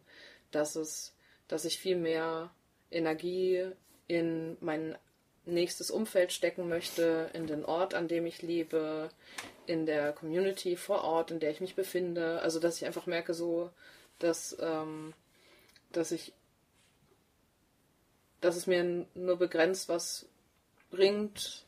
[0.51, 1.15] dass es,
[1.49, 2.51] dass ich viel mehr
[2.91, 3.71] Energie
[4.07, 4.97] in mein
[5.45, 9.09] nächstes Umfeld stecken möchte, in den Ort, an dem ich lebe,
[9.67, 12.41] in der Community vor Ort, in der ich mich befinde.
[12.43, 13.71] Also dass ich einfach merke, so,
[14.19, 15.15] dass, ähm,
[15.91, 16.33] dass ich,
[18.43, 20.29] dass es mir nur begrenzt was
[20.91, 21.65] bringt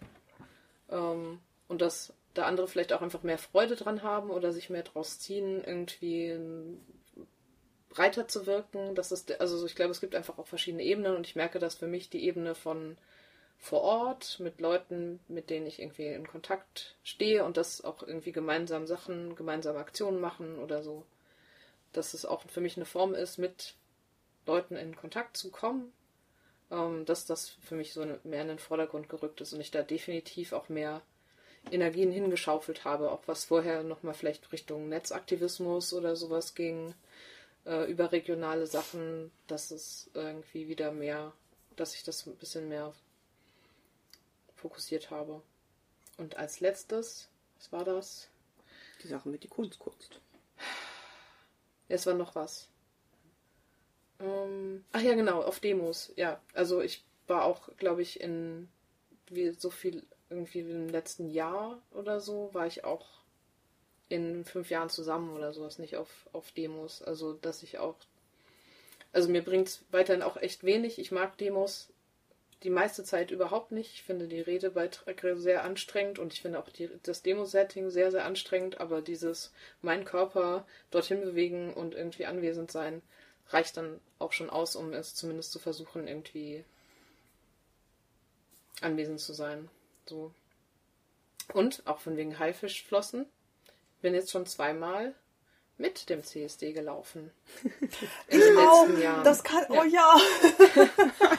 [0.90, 4.82] ähm, und dass da andere vielleicht auch einfach mehr Freude dran haben oder sich mehr
[4.82, 6.36] draus ziehen, irgendwie
[7.88, 8.94] breiter zu wirken.
[8.96, 11.76] Das ist, also ich glaube, es gibt einfach auch verschiedene Ebenen und ich merke, dass
[11.76, 12.98] für mich die Ebene von
[13.56, 18.32] vor Ort mit Leuten, mit denen ich irgendwie in Kontakt stehe und das auch irgendwie
[18.32, 21.06] gemeinsam Sachen, gemeinsame Aktionen machen oder so.
[21.92, 23.74] Dass es auch für mich eine Form ist, mit
[24.44, 25.92] Leuten in Kontakt zu kommen,
[26.74, 29.70] ähm, dass das für mich so eine, mehr in den Vordergrund gerückt ist und ich
[29.70, 31.02] da definitiv auch mehr
[31.70, 36.94] Energien hingeschaufelt habe, auch was vorher nochmal vielleicht Richtung Netzaktivismus oder sowas ging,
[37.64, 41.32] äh, überregionale Sachen, dass es irgendwie wieder mehr,
[41.76, 42.92] dass ich das ein bisschen mehr
[44.56, 45.42] fokussiert habe.
[46.18, 47.28] Und als letztes,
[47.58, 48.28] was war das?
[49.02, 50.20] Die Sache mit die Kunstkunst.
[51.88, 52.68] Es war noch was.
[54.24, 56.12] Ähm, ach ja, genau, auf Demos.
[56.16, 58.68] Ja, also ich war auch, glaube ich, in
[59.28, 63.06] wie so viel irgendwie im letzten Jahr oder so, war ich auch
[64.08, 67.02] in fünf Jahren zusammen oder sowas, nicht auf, auf Demos.
[67.02, 67.96] Also, dass ich auch.
[69.12, 70.98] Also, mir bringt es weiterhin auch echt wenig.
[70.98, 71.88] Ich mag Demos
[72.62, 73.92] die meiste Zeit überhaupt nicht.
[73.94, 78.24] Ich finde die Redebeiträge sehr anstrengend und ich finde auch die, das Demo-Setting sehr, sehr
[78.24, 79.52] anstrengend, aber dieses
[79.82, 83.02] mein Körper dorthin bewegen und irgendwie anwesend sein
[83.50, 86.64] reicht dann auch schon aus, um es zumindest zu versuchen, irgendwie
[88.80, 89.68] anwesend zu sein.
[90.06, 90.32] So.
[91.52, 93.26] Und auch von wegen Haifischflossen.
[94.00, 95.14] Bin jetzt schon zweimal
[95.76, 97.30] mit dem CSD gelaufen.
[98.28, 99.24] In den letzten Jahren.
[99.24, 100.16] Das kann, oh ja.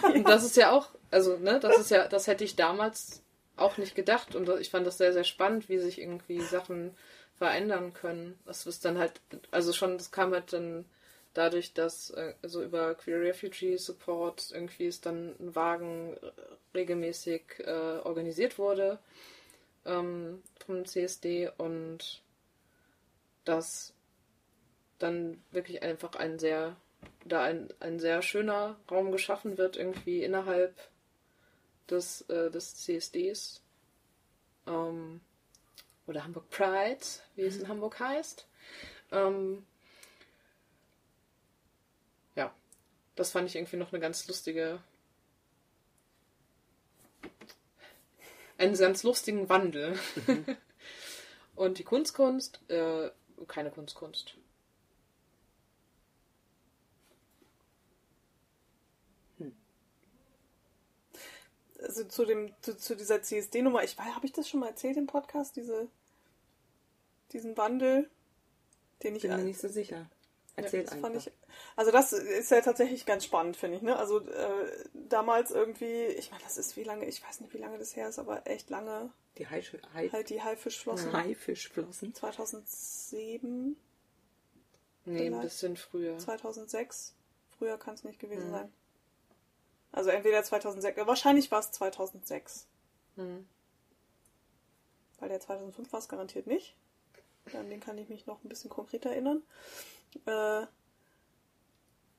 [0.14, 3.22] Und das ist ja auch, also, ne, das ist ja, das hätte ich damals
[3.56, 4.36] auch nicht gedacht.
[4.36, 6.95] Und ich fand das sehr, sehr spannend, wie sich irgendwie Sachen
[7.38, 8.38] verändern können.
[8.45, 9.22] Das ist dann halt,
[9.52, 10.86] also schon, das kam halt dann
[11.36, 16.18] dadurch, dass äh, also über Queer Refugee Support irgendwie ist dann ein Wagen
[16.74, 18.99] regelmäßig äh, organisiert wurde
[19.86, 22.24] ähm, vom CSD und
[23.45, 23.94] das
[24.98, 26.76] dann wirklich einfach ein sehr,
[27.26, 30.74] da ein, ein sehr schöner Raum geschaffen wird, irgendwie innerhalb
[31.90, 33.62] des, äh, des CSDs.
[34.68, 35.22] Ähm,
[36.07, 37.06] oder Hamburg Pride,
[37.36, 37.68] wie es in mhm.
[37.70, 38.48] Hamburg heißt.
[39.12, 39.66] Ähm,
[42.36, 42.53] ja,
[43.15, 44.81] das fand ich irgendwie noch eine ganz lustige,
[48.57, 49.97] einen ganz lustigen Wandel.
[50.27, 50.57] Mhm.
[51.55, 53.09] Und die Kunstkunst, äh,
[53.47, 54.35] keine Kunstkunst.
[61.85, 64.97] also zu dem zu, zu dieser CSD-Nummer, ich weiß, habe ich das schon mal erzählt
[64.97, 65.87] im Podcast, diese
[67.31, 68.09] diesen Wandel,
[69.03, 70.09] den ich bin mir nicht so sicher.
[70.57, 71.14] Erzähl ja, einfach.
[71.14, 71.32] Ich,
[71.76, 73.84] also das ist ja tatsächlich ganz spannend, finde ich.
[73.84, 73.95] Ne?
[73.98, 77.77] Also äh, damals irgendwie, ich meine, das ist wie lange, ich weiß nicht, wie lange
[77.77, 79.11] das her ist, aber echt lange.
[79.38, 79.61] Die Hai,
[79.94, 81.11] Hai, halt die Haifischflossen.
[81.11, 82.14] Haifischflossen.
[82.14, 83.76] 2007.
[85.06, 85.34] Nee, vielleicht.
[85.34, 86.18] ein bisschen früher.
[86.18, 87.15] 2006.
[87.57, 88.52] Früher kann es nicht gewesen mhm.
[88.52, 88.73] sein.
[89.91, 92.68] Also entweder 2006, wahrscheinlich war es 2006.
[93.15, 93.48] Mhm.
[95.19, 96.76] Weil der 2005 war es garantiert nicht.
[97.53, 99.44] An den kann ich mich noch ein bisschen konkret erinnern.
[100.25, 100.65] Äh,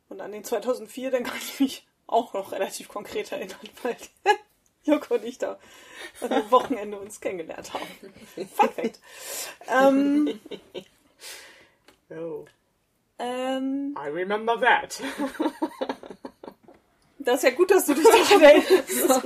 [0.09, 3.97] und an den 2004, dann kann ich mich auch noch relativ konkret erinnern, weil
[4.85, 5.59] Joko und ich da
[6.21, 7.87] an dem Wochenende uns kennengelernt haben.
[8.55, 9.01] Fun Fact.
[9.69, 10.41] ähm,
[12.11, 12.45] oh.
[13.19, 15.03] Ähm, I remember that.
[17.19, 19.23] das ist ja gut, dass du dich daran erinnerst.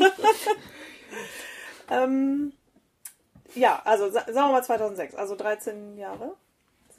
[1.91, 2.53] ähm,
[3.55, 6.37] ja, also sa- sagen wir mal 2006, also 13 Jahre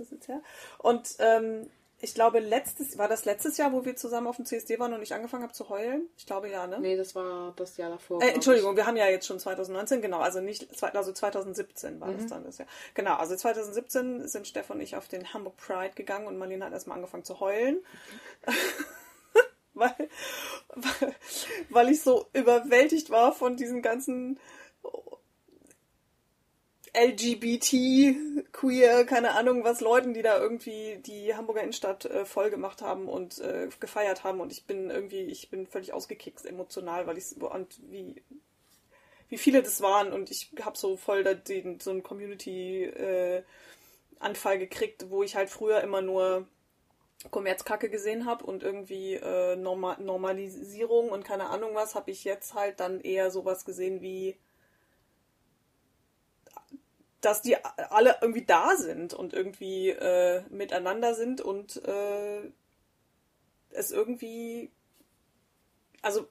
[0.02, 0.42] das jetzt her.
[0.80, 1.70] Und ähm,
[2.04, 5.04] ich glaube, letztes war das letztes Jahr, wo wir zusammen auf dem CSD waren und
[5.04, 6.10] ich angefangen habe zu heulen.
[6.18, 6.80] Ich glaube ja, ne?
[6.80, 8.22] Nee, das war das Jahr davor.
[8.24, 12.18] Äh, Entschuldigung, wir haben ja jetzt schon 2019, genau, also nicht, also 2017 war Mhm.
[12.18, 12.68] das dann das Jahr.
[12.96, 16.74] Genau, also 2017 sind Stefan und ich auf den Hamburg Pride gegangen und Marlene hat
[16.74, 17.78] erstmal angefangen zu heulen.
[19.76, 19.94] weil,
[20.70, 21.16] weil,
[21.70, 24.40] weil ich so überwältigt war von diesen ganzen
[26.94, 32.82] LGBT, queer, keine Ahnung was, Leuten, die da irgendwie die Hamburger Innenstadt äh, voll gemacht
[32.82, 34.42] haben und äh, gefeiert haben.
[34.42, 38.22] Und ich bin irgendwie, ich bin völlig ausgekickt emotional, weil ich und wie
[39.32, 45.10] wie viele das waren und ich habe so voll da den, so einen Community-Anfall gekriegt,
[45.10, 46.50] wo ich halt früher immer nur
[47.30, 52.56] Kommerzkacke gesehen habe und irgendwie äh, Norma Normalisierung und keine Ahnung was, habe ich jetzt
[52.56, 54.36] halt dann eher sowas gesehen wie
[57.22, 62.42] dass die alle irgendwie da sind und irgendwie äh, miteinander sind und äh,
[63.72, 64.72] es irgendwie
[66.02, 66.28] also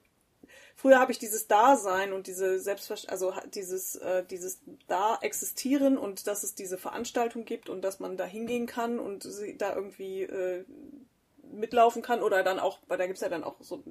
[0.75, 6.27] früher habe ich dieses Dasein und diese Selbstverständlichkeit, also dieses, äh, dieses da existieren und
[6.27, 9.27] dass es diese Veranstaltung gibt und dass man da hingehen kann und
[9.57, 10.65] da irgendwie äh,
[11.51, 13.83] mitlaufen kann oder dann auch, weil da gibt's ja dann auch so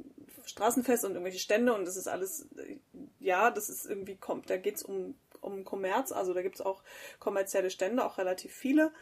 [0.47, 2.78] Straßenfest und irgendwelche Stände und das ist alles, äh,
[3.18, 6.83] ja, das ist irgendwie, kommt, da geht's um, um Kommerz, also da gibt's auch
[7.19, 8.93] kommerzielle Stände, auch relativ viele.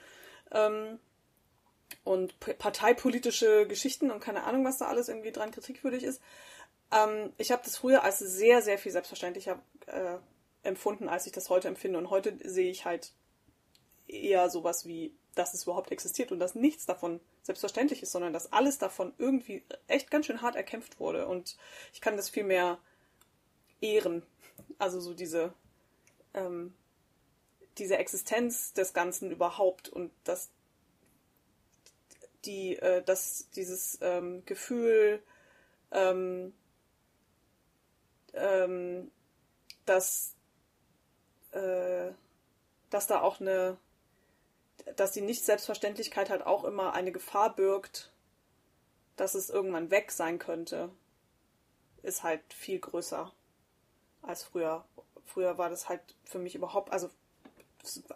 [0.52, 0.98] Ähm,
[2.04, 6.20] und parteipolitische Geschichten und keine Ahnung, was da alles irgendwie dran kritikwürdig ist.
[6.92, 10.16] Ähm, ich habe das früher als sehr, sehr viel selbstverständlicher äh,
[10.62, 11.98] empfunden, als ich das heute empfinde.
[11.98, 13.12] Und heute sehe ich halt
[14.06, 18.52] eher sowas wie, dass es überhaupt existiert und dass nichts davon selbstverständlich ist, sondern dass
[18.52, 21.26] alles davon irgendwie echt ganz schön hart erkämpft wurde.
[21.26, 21.56] Und
[21.92, 22.78] ich kann das viel mehr
[23.80, 24.22] ehren.
[24.78, 25.52] Also so diese,
[26.34, 26.74] ähm,
[27.78, 30.50] diese Existenz des Ganzen überhaupt und dass
[32.44, 35.22] die, äh, dass dieses ähm, Gefühl,
[35.90, 36.52] ähm,
[38.34, 39.10] ähm,
[39.86, 40.34] dass,
[41.52, 42.10] äh,
[42.90, 43.76] dass da auch eine,
[44.96, 48.12] dass die Nicht-Selbstverständlichkeit halt auch immer eine Gefahr birgt,
[49.16, 50.90] dass es irgendwann weg sein könnte,
[52.02, 53.32] ist halt viel größer
[54.22, 54.84] als früher.
[55.28, 57.10] Früher war das halt für mich überhaupt, also,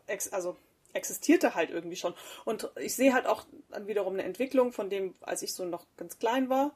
[0.07, 0.57] ex, also
[0.93, 2.15] existierte halt irgendwie schon.
[2.45, 3.45] Und ich sehe halt auch
[3.87, 6.73] wiederum eine Entwicklung von dem, als ich so noch ganz klein war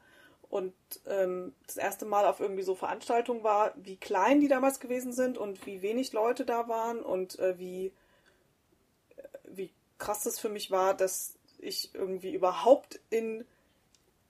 [0.49, 0.75] und
[1.07, 5.39] ähm, das erste Mal auf irgendwie so Veranstaltungen war, wie klein die damals gewesen sind
[5.39, 7.93] und wie wenig Leute da waren und äh, wie,
[9.17, 13.45] äh, wie krass das für mich war, dass ich irgendwie überhaupt in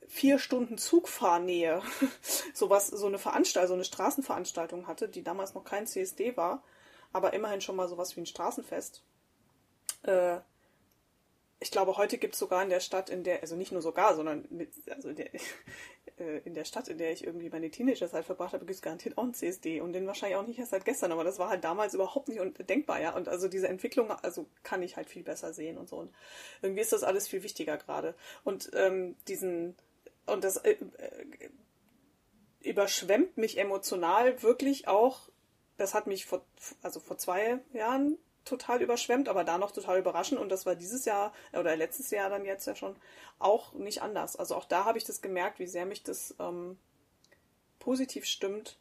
[0.09, 1.83] vier Stunden Zugfahrnähe
[2.55, 6.63] sowas, so eine Veranstaltung, so eine Straßenveranstaltung hatte, die damals noch kein CSD war,
[7.13, 9.03] aber immerhin schon mal sowas wie ein Straßenfest.
[10.03, 10.39] Äh,
[11.59, 14.15] ich glaube, heute gibt es sogar in der Stadt, in der, also nicht nur sogar,
[14.15, 15.31] sondern mit, also der,
[16.19, 19.17] äh, in der Stadt, in der ich irgendwie meine Teenagerzeit verbracht habe, gibt es garantiert
[19.17, 21.65] auch einen CSD und den wahrscheinlich auch nicht erst seit gestern, aber das war halt
[21.65, 23.15] damals überhaupt nicht undenkbar, ja.
[23.17, 25.97] Und also diese Entwicklung, also kann ich halt viel besser sehen und so.
[25.97, 26.15] Und
[26.61, 28.15] irgendwie ist das alles viel wichtiger gerade.
[28.45, 29.77] Und ähm, diesen,
[30.27, 31.51] und das äh, äh,
[32.63, 35.29] überschwemmt mich emotional wirklich auch.
[35.79, 36.45] Das hat mich vor,
[36.83, 40.41] also vor zwei Jahren total überschwemmt, aber da noch total überraschend.
[40.41, 42.97] Und das war dieses Jahr oder letztes Jahr dann jetzt ja schon
[43.39, 44.37] auch nicht anders.
[44.37, 46.79] Also auch da habe ich das gemerkt, wie sehr mich das ähm,
[47.79, 48.79] positiv stimmt,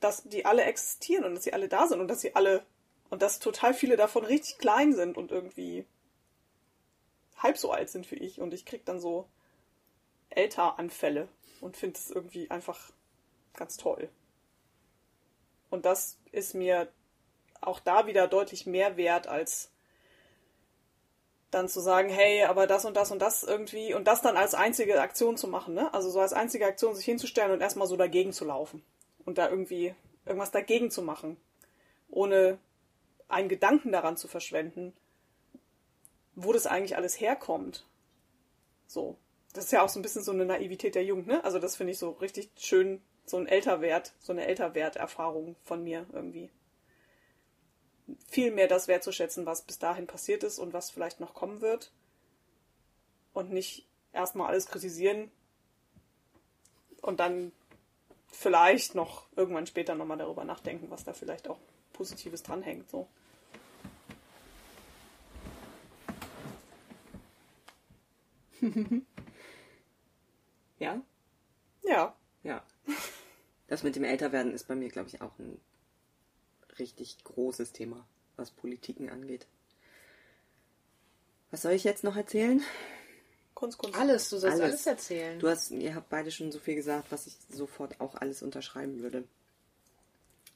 [0.00, 2.64] dass die alle existieren und dass sie alle da sind und dass sie alle
[3.10, 5.84] und dass total viele davon richtig klein sind und irgendwie
[7.36, 8.40] halb so alt sind wie ich.
[8.40, 9.26] Und ich krieg dann so
[10.30, 11.28] Älteranfälle
[11.60, 12.90] und finde es irgendwie einfach
[13.54, 14.08] ganz toll.
[15.70, 16.88] Und das ist mir
[17.60, 19.70] auch da wieder deutlich mehr wert, als
[21.50, 24.54] dann zu sagen, hey, aber das und das und das irgendwie und das dann als
[24.54, 25.92] einzige Aktion zu machen, ne?
[25.92, 28.84] Also so als einzige Aktion sich hinzustellen und erstmal so dagegen zu laufen
[29.24, 29.94] und da irgendwie
[30.24, 31.36] irgendwas dagegen zu machen,
[32.08, 32.58] ohne
[33.28, 34.92] einen Gedanken daran zu verschwenden,
[36.34, 37.86] wo das eigentlich alles herkommt.
[38.86, 39.16] So.
[39.52, 41.42] Das ist ja auch so ein bisschen so eine Naivität der Jugend, ne?
[41.44, 46.06] Also das finde ich so richtig schön, so ein Älterwert, so eine Älterwerterfahrung von mir
[46.12, 46.50] irgendwie
[48.28, 51.92] viel mehr das wertzuschätzen, was bis dahin passiert ist und was vielleicht noch kommen wird.
[53.32, 55.30] Und nicht erstmal alles kritisieren
[57.02, 57.52] und dann
[58.32, 61.58] vielleicht noch irgendwann später nochmal darüber nachdenken, was da vielleicht auch
[61.92, 62.90] Positives dranhängt.
[62.90, 63.08] So.
[70.80, 71.00] ja?
[71.82, 72.16] Ja.
[72.42, 72.64] Ja.
[73.68, 75.60] Das mit dem Älterwerden ist bei mir, glaube ich, auch ein
[76.78, 78.04] richtig großes Thema,
[78.36, 79.46] was Politiken angeht.
[81.50, 82.62] Was soll ich jetzt noch erzählen?
[83.54, 83.98] Kunst, Kunst.
[83.98, 84.86] Alles, du sollst alles, Alles.
[84.86, 85.38] erzählen.
[85.38, 89.02] Du hast, ihr habt beide schon so viel gesagt, was ich sofort auch alles unterschreiben
[89.02, 89.24] würde.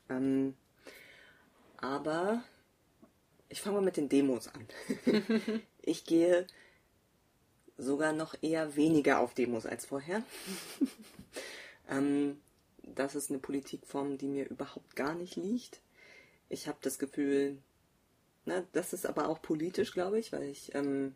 [0.08, 0.56] Ähm,
[1.76, 2.42] aber
[3.48, 4.66] ich fange mal mit den Demos an.
[5.82, 6.46] ich gehe
[7.76, 10.22] sogar noch eher weniger auf Demos als vorher.
[11.88, 12.40] ähm,
[12.82, 15.80] das ist eine Politikform, die mir überhaupt gar nicht liegt.
[16.48, 17.58] Ich habe das Gefühl,
[18.44, 21.14] na, das ist aber auch politisch, glaube ich, weil ich, ähm,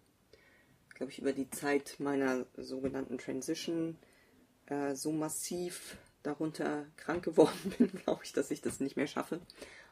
[0.94, 3.96] glaube ich, über die Zeit meiner sogenannten Transition
[4.66, 9.40] äh, so massiv darunter krank geworden bin, glaube ich, dass ich das nicht mehr schaffe,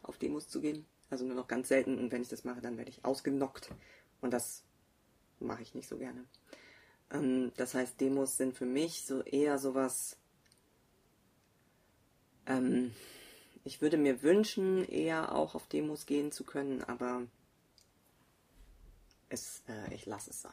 [0.03, 0.87] auf Demos zu gehen.
[1.11, 3.71] Also nur noch ganz selten und wenn ich das mache, dann werde ich ausgenockt
[4.21, 4.65] und das
[5.41, 6.25] mache ich nicht so gerne.
[7.11, 10.17] Ähm, das heißt, Demos sind für mich so eher sowas.
[12.47, 12.93] Ähm,
[13.65, 17.27] ich würde mir wünschen, eher auch auf Demos gehen zu können, aber
[19.29, 20.53] es, äh, ich lasse es sein.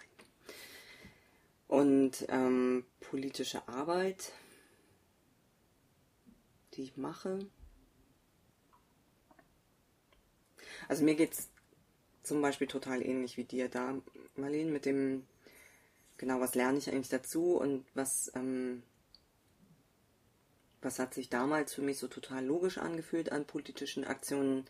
[1.67, 4.31] Und ähm, politische Arbeit,
[6.73, 7.39] die ich mache.
[10.87, 11.49] Also mir geht's
[12.23, 13.95] zum Beispiel total ähnlich wie dir da,
[14.35, 15.25] Marlene, mit dem,
[16.17, 18.83] genau, was lerne ich eigentlich dazu und was, ähm,
[20.81, 24.65] was hat sich damals für mich so total logisch angefühlt an politischen Aktionen,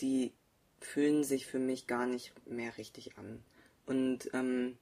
[0.00, 0.32] die
[0.80, 3.42] fühlen sich für mich gar nicht mehr richtig an.
[3.86, 4.78] Und ähm,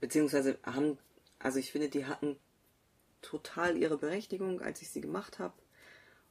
[0.00, 0.98] beziehungsweise haben,
[1.38, 2.36] also ich finde, die hatten
[3.22, 5.54] total ihre Berechtigung, als ich sie gemacht habe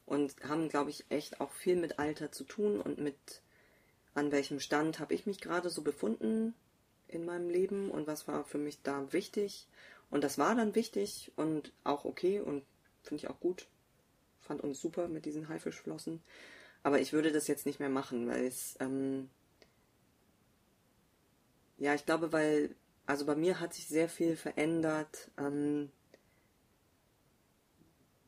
[0.06, 3.42] und haben, glaube ich, echt auch viel mit Alter zu tun und mit
[4.14, 6.54] an welchem Stand habe ich mich gerade so befunden
[7.08, 9.66] in meinem Leben und was war für mich da wichtig.
[10.10, 12.64] Und das war dann wichtig und auch okay und
[13.02, 13.66] finde ich auch gut.
[14.40, 16.22] Fand uns super mit diesen Haifischflossen.
[16.82, 19.28] Aber ich würde das jetzt nicht mehr machen, weil es, ähm,
[21.76, 22.74] ja, ich glaube, weil,
[23.06, 25.90] also bei mir hat sich sehr viel verändert ähm,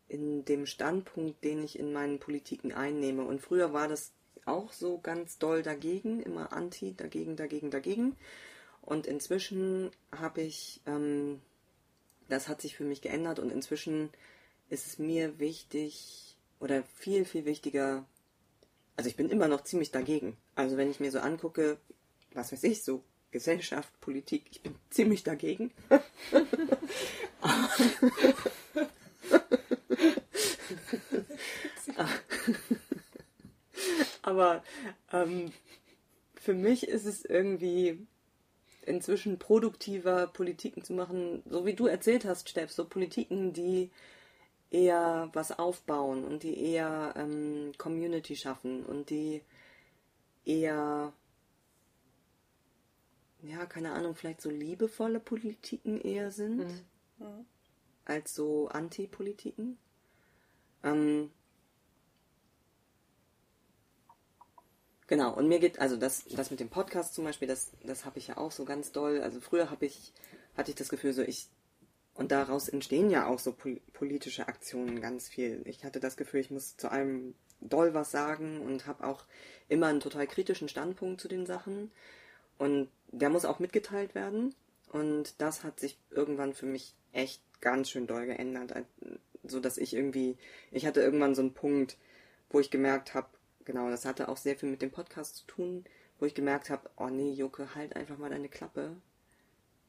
[0.08, 3.24] in dem Standpunkt, den ich in meinen Politiken einnehme.
[3.24, 4.12] Und früher war das
[4.50, 8.16] auch so ganz doll dagegen, immer anti, dagegen, dagegen, dagegen.
[8.82, 11.40] Und inzwischen habe ich, ähm,
[12.28, 14.10] das hat sich für mich geändert und inzwischen
[14.68, 18.04] ist es mir wichtig oder viel, viel wichtiger,
[18.96, 20.36] also ich bin immer noch ziemlich dagegen.
[20.54, 21.78] Also wenn ich mir so angucke,
[22.32, 25.72] was weiß ich, so Gesellschaft, Politik, ich bin ziemlich dagegen.
[34.22, 34.62] Aber
[35.12, 35.52] ähm,
[36.34, 38.06] für mich ist es irgendwie
[38.82, 43.90] inzwischen produktiver, Politiken zu machen, so wie du erzählt hast, Steff, so Politiken, die
[44.70, 49.42] eher was aufbauen und die eher ähm, Community schaffen und die
[50.44, 51.12] eher,
[53.42, 56.66] ja, keine Ahnung, vielleicht so liebevolle Politiken eher sind,
[57.18, 57.46] Mhm.
[58.04, 59.76] als so Anti-Politiken.
[60.82, 61.30] Ähm,
[65.10, 68.20] Genau, und mir geht, also das, das mit dem Podcast zum Beispiel, das, das habe
[68.20, 69.20] ich ja auch so ganz doll.
[69.22, 70.12] Also früher habe ich,
[70.56, 71.48] hatte ich das Gefühl, so ich,
[72.14, 75.62] und daraus entstehen ja auch so pol politische Aktionen ganz viel.
[75.64, 79.24] Ich hatte das Gefühl, ich muss zu allem doll was sagen und habe auch
[79.68, 81.90] immer einen total kritischen Standpunkt zu den Sachen.
[82.56, 84.54] Und der muss auch mitgeteilt werden.
[84.92, 88.72] Und das hat sich irgendwann für mich echt ganz schön doll geändert.
[89.42, 90.38] So dass ich irgendwie,
[90.70, 91.96] ich hatte irgendwann so einen Punkt,
[92.48, 93.26] wo ich gemerkt habe,
[93.64, 95.84] genau, das hatte auch sehr viel mit dem Podcast zu tun,
[96.18, 98.96] wo ich gemerkt habe, oh nee, Jucke, halt einfach mal deine Klappe.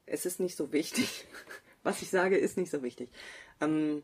[0.06, 1.28] Es ist nicht so wichtig.
[1.84, 3.10] Was ich sage, ist nicht so wichtig.
[3.60, 4.04] Ähm,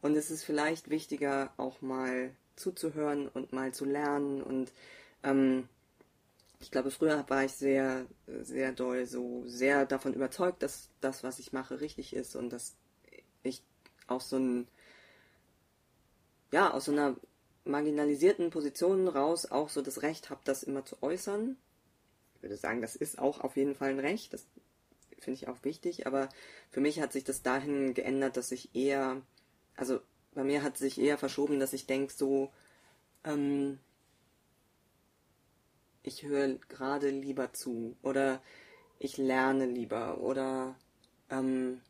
[0.00, 4.42] und es ist vielleicht wichtiger, auch mal zuzuhören und mal zu lernen.
[4.42, 4.72] Und
[5.22, 5.68] ähm,
[6.60, 11.38] ich glaube, früher war ich sehr, sehr doll, so sehr davon überzeugt, dass das, was
[11.38, 12.76] ich mache, richtig ist und dass
[13.42, 13.62] ich
[14.06, 14.68] auch so ein,
[16.52, 17.16] ja, aus so einer
[17.64, 21.56] marginalisierten Positionen raus auch so das Recht habe, das immer zu äußern.
[22.36, 24.32] Ich würde sagen, das ist auch auf jeden Fall ein Recht.
[24.32, 24.46] Das
[25.18, 26.06] finde ich auch wichtig.
[26.06, 26.28] Aber
[26.70, 29.22] für mich hat sich das dahin geändert, dass ich eher,
[29.76, 30.00] also
[30.34, 32.50] bei mir hat sich eher verschoben, dass ich denke, so,
[33.24, 33.78] ähm,
[36.02, 38.42] ich höre gerade lieber zu oder
[38.98, 40.76] ich lerne lieber oder
[41.30, 41.80] ähm,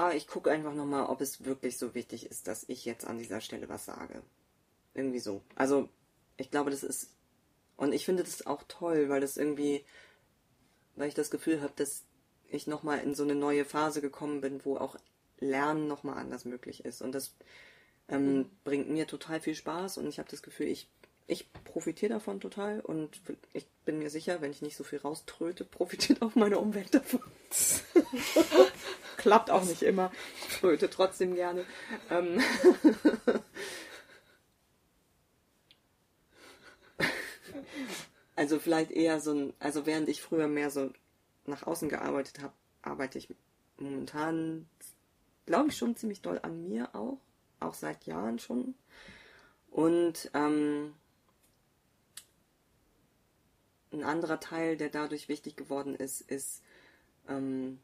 [0.00, 3.18] ah, ich gucke einfach nochmal, ob es wirklich so wichtig ist, dass ich jetzt an
[3.18, 4.22] dieser Stelle was sage.
[4.94, 5.42] Irgendwie so.
[5.56, 5.90] Also,
[6.38, 7.10] ich glaube, das ist
[7.76, 9.84] Und ich finde das auch toll, weil das irgendwie,
[10.96, 12.04] weil ich das Gefühl habe, dass
[12.48, 14.96] ich nochmal in so eine neue Phase gekommen bin, wo auch
[15.38, 17.02] Lernen nochmal anders möglich ist.
[17.02, 17.34] Und das
[18.08, 18.50] ähm, mhm.
[18.64, 20.88] bringt mir total viel Spaß und ich habe das Gefühl, ich,
[21.26, 23.20] ich profitiere davon total und
[23.52, 27.22] ich bin mir sicher, wenn ich nicht so viel rauströte, profitiert auch meine Umwelt davon.
[29.20, 30.10] Klappt auch nicht immer.
[30.48, 31.66] Ich tröte trotzdem gerne.
[32.08, 32.40] Ähm
[38.34, 40.90] also vielleicht eher so ein, also während ich früher mehr so
[41.44, 43.28] nach außen gearbeitet habe, arbeite ich
[43.76, 44.66] momentan,
[45.44, 47.18] glaube ich, schon ziemlich doll an mir auch,
[47.60, 48.74] auch seit Jahren schon.
[49.70, 50.94] Und ähm,
[53.92, 56.62] ein anderer Teil, der dadurch wichtig geworden ist, ist,
[57.28, 57.80] ähm,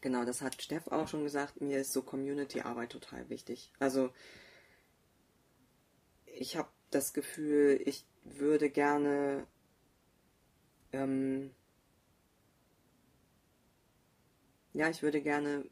[0.00, 3.72] genau, das hat Steff auch schon gesagt, mir ist so Community-Arbeit total wichtig.
[3.78, 4.10] Also
[6.26, 9.46] ich habe das Gefühl, ich würde gerne
[10.92, 11.50] ähm,
[14.72, 15.64] ja, ich würde gerne,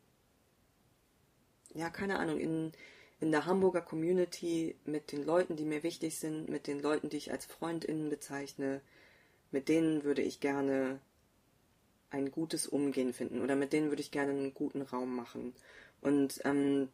[1.75, 2.73] ja, keine Ahnung, in,
[3.21, 7.17] in der Hamburger Community mit den Leuten, die mir wichtig sind, mit den Leuten, die
[7.17, 8.81] ich als FreundInnen bezeichne,
[9.51, 11.01] mit denen würde ich gerne
[12.11, 15.55] ein gutes Umgehen finden oder mit denen würde ich gerne einen guten Raum machen.
[16.01, 16.89] Und ähm,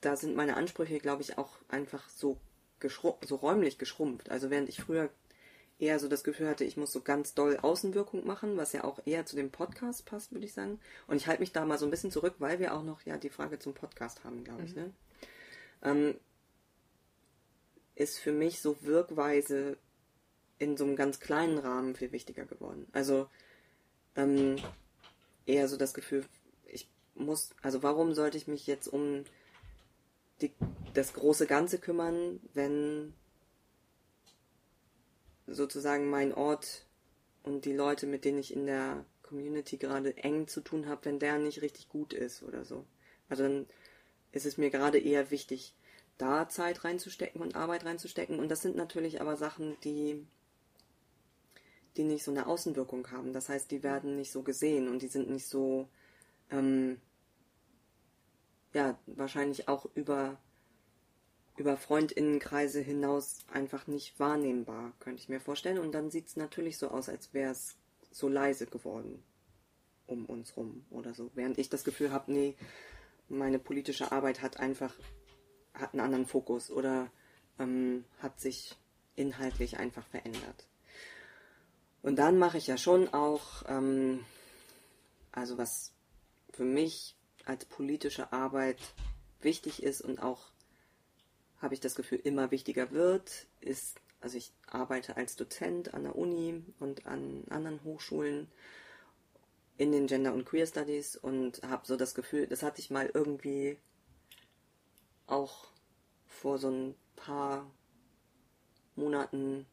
[0.00, 2.38] da sind meine Ansprüche, glaube ich, auch einfach so,
[2.80, 4.30] so räumlich geschrumpft.
[4.30, 5.10] Also während ich früher
[5.78, 9.00] eher so das Gefühl hatte, ich muss so ganz doll Außenwirkung machen, was ja auch
[9.04, 10.80] eher zu dem Podcast passt, würde ich sagen.
[11.06, 13.18] Und ich halte mich da mal so ein bisschen zurück, weil wir auch noch ja
[13.18, 14.74] die Frage zum Podcast haben, glaube ich.
[14.74, 14.82] Mhm.
[14.82, 14.92] Ne?
[15.82, 16.14] Ähm,
[17.94, 19.76] ist für mich so Wirkweise
[20.58, 22.86] in so einem ganz kleinen Rahmen viel wichtiger geworden.
[22.92, 23.28] Also
[24.16, 24.56] ähm,
[25.46, 26.24] eher so das Gefühl,
[26.66, 29.24] ich muss, also warum sollte ich mich jetzt um
[30.40, 30.52] die,
[30.94, 33.14] das große Ganze kümmern, wenn
[35.46, 36.86] sozusagen mein Ort
[37.42, 41.18] und die Leute, mit denen ich in der Community gerade eng zu tun habe, wenn
[41.18, 42.84] der nicht richtig gut ist oder so.
[43.28, 43.66] Also dann
[44.32, 45.74] ist es mir gerade eher wichtig,
[46.18, 48.38] da Zeit reinzustecken und Arbeit reinzustecken.
[48.38, 50.26] Und das sind natürlich aber Sachen, die,
[51.96, 53.32] die nicht so eine Außenwirkung haben.
[53.32, 55.88] Das heißt, die werden nicht so gesehen und die sind nicht so,
[56.50, 57.00] ähm,
[58.72, 60.38] ja, wahrscheinlich auch über
[61.56, 65.78] über Freundinnenkreise hinaus einfach nicht wahrnehmbar, könnte ich mir vorstellen.
[65.78, 67.76] Und dann sieht es natürlich so aus, als wäre es
[68.10, 69.22] so leise geworden
[70.06, 71.30] um uns rum oder so.
[71.34, 72.54] Während ich das Gefühl habe, nee,
[73.28, 74.94] meine politische Arbeit hat einfach
[75.74, 77.10] hat einen anderen Fokus oder
[77.58, 78.76] ähm, hat sich
[79.14, 80.66] inhaltlich einfach verändert.
[82.06, 84.24] Und dann mache ich ja schon auch, ähm,
[85.32, 85.90] also was
[86.50, 88.78] für mich als politische Arbeit
[89.40, 90.52] wichtig ist und auch
[91.60, 96.14] habe ich das Gefühl, immer wichtiger wird, ist, also ich arbeite als Dozent an der
[96.14, 98.46] Uni und an anderen Hochschulen
[99.76, 103.10] in den Gender- und Queer Studies und habe so das Gefühl, das hatte ich mal
[103.12, 103.78] irgendwie
[105.26, 105.66] auch
[106.28, 107.68] vor so ein paar
[108.94, 109.66] Monaten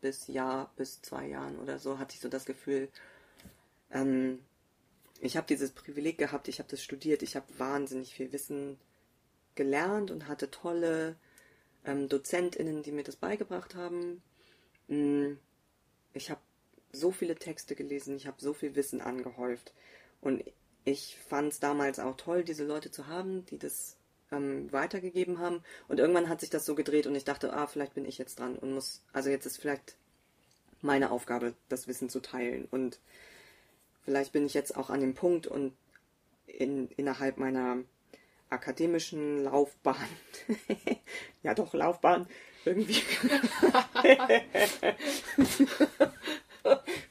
[0.00, 2.88] bis Jahr, bis zwei Jahren oder so, hatte ich so das Gefühl,
[3.90, 4.40] ähm,
[5.20, 8.78] ich habe dieses Privileg gehabt, ich habe das studiert, ich habe wahnsinnig viel Wissen
[9.54, 11.16] gelernt und hatte tolle
[11.84, 14.22] ähm, DozentInnen, die mir das beigebracht haben.
[14.88, 15.32] Mm,
[16.14, 16.40] ich habe
[16.92, 19.72] so viele Texte gelesen, ich habe so viel Wissen angehäuft.
[20.20, 20.42] Und
[20.84, 23.96] ich fand es damals auch toll, diese Leute zu haben, die das
[24.32, 25.62] ähm, weitergegeben haben.
[25.88, 28.38] Und irgendwann hat sich das so gedreht und ich dachte, ah, vielleicht bin ich jetzt
[28.38, 29.96] dran und muss, also jetzt ist vielleicht
[30.82, 32.66] meine Aufgabe, das Wissen zu teilen.
[32.70, 32.98] Und
[34.04, 35.72] vielleicht bin ich jetzt auch an dem Punkt und
[36.46, 37.78] in, innerhalb meiner
[38.48, 39.96] akademischen Laufbahn,
[41.42, 42.26] ja doch, Laufbahn,
[42.64, 43.02] irgendwie.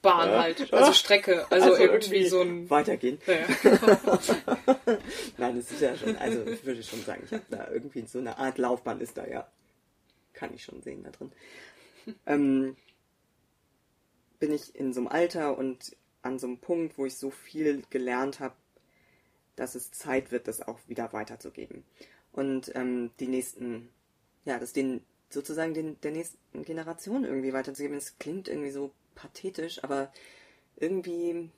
[0.02, 2.70] Bahn halt, also Strecke, also, also irgendwie, irgendwie, so ein.
[2.70, 3.20] Weitergehen.
[3.26, 3.48] Ja.
[5.38, 8.20] Nein, es ist ja schon, also ich würde schon sagen, ich habe da irgendwie so
[8.20, 9.48] eine Art Laufbahn ist da ja.
[10.34, 11.32] Kann ich schon sehen da drin.
[12.26, 12.78] Ähm,
[14.40, 17.84] bin ich in so einem Alter und an so einem Punkt, wo ich so viel
[17.90, 18.56] gelernt habe,
[19.56, 21.84] dass es Zeit wird, das auch wieder weiterzugeben.
[22.32, 23.90] Und ähm, die nächsten,
[24.46, 27.98] ja, das den sozusagen den, der nächsten Generation irgendwie weiterzugeben.
[27.98, 30.12] Es klingt irgendwie so pathetisch, aber
[30.78, 31.52] irgendwie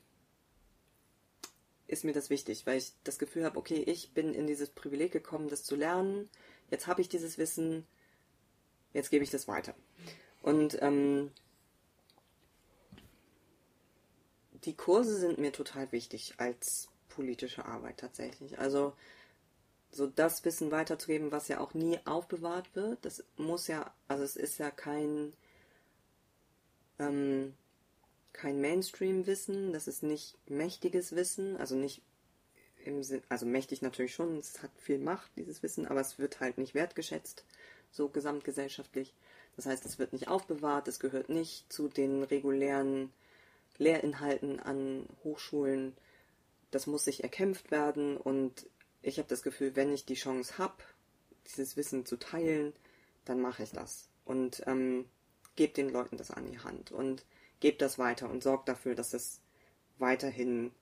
[1.86, 5.12] ist mir das wichtig, weil ich das Gefühl habe, okay, ich bin in dieses Privileg
[5.12, 6.28] gekommen, das zu lernen.
[6.70, 7.86] Jetzt habe ich dieses Wissen,
[8.92, 9.74] jetzt gebe ich das weiter.
[10.40, 11.30] Und ähm,
[14.64, 18.58] die Kurse sind mir total wichtig als politische Arbeit tatsächlich.
[18.58, 18.94] Also
[19.90, 23.04] so das Wissen weiterzugeben, was ja auch nie aufbewahrt wird.
[23.04, 25.34] Das muss ja, also es ist ja kein
[27.08, 27.54] ähm,
[28.32, 32.02] kein Mainstream-Wissen, das ist nicht mächtiges Wissen, also nicht
[32.84, 36.40] im Sinn, also mächtig natürlich schon, es hat viel Macht, dieses Wissen, aber es wird
[36.40, 37.44] halt nicht wertgeschätzt,
[37.90, 39.14] so gesamtgesellschaftlich.
[39.56, 43.12] Das heißt, es wird nicht aufbewahrt, es gehört nicht zu den regulären
[43.78, 45.94] Lehrinhalten an Hochschulen.
[46.70, 48.66] Das muss sich erkämpft werden und
[49.02, 50.82] ich habe das Gefühl, wenn ich die Chance habe,
[51.46, 52.72] dieses Wissen zu teilen,
[53.24, 54.08] dann mache ich das.
[54.24, 55.04] Und ähm,
[55.56, 57.24] gebe den Leuten das an die Hand und
[57.60, 59.40] gebe das weiter und sorgt dafür, dass es
[59.98, 60.72] weiterhin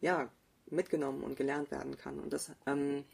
[0.00, 0.30] ja,
[0.66, 2.18] mitgenommen und gelernt werden kann.
[2.18, 3.04] Und das, ähm,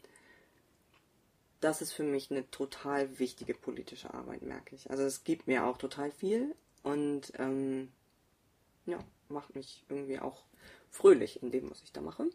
[1.59, 4.89] das ist für mich eine total wichtige politische Arbeit, merke ich.
[4.89, 7.91] Also es gibt mir auch total viel und ähm,
[8.85, 10.43] ja, macht mich irgendwie auch
[10.89, 12.29] fröhlich in dem, was ich da mache.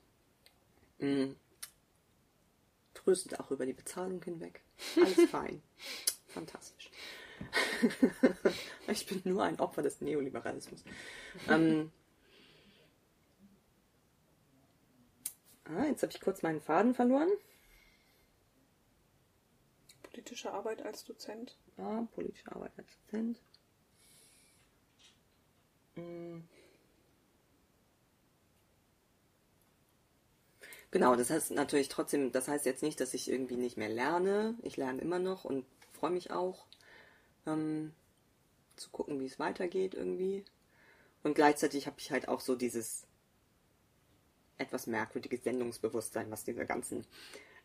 [0.99, 1.37] Mhm.
[2.95, 4.61] Tröstet auch über die Bezahlung hinweg.
[4.97, 5.63] Alles fein.
[6.29, 6.91] Fantastisch.
[8.89, 10.85] ich bin nur ein Opfer des Neoliberalismus.
[11.49, 11.93] Ähm,
[15.65, 17.31] ah, jetzt habe ich kurz meinen Faden verloren.
[20.03, 21.57] Politische Arbeit als Dozent.
[21.77, 23.41] Ja, politische Arbeit als Dozent.
[25.97, 26.49] Mhm.
[30.95, 34.57] Genau, das heißt natürlich trotzdem, das heißt jetzt nicht, dass ich irgendwie nicht mehr lerne.
[34.63, 36.67] Ich lerne immer noch und freue mich auch,
[37.47, 37.93] ähm,
[38.77, 40.45] zu gucken, wie es weitergeht irgendwie.
[41.23, 43.07] Und gleichzeitig habe ich halt auch so dieses
[44.59, 47.07] etwas merkwürdige Sendungsbewusstsein, was diese ganzen,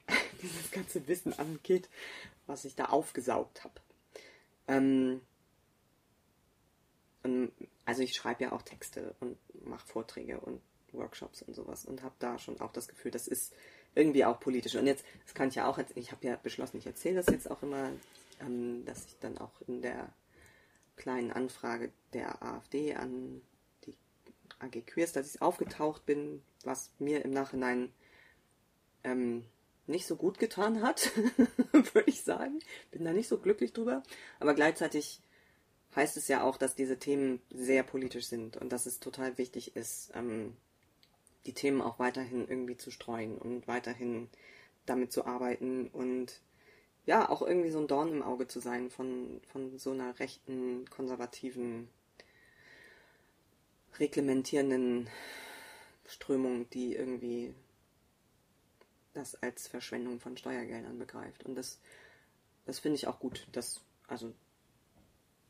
[0.41, 1.89] dieses ganze Wissen angeht,
[2.47, 3.81] was ich da aufgesaugt habe.
[4.67, 5.21] Ähm,
[7.85, 10.61] also ich schreibe ja auch Texte und mache Vorträge und
[10.93, 13.53] Workshops und sowas und habe da schon auch das Gefühl, das ist
[13.95, 14.75] irgendwie auch politisch.
[14.75, 17.49] Und jetzt, das kann ich ja auch, ich habe ja beschlossen, ich erzähle das jetzt
[17.49, 17.91] auch immer,
[18.39, 20.13] ähm, dass ich dann auch in der
[20.95, 23.41] kleinen Anfrage der AfD an
[23.85, 23.95] die
[24.59, 27.91] AG Queers, dass ich aufgetaucht bin, was mir im Nachhinein
[29.03, 29.45] ähm,
[29.87, 31.11] nicht so gut getan hat,
[31.71, 32.59] würde ich sagen.
[32.91, 34.03] Bin da nicht so glücklich drüber.
[34.39, 35.21] Aber gleichzeitig
[35.95, 39.75] heißt es ja auch, dass diese Themen sehr politisch sind und dass es total wichtig
[39.75, 40.55] ist, ähm,
[41.45, 44.29] die Themen auch weiterhin irgendwie zu streuen und weiterhin
[44.85, 46.41] damit zu arbeiten und
[47.09, 50.87] ja, auch irgendwie so ein Dorn im Auge zu sein von, von so einer rechten,
[50.91, 51.89] konservativen,
[53.97, 55.09] reglementierenden
[56.05, 57.55] Strömung, die irgendwie
[59.13, 61.47] das als Verschwendung von Steuergeldern begreift.
[61.47, 61.79] Und das,
[62.67, 63.47] das finde ich auch gut.
[63.53, 64.31] Das, also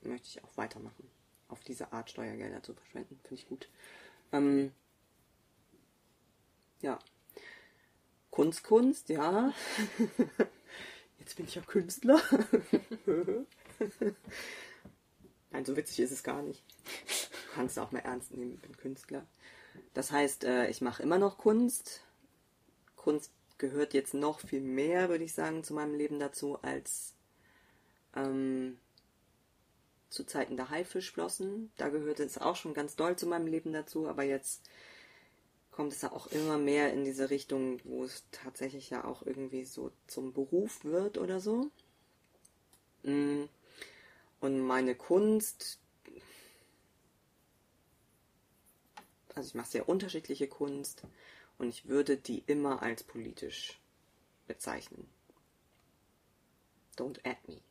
[0.02, 1.12] möchte ich auch weitermachen.
[1.50, 3.20] Auf diese Art Steuergelder zu verschwenden.
[3.24, 3.68] Finde ich gut.
[4.32, 4.72] Ähm,
[6.80, 7.00] ja.
[8.32, 9.52] Kunst, Kunst, ja.
[11.30, 12.20] Jetzt bin ich ja Künstler.
[15.52, 16.64] Nein, so witzig ist es gar nicht.
[17.06, 19.28] Du kannst auch mal ernst nehmen, ich bin Künstler.
[19.94, 22.02] Das heißt, äh, ich mache immer noch Kunst.
[22.96, 27.14] Kunst gehört jetzt noch viel mehr, würde ich sagen, zu meinem Leben dazu, als
[28.16, 28.80] ähm,
[30.10, 31.72] zu Zeiten der Haifischflossen.
[31.78, 34.68] Da gehörte es auch schon ganz doll zu meinem Leben dazu, aber jetzt
[35.72, 39.66] kommt es ja auch immer mehr in diese Richtung, wo es tatsächlich ja auch irgendwie
[39.66, 41.70] so zum Beruf wird oder so.
[43.04, 43.46] Mm.
[44.42, 45.80] Und meine Kunst,
[49.36, 51.04] also ich mache sehr unterschiedliche Kunst
[51.58, 53.80] und ich würde die immer als politisch
[54.48, 55.10] bezeichnen.
[56.98, 57.62] Don't add me.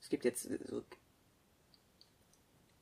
[0.00, 0.84] Es gibt jetzt so.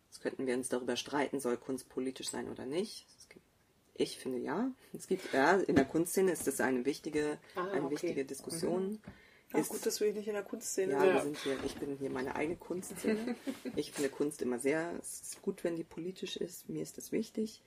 [0.07, 3.07] Jetzt könnten wir uns darüber streiten, soll Kunst politisch sein oder nicht.
[3.95, 4.71] Ich finde ja.
[4.93, 7.95] Es gibt ja in der Kunstszene ist das eine wichtige, ah, eine okay.
[7.95, 8.91] wichtige Diskussion.
[8.91, 9.01] Mhm.
[9.53, 11.15] Ja, ist, gut, dass wir nicht in der Kunstszene ja, sind.
[11.15, 13.37] Wir sind hier, ich bin hier meine eigene Kunstszene.
[13.77, 16.69] ich finde Kunst immer sehr, es ist gut, wenn die politisch ist.
[16.69, 17.62] Mir ist das wichtig.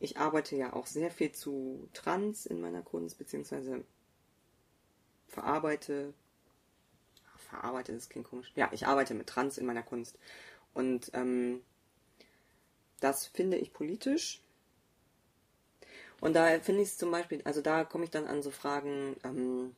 [0.00, 3.84] Ich arbeite ja auch sehr viel zu Trans in meiner Kunst, beziehungsweise
[5.28, 6.12] verarbeite,
[7.36, 8.52] verarbeite, das klingt komisch.
[8.56, 10.18] Ja, ich arbeite mit Trans in meiner Kunst.
[10.74, 11.62] Und ähm,
[13.00, 14.42] das finde ich politisch.
[16.20, 19.16] Und da finde ich es zum Beispiel, also da komme ich dann an so Fragen,
[19.24, 19.74] ähm,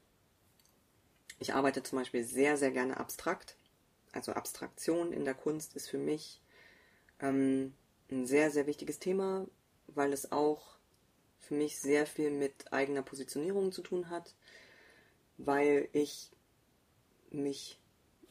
[1.38, 3.56] ich arbeite zum Beispiel sehr, sehr gerne abstrakt.
[4.12, 6.40] Also Abstraktion in der Kunst ist für mich
[7.20, 7.74] ähm,
[8.10, 9.46] ein sehr, sehr wichtiges Thema,
[9.88, 10.76] weil es auch
[11.38, 14.34] für mich sehr viel mit eigener Positionierung zu tun hat,
[15.38, 16.30] weil ich
[17.30, 17.78] mich,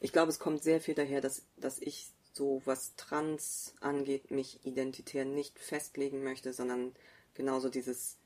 [0.00, 4.64] ich glaube, es kommt sehr viel daher, dass, dass ich so was Trans angeht, mich
[4.64, 6.94] identitär nicht festlegen möchte, sondern
[7.40, 8.18] genauso dieses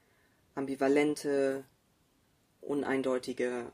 [0.57, 1.65] ambivalente,
[2.61, 3.71] uneindeutige,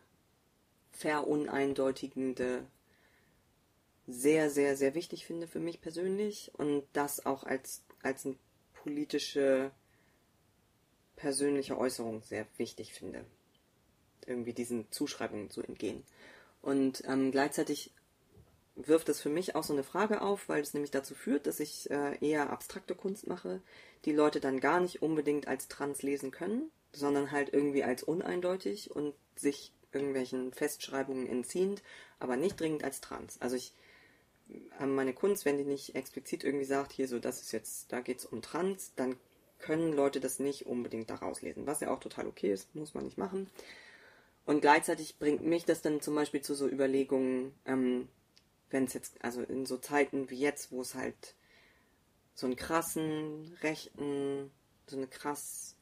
[0.91, 2.67] veruneindeutigende
[4.07, 8.37] sehr, sehr, sehr wichtig finde für mich persönlich und das auch als, als eine
[8.75, 9.71] politische,
[11.17, 13.25] persönliche Äußerung sehr wichtig finde.
[14.27, 16.05] Irgendwie diesen Zuschreibungen zu entgehen.
[16.61, 17.95] Und ähm, gleichzeitig
[18.89, 21.61] wirft es für mich auch so eine Frage auf, weil es nämlich dazu führt, dass
[21.61, 23.61] ich äh, eher abstrakte Kunst mache,
[24.05, 28.91] die Leute dann gar nicht unbedingt als trans lesen können, sondern halt irgendwie als uneindeutig
[28.91, 31.83] und sich irgendwelchen Festschreibungen entziehend,
[32.19, 33.41] aber nicht dringend als trans.
[33.41, 33.75] Also ich
[34.79, 38.01] äh, meine Kunst, wenn die nicht explizit irgendwie sagt, hier so, das ist jetzt, da
[38.01, 39.17] geht es um Trans, dann
[39.59, 43.05] können Leute das nicht unbedingt daraus lesen, was ja auch total okay ist, muss man
[43.05, 43.51] nicht machen.
[44.47, 48.09] Und gleichzeitig bringt mich das dann zum Beispiel zu so Überlegungen, ähm,
[48.71, 51.35] wenn es jetzt, also in so Zeiten wie jetzt, wo es halt
[52.35, 54.51] so einen krassen, rechten,
[54.87, 55.77] so eine krass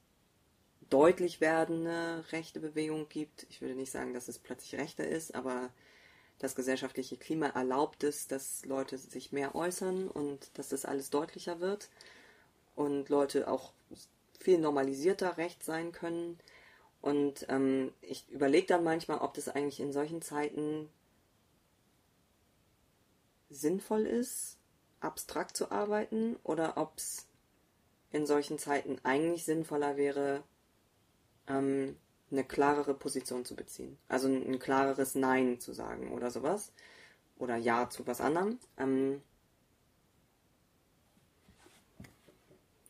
[0.90, 3.46] deutlich werdende rechte Bewegung gibt.
[3.50, 5.70] Ich würde nicht sagen, dass es plötzlich rechter ist, aber
[6.38, 11.60] das gesellschaftliche Klima erlaubt es, dass Leute sich mehr äußern und dass das alles deutlicher
[11.60, 11.90] wird
[12.76, 13.72] und Leute auch
[14.38, 16.38] viel normalisierter recht sein können.
[17.00, 20.88] Und ähm, ich überlege dann manchmal, ob das eigentlich in solchen Zeiten
[23.50, 24.58] sinnvoll ist,
[25.00, 27.26] abstrakt zu arbeiten oder ob es
[28.10, 30.42] in solchen Zeiten eigentlich sinnvoller wäre,
[31.46, 31.96] ähm,
[32.30, 33.98] eine klarere Position zu beziehen.
[34.08, 36.72] Also ein, ein, klareres Nein zu sagen oder sowas.
[37.38, 38.58] Oder Ja zu was anderem.
[38.76, 39.22] Ähm,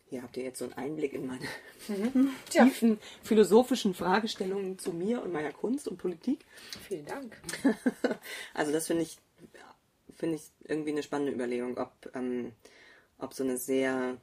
[0.06, 1.47] hier habt ihr jetzt so einen Einblick in meine
[1.89, 2.30] mhm.
[2.51, 6.44] tiefen philosophischen Fragestellungen zu mir und meiner Kunst und Politik.
[6.89, 7.36] Vielen Dank.
[8.55, 9.18] also das finde ich
[10.19, 12.53] finde ich irgendwie eine spannende Überlegung, ob, ähm,
[13.19, 14.19] ob so eine sehr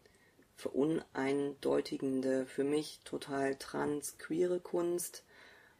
[0.55, 5.23] veruneindeutigende, für mich total trans queere Kunst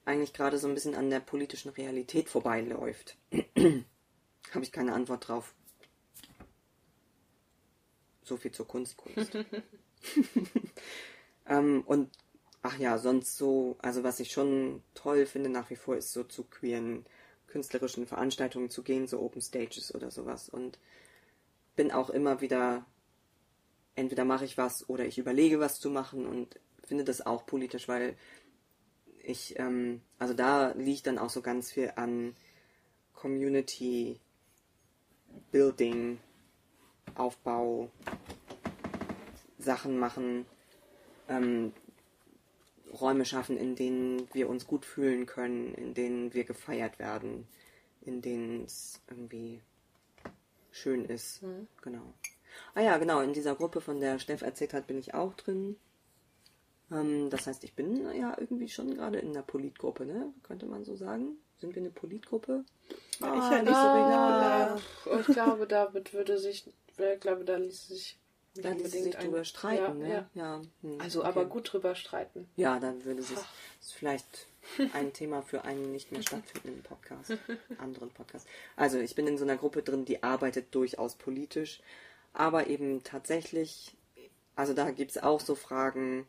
[0.06, 3.18] eigentlich gerade so ein bisschen an der politischen Realität vorbeiläuft.
[3.32, 5.54] Habe ich keine Antwort drauf.
[8.24, 9.36] So viel zur Kunstkunst.
[11.48, 12.12] ähm, und
[12.62, 16.24] ach ja, sonst so, also was ich schon toll finde nach wie vor, ist so
[16.24, 17.06] zu queeren
[17.56, 20.50] künstlerischen Veranstaltungen zu gehen, so Open Stages oder sowas.
[20.50, 20.78] Und
[21.78, 22.86] bin auch immer wieder,
[23.96, 27.88] entweder mache ich was oder ich überlege, was zu machen und finde das auch politisch,
[27.88, 28.18] weil
[29.24, 32.36] ich, ähm, also da liegt dann auch so ganz viel an
[33.14, 34.20] Community
[35.52, 36.20] Building,
[37.16, 37.90] Aufbau,
[39.60, 40.46] Sachen machen,
[41.30, 41.72] ähm,
[43.00, 47.48] Räume schaffen, in denen wir uns gut fühlen können, in denen wir gefeiert werden,
[48.02, 49.62] in denen es irgendwie
[50.72, 51.42] schön ist.
[51.44, 51.68] Mhm.
[51.82, 52.14] Genau.
[52.74, 55.78] Ah ja, genau, in dieser Gruppe, von der Steff erzählt hat, bin ich auch drin.
[56.92, 60.34] Ähm, das heißt, ich bin ja irgendwie schon gerade in einer Politgruppe, ne?
[60.44, 61.38] Könnte man so sagen?
[61.58, 62.64] Sind wir eine Politgruppe?
[63.20, 66.68] Ja, ah, ich ja nicht so ah, Ich glaube, David würde sich,
[66.98, 68.20] ich glaube, da ließ sich
[68.62, 70.30] da ließ sich drüber streiten, ja, ne?
[70.34, 70.62] Ja.
[70.82, 71.30] Hm, also okay.
[71.30, 72.48] aber gut drüber streiten.
[72.56, 73.38] Ja, dann würde sich
[73.82, 74.48] ist vielleicht
[74.94, 77.38] ein Thema für einen nicht mehr stattfindenden Podcast,
[77.78, 78.48] anderen Podcast.
[78.76, 81.82] Also ich bin in so einer Gruppe drin, die arbeitet durchaus politisch,
[82.34, 83.96] aber eben tatsächlich,
[84.56, 86.26] also da gibt es auch so Fragen,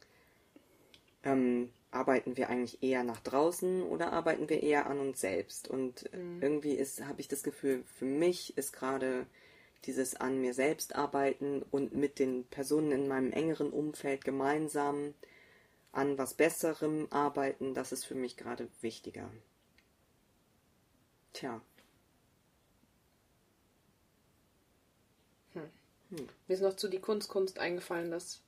[1.23, 5.69] ähm, arbeiten wir eigentlich eher nach draußen oder arbeiten wir eher an uns selbst?
[5.69, 6.43] Und mhm.
[6.43, 9.27] irgendwie ist, habe ich das Gefühl, für mich ist gerade
[9.85, 15.15] dieses an mir selbst arbeiten und mit den Personen in meinem engeren Umfeld gemeinsam
[15.93, 19.31] an was Besserem arbeiten, das ist für mich gerade wichtiger.
[21.33, 21.61] Tja.
[25.53, 25.71] Hm.
[26.11, 26.29] Hm.
[26.47, 28.43] Mir ist noch zu die Kunstkunst eingefallen, dass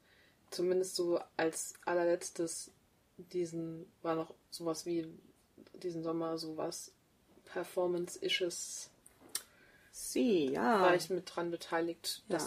[0.50, 2.70] zumindest so als allerletztes
[3.16, 5.06] diesen war noch sowas wie
[5.74, 6.92] diesen Sommer sowas
[7.46, 8.90] Performance-isches
[9.98, 10.80] Sie, ja.
[10.80, 12.22] War ich mit dran beteiligt.
[12.28, 12.38] Ja.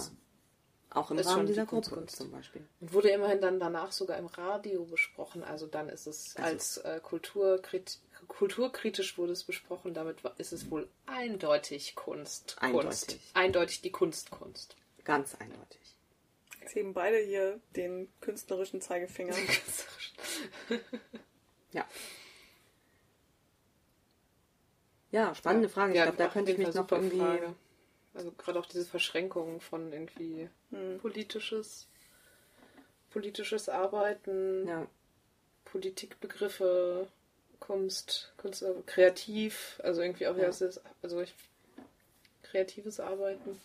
[0.90, 2.66] Auch im Rahmen dieser die Gruppe zum Beispiel.
[2.80, 5.44] Und wurde immerhin dann danach sogar im Radio besprochen.
[5.44, 6.48] Also dann ist es also.
[6.50, 9.94] als äh, Kulturkrit kulturkritisch wurde es besprochen.
[9.94, 12.56] Damit ist es wohl eindeutig Kunst.
[12.60, 12.90] Eindeutig.
[12.90, 13.20] Kunst.
[13.34, 14.78] Eindeutig die Kunstkunst.
[15.04, 15.98] Ganz eindeutig.
[16.62, 19.36] Jetzt heben beide hier den künstlerischen Zeigefinger.
[21.74, 21.86] ja.
[25.12, 25.74] Ja, spannende ja.
[25.74, 25.92] Frage.
[25.92, 27.20] Ich ja, glaube, da könnte ich mich noch irgendwie.
[27.20, 27.56] Frage.
[28.14, 31.00] Also gerade auch diese Verschränkung von irgendwie hm.
[31.00, 31.88] politisches,
[33.10, 34.86] politisches Arbeiten, ja.
[35.64, 37.08] Politikbegriffe,
[37.62, 40.50] Kunst, Kunst, kreativ, also irgendwie auch ja.
[40.50, 41.34] Ist, also ich,
[42.44, 43.62] kreatives Arbeiten.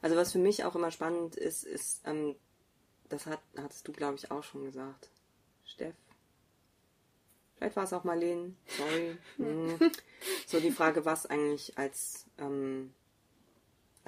[0.00, 2.34] Also was für mich auch immer spannend ist, ist, ähm,
[3.08, 5.10] das hat, hattest du, glaube ich, auch schon gesagt,
[5.66, 5.94] Steff,
[7.58, 8.54] Vielleicht war es auch Marlene.
[8.66, 9.16] Sorry.
[9.36, 9.78] Hm.
[10.46, 12.92] So die Frage, was eigentlich als ähm,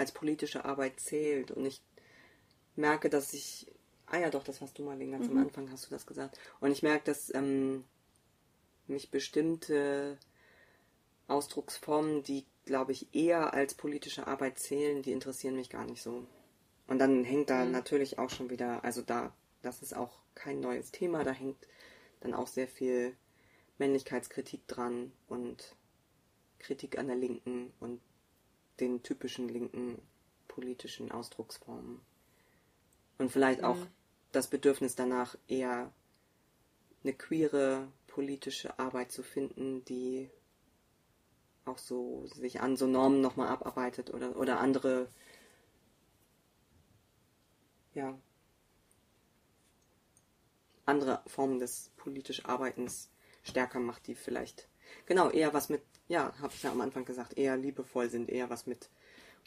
[0.00, 1.50] als politische Arbeit zählt.
[1.50, 1.82] Und ich
[2.74, 3.70] merke, dass ich,
[4.06, 5.36] ah ja doch, das hast du mal ganz mhm.
[5.36, 6.38] am Anfang hast du das gesagt.
[6.58, 7.84] Und ich merke, dass ähm,
[8.86, 10.18] mich bestimmte
[11.28, 16.26] Ausdrucksformen, die, glaube ich, eher als politische Arbeit zählen, die interessieren mich gar nicht so.
[16.88, 17.70] Und dann hängt da mhm.
[17.70, 19.32] natürlich auch schon wieder, also da,
[19.62, 21.58] das ist auch kein neues Thema, da hängt
[22.20, 23.14] dann auch sehr viel
[23.80, 25.74] Männlichkeitskritik dran und
[26.58, 28.00] Kritik an der Linken und
[28.78, 30.00] den typischen linken
[30.48, 32.00] politischen Ausdrucksformen.
[33.18, 33.86] Und vielleicht auch mhm.
[34.32, 35.92] das Bedürfnis danach, eher
[37.02, 40.30] eine queere politische Arbeit zu finden, die
[41.64, 45.08] auch so sich an so Normen nochmal abarbeitet oder, oder andere,
[47.94, 48.18] ja,
[50.84, 53.08] andere Formen des politischen Arbeitens
[53.42, 54.68] stärker macht, die vielleicht,
[55.06, 58.50] genau, eher was mit, ja, habe ich ja am Anfang gesagt, eher liebevoll sind, eher
[58.50, 58.90] was mit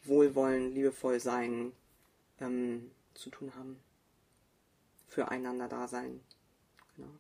[0.06, 1.72] Wohlwollen, liebevoll sein
[2.40, 3.80] ähm, zu tun haben.
[5.08, 6.22] Füreinander da sein.
[6.96, 7.12] Genau.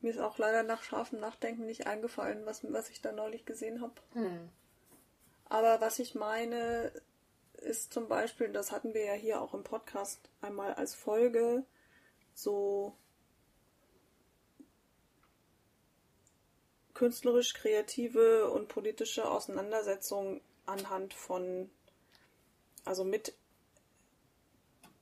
[0.00, 3.80] Mir ist auch leider nach scharfem Nachdenken nicht eingefallen, was, was ich da neulich gesehen
[3.80, 3.94] habe.
[4.12, 4.48] Hm.
[5.48, 6.92] Aber was ich meine,
[7.54, 11.64] ist zum Beispiel, das hatten wir ja hier auch im Podcast einmal als Folge,
[12.36, 12.94] so
[16.92, 21.70] künstlerisch kreative und politische Auseinandersetzungen anhand von,
[22.84, 23.34] also mit,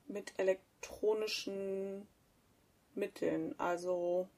[0.06, 2.06] mit elektronischen
[2.94, 3.59] Mitteln.
[3.59, 4.28] Also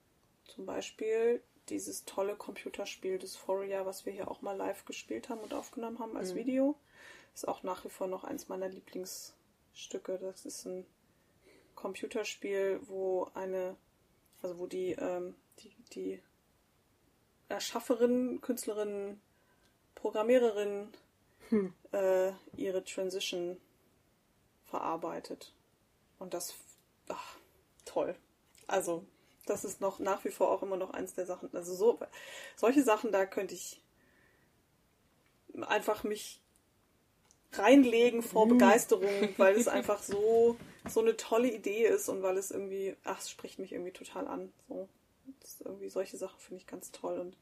[0.46, 5.52] zum Beispiel dieses tolle Computerspiel Dysphoria, was wir hier auch mal live gespielt haben und
[5.52, 6.36] aufgenommen haben als mhm.
[6.36, 6.76] Video.
[7.34, 10.18] Ist auch nach wie vor noch eins meiner Lieblingsstücke.
[10.18, 10.86] Das ist ein
[11.76, 13.76] Computerspiel, wo eine,
[14.42, 16.22] also wo die, ähm, die, die
[17.48, 19.20] Erschafferin, Künstlerin,
[19.94, 20.88] Programmiererin
[21.50, 21.72] hm.
[21.92, 23.60] äh, ihre Transition
[24.64, 25.52] verarbeitet.
[26.18, 26.54] Und das,
[27.08, 27.36] ach,
[27.84, 28.16] toll.
[28.66, 29.04] Also,
[29.46, 31.54] das ist noch nach wie vor auch immer noch eins der Sachen.
[31.54, 32.00] Also so,
[32.56, 33.80] solche Sachen, da könnte ich
[35.62, 36.40] einfach mich
[37.52, 38.50] reinlegen vor mhm.
[38.50, 40.56] Begeisterung, weil es einfach so,
[40.88, 44.26] so eine tolle Idee ist und weil es irgendwie, ach, es spricht mich irgendwie total
[44.26, 44.52] an.
[44.68, 44.88] So.
[45.64, 47.18] irgendwie solche Sachen finde ich ganz toll.
[47.18, 47.36] Und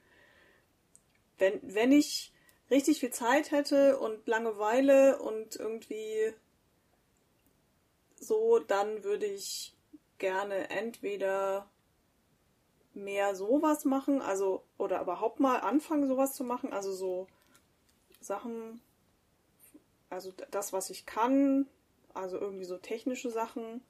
[1.38, 2.32] wenn, wenn ich
[2.70, 6.32] richtig viel Zeit hätte und Langeweile und irgendwie
[8.16, 9.74] so, dann würde ich
[10.18, 11.68] gerne entweder
[12.94, 17.26] mehr sowas machen, also oder überhaupt mal anfangen, sowas zu machen, also so
[18.20, 18.80] Sachen
[20.14, 21.66] also das, was ich kann,
[22.14, 23.82] also irgendwie so technische Sachen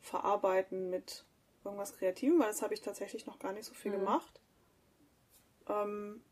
[0.00, 1.24] verarbeiten mit
[1.64, 3.98] irgendwas Kreativem, weil das habe ich tatsächlich noch gar nicht so viel mhm.
[3.98, 4.40] gemacht.
[5.68, 6.22] Ähm,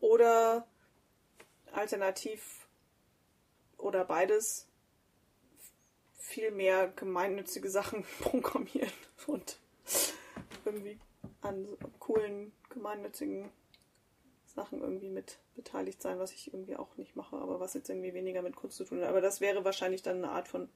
[0.00, 0.66] oder
[1.72, 2.66] alternativ
[3.76, 4.66] oder beides
[6.14, 8.92] viel mehr gemeinnützige Sachen programmieren
[9.26, 9.58] und
[10.64, 10.98] irgendwie
[11.42, 11.66] an
[11.98, 13.50] coolen gemeinnützigen
[14.60, 18.12] Sachen irgendwie mit beteiligt sein, was ich irgendwie auch nicht mache, aber was jetzt irgendwie
[18.12, 19.08] weniger mit Kunst zu tun hat.
[19.08, 20.68] Aber das wäre wahrscheinlich dann eine Art von,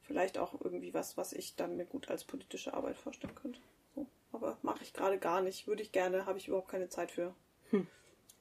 [0.00, 3.60] vielleicht auch irgendwie was, was ich dann mir gut als politische Arbeit vorstellen könnte.
[3.94, 4.06] So.
[4.32, 5.66] Aber mache ich gerade gar nicht.
[5.66, 7.34] Würde ich gerne, habe ich überhaupt keine Zeit für.
[7.70, 7.86] Hm.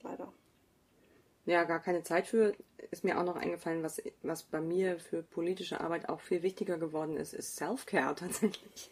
[0.03, 0.31] Leider.
[1.45, 2.55] Ja, gar keine Zeit für.
[2.91, 6.77] Ist mir auch noch eingefallen, was, was bei mir für politische Arbeit auch viel wichtiger
[6.77, 8.89] geworden ist, ist Self-Care tatsächlich.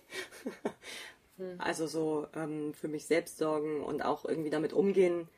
[1.58, 5.30] Also so ähm, für mich selbst sorgen und auch irgendwie damit umgehen,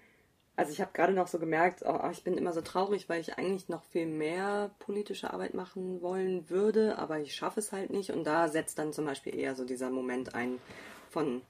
[0.56, 3.38] also ich habe gerade noch so gemerkt, oh, ich bin immer so traurig, weil ich
[3.38, 8.12] eigentlich noch viel mehr politische Arbeit machen wollen würde, aber ich schaffe es halt nicht.
[8.12, 10.60] Und da setzt dann zum Beispiel eher so dieser Moment ein
[11.10, 11.42] von,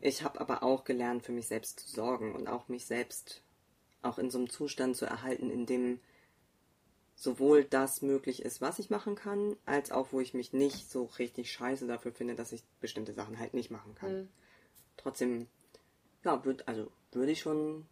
[0.00, 3.42] ich habe aber auch gelernt, für mich selbst zu sorgen und auch mich selbst
[4.00, 6.00] auch in so einem Zustand zu erhalten, in dem
[7.14, 11.04] sowohl das möglich ist, was ich machen kann, als auch wo ich mich nicht so
[11.18, 14.22] richtig scheiße dafür finde, dass ich bestimmte Sachen halt nicht machen kann.
[14.22, 14.28] Mhm.
[14.96, 15.46] Trotzdem,
[16.24, 17.86] ja, würd, also würde ich schon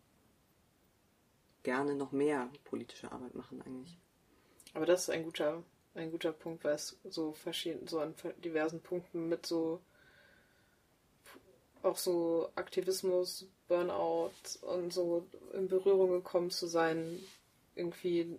[1.62, 3.96] gerne noch mehr politische Arbeit machen eigentlich.
[4.74, 5.62] Aber das ist ein guter,
[5.94, 9.80] ein guter Punkt, weil es so verschieden, so an diversen Punkten mit so
[11.82, 14.32] auch so Aktivismus, Burnout
[14.62, 17.18] und so in Berührung gekommen zu sein,
[17.74, 18.38] irgendwie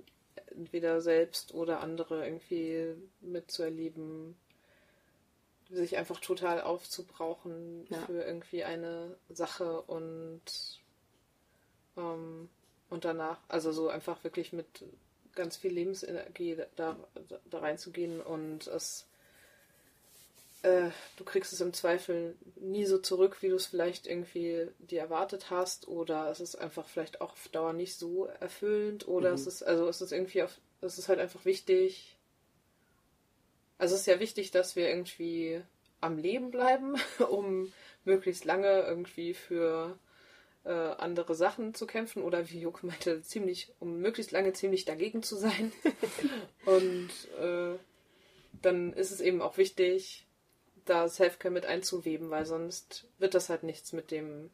[0.55, 4.35] entweder selbst oder andere irgendwie mitzuerleben,
[5.69, 8.05] sich einfach total aufzubrauchen ja.
[8.05, 10.41] für irgendwie eine Sache und
[11.97, 12.49] ähm,
[12.91, 14.67] und danach, also so einfach wirklich mit
[15.33, 16.95] ganz viel Lebensenergie da,
[17.29, 19.07] da, da reinzugehen und es
[20.63, 24.99] äh, du kriegst es im Zweifel nie so zurück, wie du es vielleicht irgendwie dir
[24.99, 29.35] erwartet hast, oder es ist einfach vielleicht auch auf Dauer nicht so erfüllend, oder Mhm.
[29.35, 30.51] es ist, also es ist irgendwie auf,
[30.81, 32.15] es ist halt einfach wichtig.
[33.79, 35.63] Also es ist ja wichtig, dass wir irgendwie
[35.99, 36.95] am Leben bleiben,
[37.29, 37.71] um
[38.05, 39.97] möglichst lange irgendwie für
[40.63, 45.23] äh, andere Sachen zu kämpfen oder wie Joke meinte, ziemlich, um möglichst lange ziemlich dagegen
[45.23, 45.71] zu sein.
[46.65, 47.09] Und
[47.39, 47.77] äh,
[48.61, 50.27] dann ist es eben auch wichtig,
[50.85, 54.49] da Selfcare mit einzuweben, weil sonst wird das halt nichts mit dem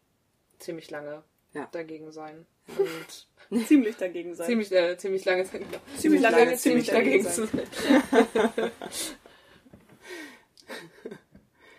[0.59, 1.23] ziemlich lange
[1.53, 1.67] Ja.
[1.71, 2.45] dagegen sein.
[2.77, 3.27] Und
[3.67, 4.47] Ziemlich dagegen sein.
[4.47, 5.65] ziemlich, äh, ziemlich lange, genau.
[5.97, 7.61] Ziemlich lange ziemlich dagegen zu sein.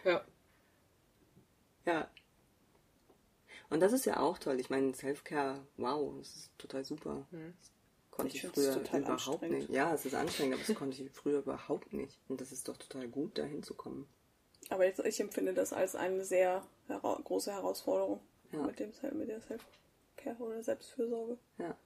[0.04, 0.24] ja.
[1.84, 2.08] Ja.
[3.70, 4.58] Und das ist ja auch toll.
[4.60, 7.26] Ich meine, Selfcare, wow, das ist total super.
[7.30, 7.54] Mhm.
[7.60, 7.70] Das
[8.10, 9.68] konnte Ich ich, früher total überhaupt nicht.
[9.68, 12.18] Ja, es ist anstrengend, aber das konnte ich früher überhaupt nicht.
[12.28, 14.06] Und das ist doch total gut, da hinzukommen.
[14.70, 18.20] Aber jetzt, ich empfinde das als eine sehr hera große Herausforderung
[18.52, 18.62] Ja.
[18.62, 21.38] mit, dem, mit der Self-Care oder Selbstfürsorge.
[21.58, 21.76] Ja.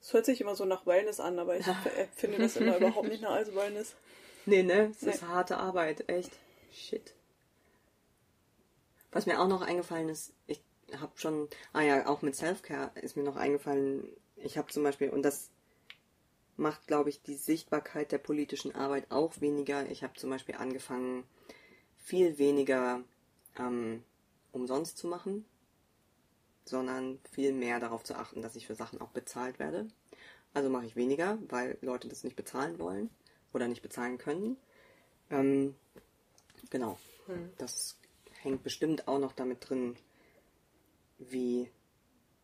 [0.00, 1.66] Es hört sich immer so nach Wellness an, aber ich
[2.16, 3.94] finde das immer überhaupt nicht nach als Wellness.
[4.46, 4.90] Nee, ne?
[4.92, 5.10] Es Nee.
[5.10, 6.30] ist harte Arbeit, echt.
[6.72, 7.14] Shit.
[9.12, 10.60] Was mir auch noch eingefallen ist, ich
[10.96, 15.10] habe schon, ah ja, auch mit Selfcare ist mir noch eingefallen, ich habe zum Beispiel,
[15.10, 15.50] und das
[16.56, 19.88] macht, glaube ich, die Sichtbarkeit der politischen Arbeit auch weniger.
[19.90, 21.24] Ich habe zum Beispiel angefangen,
[21.96, 23.02] viel weniger
[23.58, 24.02] ähm,
[24.52, 25.44] umsonst zu machen,
[26.64, 29.88] sondern viel mehr darauf zu achten, dass ich für Sachen auch bezahlt werde.
[30.54, 33.10] Also mache ich weniger, weil Leute das nicht bezahlen wollen
[33.52, 34.56] oder nicht bezahlen können.
[35.30, 35.74] Ähm,
[36.70, 36.98] genau.
[37.26, 37.50] Hm.
[37.58, 37.98] Das
[38.40, 39.96] hängt bestimmt auch noch damit drin,
[41.18, 41.70] wie,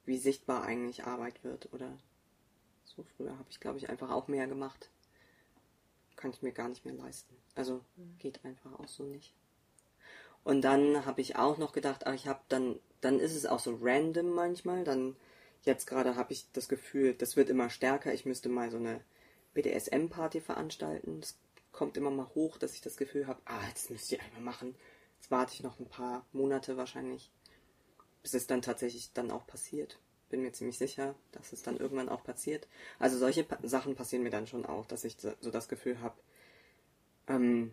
[0.04, 1.72] wie sichtbar eigentlich Arbeit wird.
[1.72, 1.96] Oder
[2.84, 4.90] so früher habe ich, glaube ich, einfach auch mehr gemacht.
[6.16, 7.36] Kann ich mir gar nicht mehr leisten.
[7.54, 7.84] Also
[8.18, 9.34] geht einfach auch so nicht.
[10.44, 13.58] Und dann habe ich auch noch gedacht, ah, ich habe dann, dann ist es auch
[13.60, 14.84] so random manchmal.
[14.84, 15.16] Dann
[15.62, 18.12] jetzt gerade habe ich das Gefühl, das wird immer stärker.
[18.12, 19.00] Ich müsste mal so eine
[19.54, 21.20] BDSM-Party veranstalten.
[21.20, 21.36] Das
[21.72, 24.74] kommt immer mal hoch, dass ich das Gefühl habe, ah, das müsste ich einmal machen.
[25.16, 27.30] Jetzt warte ich noch ein paar Monate wahrscheinlich,
[28.24, 30.00] bis es dann tatsächlich dann auch passiert.
[30.30, 32.66] Bin mir ziemlich sicher, dass es dann irgendwann auch passiert.
[32.98, 36.18] Also solche pa Sachen passieren mir dann schon auch, dass ich so das Gefühl habe,
[37.28, 37.72] ähm,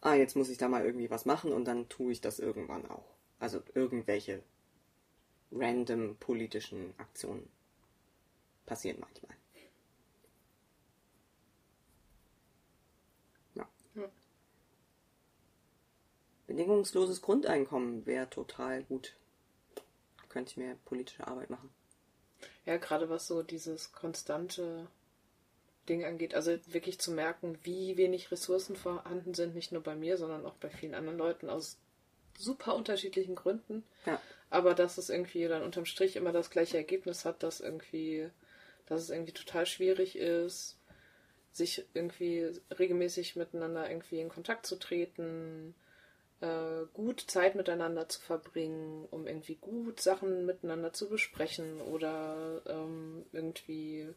[0.00, 2.88] ah, jetzt muss ich da mal irgendwie was machen und dann tue ich das irgendwann
[2.88, 3.04] auch.
[3.40, 4.42] Also irgendwelche
[5.50, 7.48] random politischen Aktionen
[8.64, 9.36] passieren manchmal.
[13.56, 13.68] Ja.
[16.46, 19.17] Bedingungsloses Grundeinkommen wäre total gut.
[20.28, 21.70] Könnte ich mehr politische Arbeit machen.
[22.66, 24.86] Ja, gerade was so dieses konstante
[25.88, 30.18] Ding angeht, also wirklich zu merken, wie wenig Ressourcen vorhanden sind, nicht nur bei mir,
[30.18, 31.78] sondern auch bei vielen anderen Leuten aus
[32.36, 33.84] super unterschiedlichen Gründen.
[34.06, 34.20] Ja.
[34.50, 38.30] Aber dass es irgendwie dann unterm Strich immer das gleiche Ergebnis hat, dass irgendwie,
[38.86, 40.76] dass es irgendwie total schwierig ist,
[41.52, 45.74] sich irgendwie regelmäßig miteinander irgendwie in Kontakt zu treten,
[46.40, 53.24] äh, gut Zeit miteinander zu verbringen, um irgendwie gut Sachen miteinander zu besprechen oder ähm,
[53.32, 54.08] irgendwie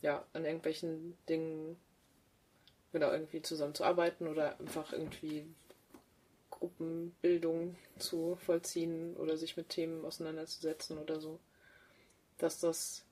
[0.00, 1.76] ja an irgendwelchen Dingen
[2.92, 5.46] genau irgendwie zusammenzuarbeiten oder einfach irgendwie
[6.50, 11.38] Gruppenbildung zu vollziehen oder sich mit Themen auseinanderzusetzen oder so.
[12.38, 13.04] Dass das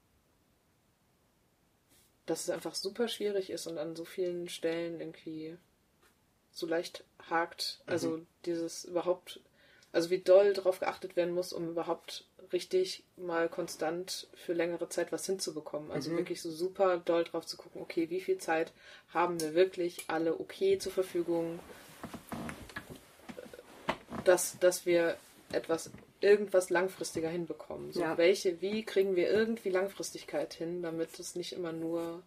[2.27, 5.57] dass es einfach super schwierig ist und an so vielen Stellen irgendwie
[6.57, 7.81] so leicht hakt.
[7.87, 9.41] Also dieses überhaupt,
[9.93, 15.13] also wie doll darauf geachtet werden muss, um überhaupt richtig mal konstant für längere Zeit
[15.13, 15.91] was hinzubekommen.
[15.91, 16.17] Also Mhm.
[16.17, 18.73] wirklich so super doll drauf zu gucken, okay, wie viel Zeit
[19.13, 21.59] haben wir wirklich alle okay zur Verfügung,
[24.25, 25.17] dass, dass wir
[25.53, 27.93] etwas, irgendwas langfristiger hinbekommen.
[27.93, 28.17] So Ja.
[28.17, 32.23] welche, wie kriegen wir irgendwie Langfristigkeit hin, damit es nicht immer nur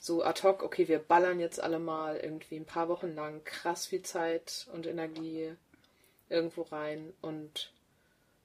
[0.00, 3.86] so ad hoc, okay, wir ballern jetzt alle mal irgendwie ein paar Wochen lang krass
[3.86, 5.52] viel Zeit und Energie
[6.30, 7.70] irgendwo rein und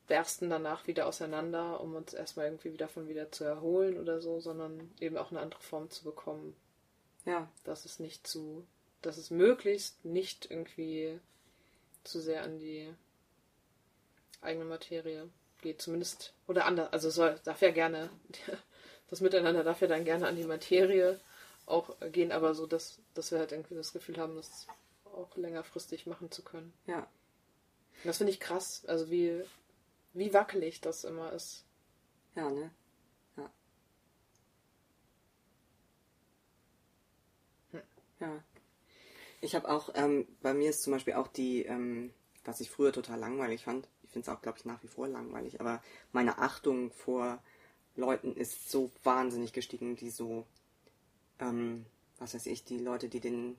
[0.08, 4.42] bersten danach wieder auseinander, um uns erstmal irgendwie wieder von wieder zu erholen oder so,
[4.42, 6.56] sondern eben auch eine andere Form zu bekommen,
[7.26, 8.68] Ja, dass es nicht zu,
[9.02, 11.20] dass es möglichst nicht irgendwie
[12.04, 12.94] zu sehr an die
[14.42, 15.30] eigene Materie
[15.62, 18.10] geht, zumindest oder anders, also soll, darf ja gerne
[19.10, 21.20] das Miteinander darf ja dann gerne an die Materie
[21.66, 24.68] auch gehen, aber so, dass, dass wir halt irgendwie das Gefühl haben, das
[25.06, 26.74] auch längerfristig machen zu können.
[26.88, 27.08] ja.
[28.04, 29.44] Und Das finde ich krass, also wie,
[30.14, 31.66] wie wackelig das immer ist.
[32.36, 32.72] Ja, ne?
[33.38, 33.52] Ja.
[38.20, 38.44] Ja.
[39.42, 42.14] Ich habe auch, ähm, bei mir ist zum Beispiel auch die, ähm,
[42.44, 45.08] was ich früher total langweilig fand, ich finde es auch, glaube ich, nach wie vor
[45.08, 45.82] langweilig, aber
[46.12, 47.42] meine Achtung vor
[47.96, 50.46] Leuten ist so wahnsinnig gestiegen, die so,
[51.40, 51.86] ähm,
[52.18, 53.58] was weiß ich, die Leute, die den,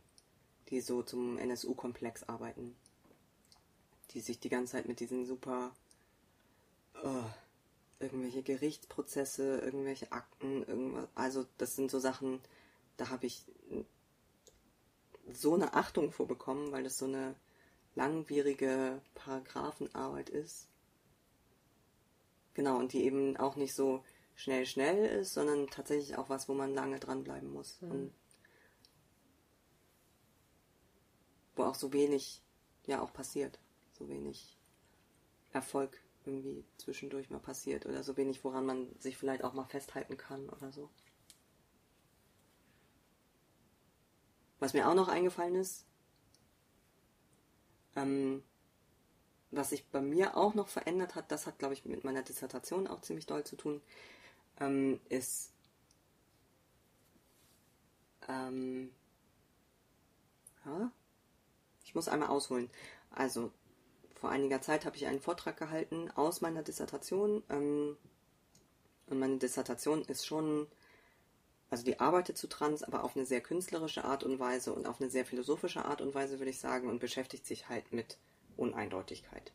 [0.69, 2.77] die so zum NSU-Komplex arbeiten,
[4.13, 5.75] die sich die ganze Zeit mit diesen super,
[7.03, 7.25] oh,
[7.99, 12.41] irgendwelche Gerichtsprozesse, irgendwelche Akten, irgendwas, also das sind so Sachen,
[12.97, 13.45] da habe ich
[15.33, 17.35] so eine Achtung vorbekommen, weil das so eine
[17.95, 20.69] langwierige Paragraphenarbeit ist.
[22.55, 24.03] Genau, und die eben auch nicht so
[24.37, 27.81] schnell, schnell ist, sondern tatsächlich auch was, wo man lange dranbleiben muss.
[27.81, 27.91] Mhm.
[27.91, 28.15] Und
[31.57, 32.43] wo auch so wenig
[32.87, 33.59] ja auch passiert.
[33.93, 34.57] So wenig
[35.53, 40.17] Erfolg irgendwie zwischendurch mal passiert oder so wenig, woran man sich vielleicht auch mal festhalten
[40.17, 40.91] kann oder so.
[44.59, 45.87] Was mir auch noch eingefallen ist,
[47.95, 48.43] ähm,
[49.51, 52.87] was sich bei mir auch noch verändert hat, das hat, glaube ich, mit meiner Dissertation
[52.87, 53.81] auch ziemlich doll zu tun,
[54.61, 55.53] ähm, ist
[58.29, 58.91] ähm,
[60.65, 60.91] ja,
[61.85, 62.71] ich muss einmal ausholen.
[63.11, 63.53] Also,
[64.15, 67.43] vor einiger Zeit habe ich einen Vortrag gehalten aus meiner Dissertation.
[67.49, 67.97] Ähm,
[69.07, 70.67] und meine Dissertation ist schon,
[71.71, 75.01] also die arbeitet zu Trans, aber auf eine sehr künstlerische Art und Weise und auf
[75.01, 78.19] eine sehr philosophische Art und Weise, würde ich sagen, und beschäftigt sich halt mit
[78.57, 79.53] Uneindeutigkeit.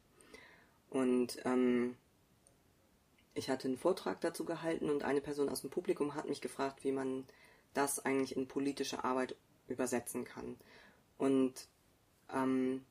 [0.90, 1.98] Und ähm,
[3.34, 6.84] ich hatte einen Vortrag dazu gehalten und eine Person aus dem Publikum hat mich gefragt,
[6.84, 7.26] wie man
[7.74, 9.36] das eigentlich in politische Arbeit
[9.68, 10.58] übersetzen kann.
[11.18, 11.68] Und
[12.34, 12.86] ähm,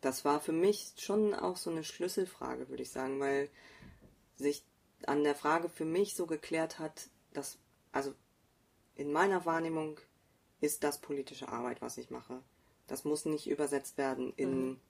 [0.00, 3.50] das war für mich schon auch so eine Schlüsselfrage, würde ich sagen, weil
[4.36, 4.64] sich
[5.06, 7.58] an der Frage für mich so geklärt hat, dass,
[7.92, 8.14] also
[8.94, 9.98] in meiner Wahrnehmung
[10.60, 12.42] ist das politische Arbeit, was ich mache.
[12.86, 14.80] Das muss nicht übersetzt werden in mhm.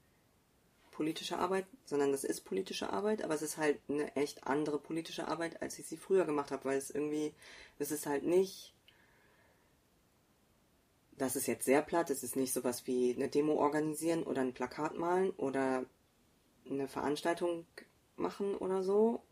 [0.97, 5.29] Politische Arbeit, sondern das ist politische Arbeit, aber es ist halt eine echt andere politische
[5.29, 7.35] Arbeit, als ich sie früher gemacht habe, weil es irgendwie,
[7.79, 8.77] es ist halt nicht
[11.19, 14.53] das ist jetzt sehr platt, es ist nicht sowas wie eine Demo organisieren oder ein
[14.53, 15.85] Plakat malen oder
[16.69, 17.67] eine Veranstaltung
[18.17, 19.23] machen oder so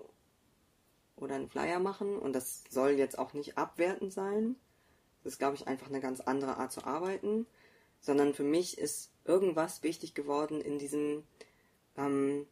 [1.17, 4.57] oder einen Flyer machen und das soll jetzt auch nicht abwertend sein.
[5.23, 7.47] Das ist, glaube ich, einfach eine ganz andere Art zu arbeiten,
[8.01, 11.25] sondern für mich ist irgendwas wichtig geworden in diesem
[11.97, 12.47] ähm,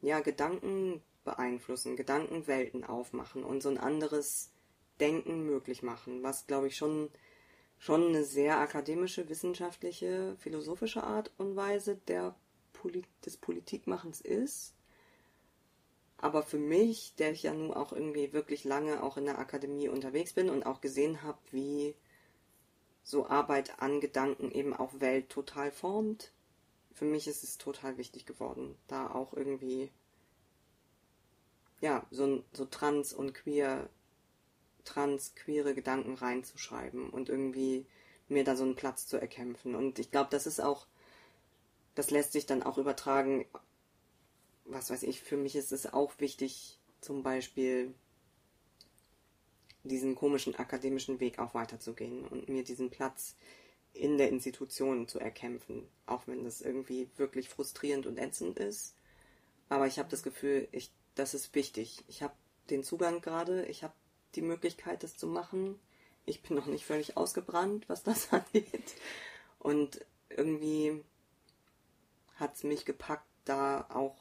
[0.00, 4.50] ja, Gedanken beeinflussen, Gedankenwelten aufmachen und so ein anderes
[5.00, 7.10] Denken möglich machen, was, glaube ich, schon
[7.78, 12.34] schon eine sehr akademische, wissenschaftliche, philosophische Art und Weise der
[12.72, 14.74] Poli des Politikmachens ist.
[16.18, 19.88] Aber für mich, der ich ja nun auch irgendwie wirklich lange auch in der Akademie
[19.88, 21.94] unterwegs bin und auch gesehen habe, wie
[23.02, 26.32] so Arbeit an Gedanken eben auch Welt total formt,
[26.96, 29.90] für mich ist es total wichtig geworden, da auch irgendwie
[31.82, 33.90] ja, so, so trans und queer
[34.84, 37.84] trans, queere Gedanken reinzuschreiben und irgendwie
[38.28, 39.74] mir da so einen Platz zu erkämpfen.
[39.74, 40.86] Und ich glaube, das ist auch,
[41.94, 43.44] das lässt sich dann auch übertragen,
[44.64, 47.92] was weiß ich, für mich ist es auch wichtig, zum Beispiel
[49.84, 53.36] diesen komischen akademischen Weg auch weiterzugehen und mir diesen Platz
[53.96, 58.94] in der Institution zu erkämpfen, auch wenn das irgendwie wirklich frustrierend und ätzend ist.
[59.68, 62.04] Aber ich habe das Gefühl, ich, das ist wichtig.
[62.08, 62.34] Ich habe
[62.70, 63.94] den Zugang gerade, ich habe
[64.34, 65.78] die Möglichkeit, das zu machen.
[66.24, 68.94] Ich bin noch nicht völlig ausgebrannt, was das angeht.
[69.58, 71.02] Und irgendwie
[72.36, 74.16] hat es mich gepackt, da auch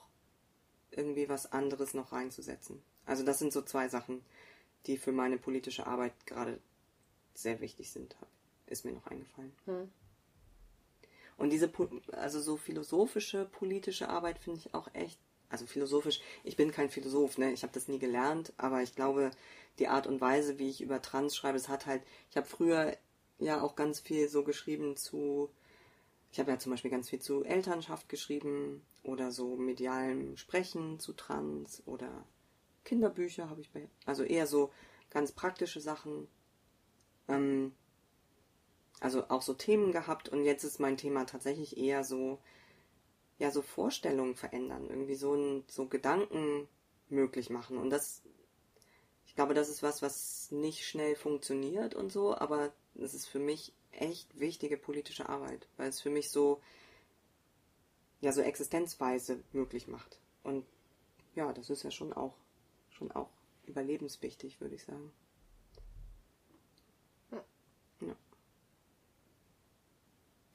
[0.92, 2.82] irgendwie was anderes noch reinzusetzen.
[3.06, 4.24] Also das sind so zwei Sachen,
[4.86, 6.60] die für meine politische Arbeit gerade
[7.34, 8.16] sehr wichtig sind.
[8.68, 9.54] Ist mir noch eingefallen.
[9.66, 9.92] Hm.
[11.38, 11.72] Und diese,
[12.14, 15.20] also so philosophische politische Arbeit finde ich auch echt,
[15.50, 19.32] also philosophisch, ich bin kein Philosoph, ne, ich habe das nie gelernt, aber ich glaube,
[19.80, 22.96] die Art und Weise, wie ich über Trans schreibe, es hat halt, ich habe früher
[23.38, 25.50] ja auch ganz viel so geschrieben zu,
[26.32, 31.14] ich habe ja zum Beispiel ganz viel zu Elternschaft geschrieben oder so medialem Sprechen zu
[31.14, 32.26] Trans oder
[32.86, 34.72] Kinderbücher habe ich bei, also eher so
[35.10, 36.28] ganz praktische Sachen,
[37.28, 37.74] ähm,
[39.00, 42.40] also auch so Themen gehabt und jetzt ist mein Thema tatsächlich eher so,
[43.40, 46.68] ja, so Vorstellungen verändern, irgendwie so ein, so Gedanken
[47.10, 48.24] möglich machen und das
[49.36, 53.40] ich glaube, das ist was, was nicht schnell funktioniert und so, aber es ist für
[53.40, 56.62] mich echt wichtige politische Arbeit, weil es für mich so,
[58.22, 60.22] ja, so Existenzweise möglich macht.
[60.44, 60.66] Und
[61.36, 62.38] ja, das ist ja schon auch,
[62.92, 63.30] schon auch
[63.66, 65.12] überlebenswichtig, würde ich sagen.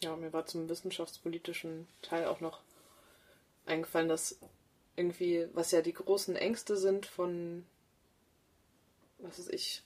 [0.02, 0.16] Ja.
[0.16, 2.60] Mir war zum wissenschaftspolitischen Teil auch noch
[3.66, 4.38] eingefallen, dass
[4.96, 7.64] irgendwie, was ja die großen Ängste sind von,
[9.18, 9.82] was weiß ich,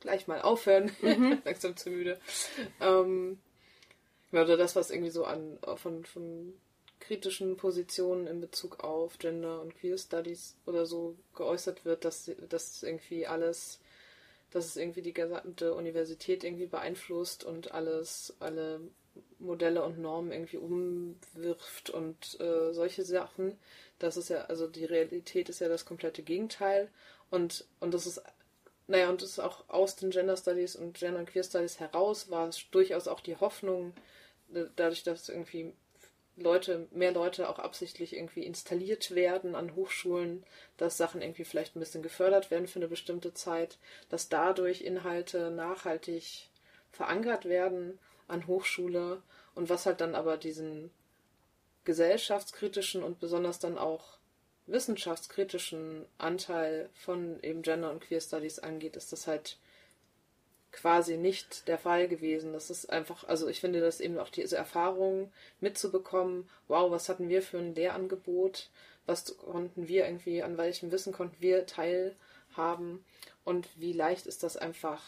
[0.01, 0.93] gleich mal aufhören.
[1.03, 1.43] Mhm.
[1.45, 2.21] Langsam zu müde.
[2.81, 3.39] Ähm,
[4.33, 6.53] oder das, was irgendwie so an von, von
[7.09, 12.83] kritischen Positionen in Bezug auf Gender und Queer Studies oder so geäußert wird, dass, dass
[12.83, 13.81] irgendwie alles,
[14.51, 18.83] dass es irgendwie die gesamte Universität irgendwie beeinflusst und alles, alle
[19.39, 23.59] Modelle und Normen irgendwie umwirft und äh, solche Sachen.
[23.99, 26.91] Das ist ja, also die Realität ist ja das komplette Gegenteil.
[27.31, 28.21] Und, und das ist,
[28.87, 32.31] naja, und das ist auch aus den Gender Studies und Gender und Queer Studies heraus
[32.31, 33.95] war es durchaus auch die Hoffnung,
[34.77, 35.73] dadurch, dass irgendwie
[36.39, 40.45] Leute, mehr Leute auch absichtlich irgendwie installiert werden an Hochschulen,
[40.77, 43.79] dass Sachen irgendwie vielleicht ein bisschen gefördert werden für eine bestimmte Zeit,
[44.09, 46.49] dass dadurch Inhalte nachhaltig
[46.93, 47.99] verankert werden
[48.29, 49.23] an Hochschule
[49.55, 50.91] und was halt dann aber diesen
[51.85, 54.19] gesellschaftskritischen und besonders dann auch
[54.67, 59.59] wissenschaftskritischen Anteil von eben Gender und Queer Studies angeht, ist das halt
[60.81, 62.53] quasi nicht der Fall gewesen.
[62.53, 67.29] Das ist einfach, also ich finde das eben auch diese Erfahrung mitzubekommen, wow, was hatten
[67.29, 68.71] wir für ein Lehrangebot,
[69.07, 73.05] was konnten wir irgendwie, an welchem Wissen konnten wir teilhaben
[73.45, 75.03] und wie leicht ist das einfach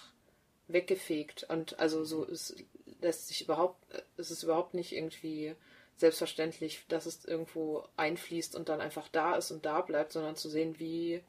[0.69, 1.45] weggefegt.
[1.49, 2.57] Und also so ist,
[3.01, 3.85] lässt sich überhaupt,
[4.17, 5.55] es ist überhaupt nicht irgendwie
[5.97, 10.49] selbstverständlich, dass es irgendwo einfließt und dann einfach da ist und da bleibt, sondern zu
[10.49, 11.23] sehen, wie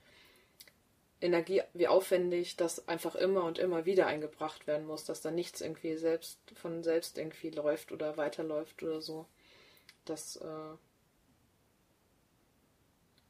[1.21, 5.61] Energie, wie aufwendig das einfach immer und immer wieder eingebracht werden muss, dass da nichts
[5.61, 9.27] irgendwie selbst von selbst irgendwie läuft oder weiterläuft oder so.
[10.03, 10.75] Das äh,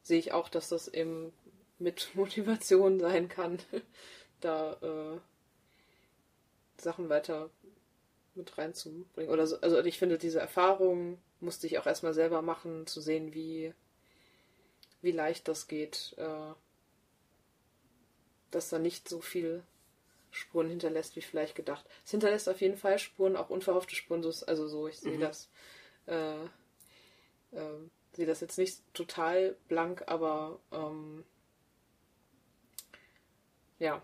[0.02, 1.34] sehe ich auch, dass das eben
[1.80, 3.60] mit Motivation sein kann,
[4.40, 5.20] da äh,
[6.82, 7.50] Sachen weiter
[8.36, 9.32] mit reinzubringen.
[9.32, 13.34] Oder so, also ich finde, diese Erfahrung musste ich auch erstmal selber machen, zu sehen,
[13.34, 13.74] wie,
[15.02, 16.16] wie leicht das geht.
[16.18, 16.54] Äh,
[18.52, 19.64] dass da nicht so viel
[20.32, 21.86] Spuren hinterlässt, wie vielleicht gedacht.
[22.06, 24.24] Es hinterlässt auf jeden Fall Spuren, auch unverhoffte Spuren.
[24.24, 25.22] Also so, ich sehe mhm.
[25.22, 25.50] das.
[26.08, 26.44] Äh,
[27.52, 31.24] äh, sehe das jetzt nicht total blank, aber ähm,
[33.80, 34.02] ja,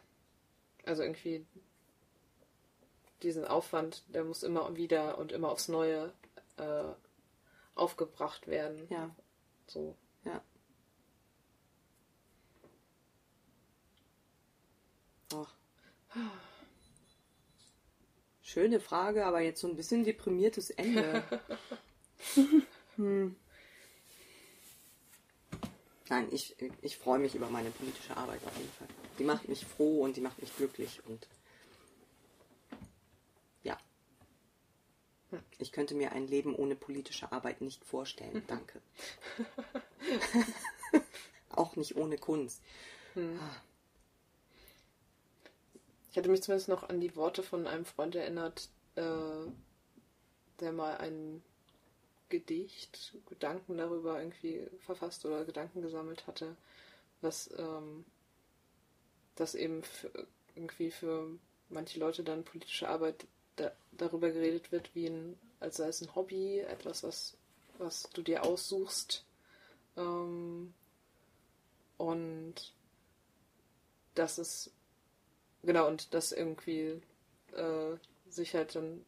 [0.86, 1.46] also irgendwie
[3.22, 6.14] diesen Aufwand, der muss immer wieder und immer aufs Neue
[6.58, 6.84] äh,
[7.76, 8.88] aufgebracht werden.
[8.90, 9.10] Ja.
[9.68, 9.96] So.
[10.24, 10.42] Ja.
[15.34, 15.54] Ach.
[18.42, 21.24] Schöne Frage, aber jetzt so ein bisschen deprimiertes Ende.
[22.96, 23.36] hm.
[26.10, 28.88] Nein, ich, ich freue mich über meine politische Arbeit auf jeden Fall.
[29.20, 31.28] Die macht mich froh und die macht mich glücklich und
[33.64, 33.78] ja.
[35.58, 38.44] Ich könnte mir ein Leben ohne politische Arbeit nicht vorstellen.
[38.48, 38.82] Danke.
[41.50, 42.62] Auch nicht ohne Kunst.
[43.14, 43.38] Hm.
[43.42, 43.62] Ah.
[46.18, 49.52] Ich hatte mich zumindest noch an die Worte von einem Freund erinnert, äh,
[50.60, 51.44] der mal ein
[52.30, 56.58] Gedicht, Gedanken darüber irgendwie verfasst oder Gedanken gesammelt hatte,
[57.22, 58.04] was ähm,
[59.36, 60.10] das eben für,
[60.56, 61.38] irgendwie für
[61.70, 66.16] manche Leute dann politische Arbeit da, darüber geredet wird, wie ein, als sei es ein
[66.16, 67.38] Hobby, etwas, was,
[67.78, 69.24] was du dir aussuchst.
[69.96, 70.74] Ähm,
[72.00, 72.74] und
[74.16, 74.72] dass es
[75.68, 77.02] Genau, und das irgendwie
[77.52, 77.98] äh,
[78.30, 79.06] sich halt dann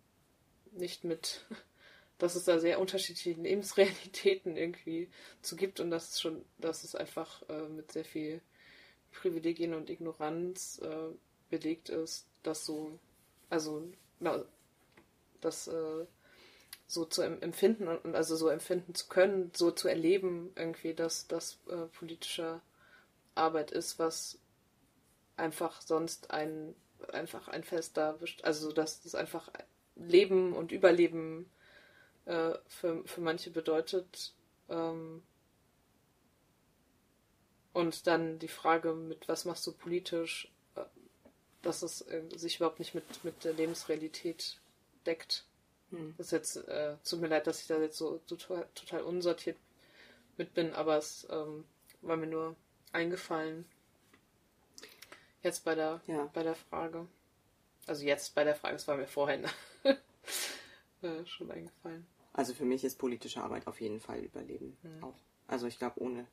[0.73, 1.45] nicht mit,
[2.17, 5.07] dass es da sehr unterschiedliche Lebensrealitäten irgendwie
[5.41, 8.41] zu gibt und dass es schon, dass es einfach äh, mit sehr viel
[9.13, 11.15] Privilegien und Ignoranz äh,
[11.49, 12.99] belegt ist, dass so,
[13.49, 13.87] also,
[14.19, 14.43] na,
[15.39, 16.05] das äh,
[16.87, 21.57] so zu empfinden und also so empfinden zu können, so zu erleben, irgendwie, dass das
[21.69, 22.59] äh, politische
[23.33, 24.37] Arbeit ist, was
[25.39, 26.75] einfach sonst ein
[27.13, 29.49] einfach ein fester, also dass das einfach
[29.95, 31.49] Leben und Überleben
[32.25, 34.33] äh, für, für manche bedeutet.
[34.69, 35.23] Ähm,
[37.73, 40.83] und dann die Frage mit, was machst du politisch, äh,
[41.61, 44.59] dass es äh, sich überhaupt nicht mit, mit der Lebensrealität
[45.05, 45.45] deckt.
[45.91, 46.13] Hm.
[46.17, 49.57] Das ist jetzt, äh, tut mir leid, dass ich da jetzt so total, total unsortiert
[50.37, 51.65] mit bin, aber es ähm,
[52.01, 52.55] war mir nur
[52.91, 53.65] eingefallen,
[55.41, 56.29] Jetzt bei der, ja.
[56.33, 57.07] bei der Frage.
[57.87, 59.45] Also jetzt bei der Frage, es war mir vorhin
[61.01, 62.05] äh, schon eingefallen.
[62.33, 64.77] Also für mich ist politische Arbeit auf jeden Fall Überleben.
[64.83, 65.03] Mhm.
[65.03, 65.15] Auch.
[65.47, 66.27] Also ich glaube, ohne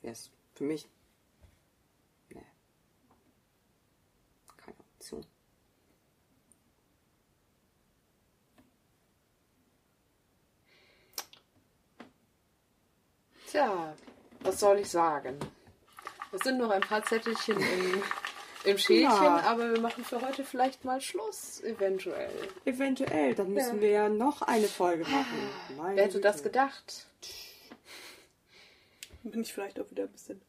[0.00, 0.88] wäre es für mich.
[2.30, 2.42] Nee.
[5.02, 5.26] Option.
[13.48, 13.94] Tja,
[14.40, 15.38] was soll ich sagen?
[16.32, 18.02] Es sind noch ein paar Zettelchen im,
[18.64, 19.40] im Schälchen, Ja.
[19.42, 22.32] aber wir machen für heute vielleicht mal Schluss, eventuell.
[22.64, 23.80] Eventuell, dann müssen Ja.
[23.82, 25.48] wir ja noch eine Folge machen.
[25.76, 26.48] Meine Wer hätte das Güte.
[26.50, 27.06] gedacht?
[29.24, 30.40] Bin ich vielleicht auch wieder ein bisschen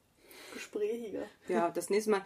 [0.53, 1.27] gesprächiger.
[1.47, 2.25] Ja, das nächste Mal.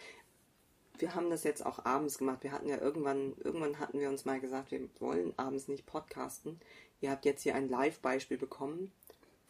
[0.99, 2.39] Wir haben das jetzt auch abends gemacht.
[2.43, 6.59] Wir hatten ja irgendwann, irgendwann hatten wir uns mal gesagt, wir wollen abends nicht podcasten.
[7.01, 8.91] Ihr habt jetzt hier ein Live-Beispiel bekommen.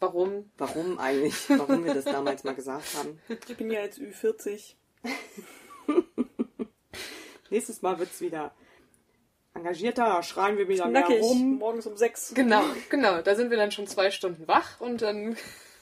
[0.00, 0.50] Warum?
[0.56, 1.48] Warum eigentlich?
[1.50, 3.20] Warum wir das damals mal gesagt haben.
[3.48, 4.74] Ich bin ja jetzt Ü40.
[7.50, 8.54] Nächstes Mal wird es wieder
[9.54, 11.20] engagierter, schreien wir wieder mehr Nackig.
[11.22, 11.56] rum.
[11.58, 12.32] Morgens um sechs.
[12.34, 13.22] Genau, genau.
[13.22, 15.36] Da sind wir dann schon zwei Stunden wach und dann.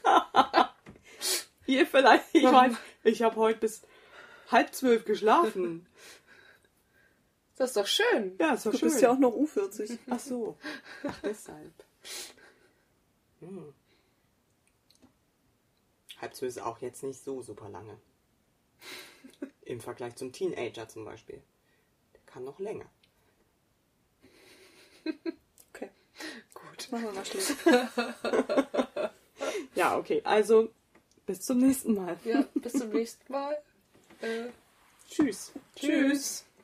[1.66, 3.82] Ihr vielleicht, ich weiß, ich habe heute bis
[4.52, 5.86] halb zwölf geschlafen.
[7.56, 8.36] Das ist doch schön.
[8.38, 8.88] Ja, ist doch Du schön.
[8.88, 9.98] bist ja auch noch U40.
[10.09, 10.56] Ach so.
[11.06, 11.72] Ach, deshalb.
[13.40, 13.74] Hm.
[16.20, 17.98] Halb zwölf ist auch jetzt nicht so super lange.
[19.62, 21.43] Im Vergleich zum Teenager zum Beispiel.
[22.14, 22.86] Der kann noch länger.
[25.72, 25.90] Okay,
[26.55, 26.90] Gut.
[26.90, 27.55] machen wir mal Schluss.
[29.76, 30.22] Ja, okay.
[30.24, 30.70] Also,
[31.26, 32.18] bis zum nächsten Mal.
[32.24, 33.56] Ja, bis zum nächsten Mal.
[34.22, 34.47] Äh,
[35.09, 35.52] Tschüss.
[35.76, 36.45] tschüss.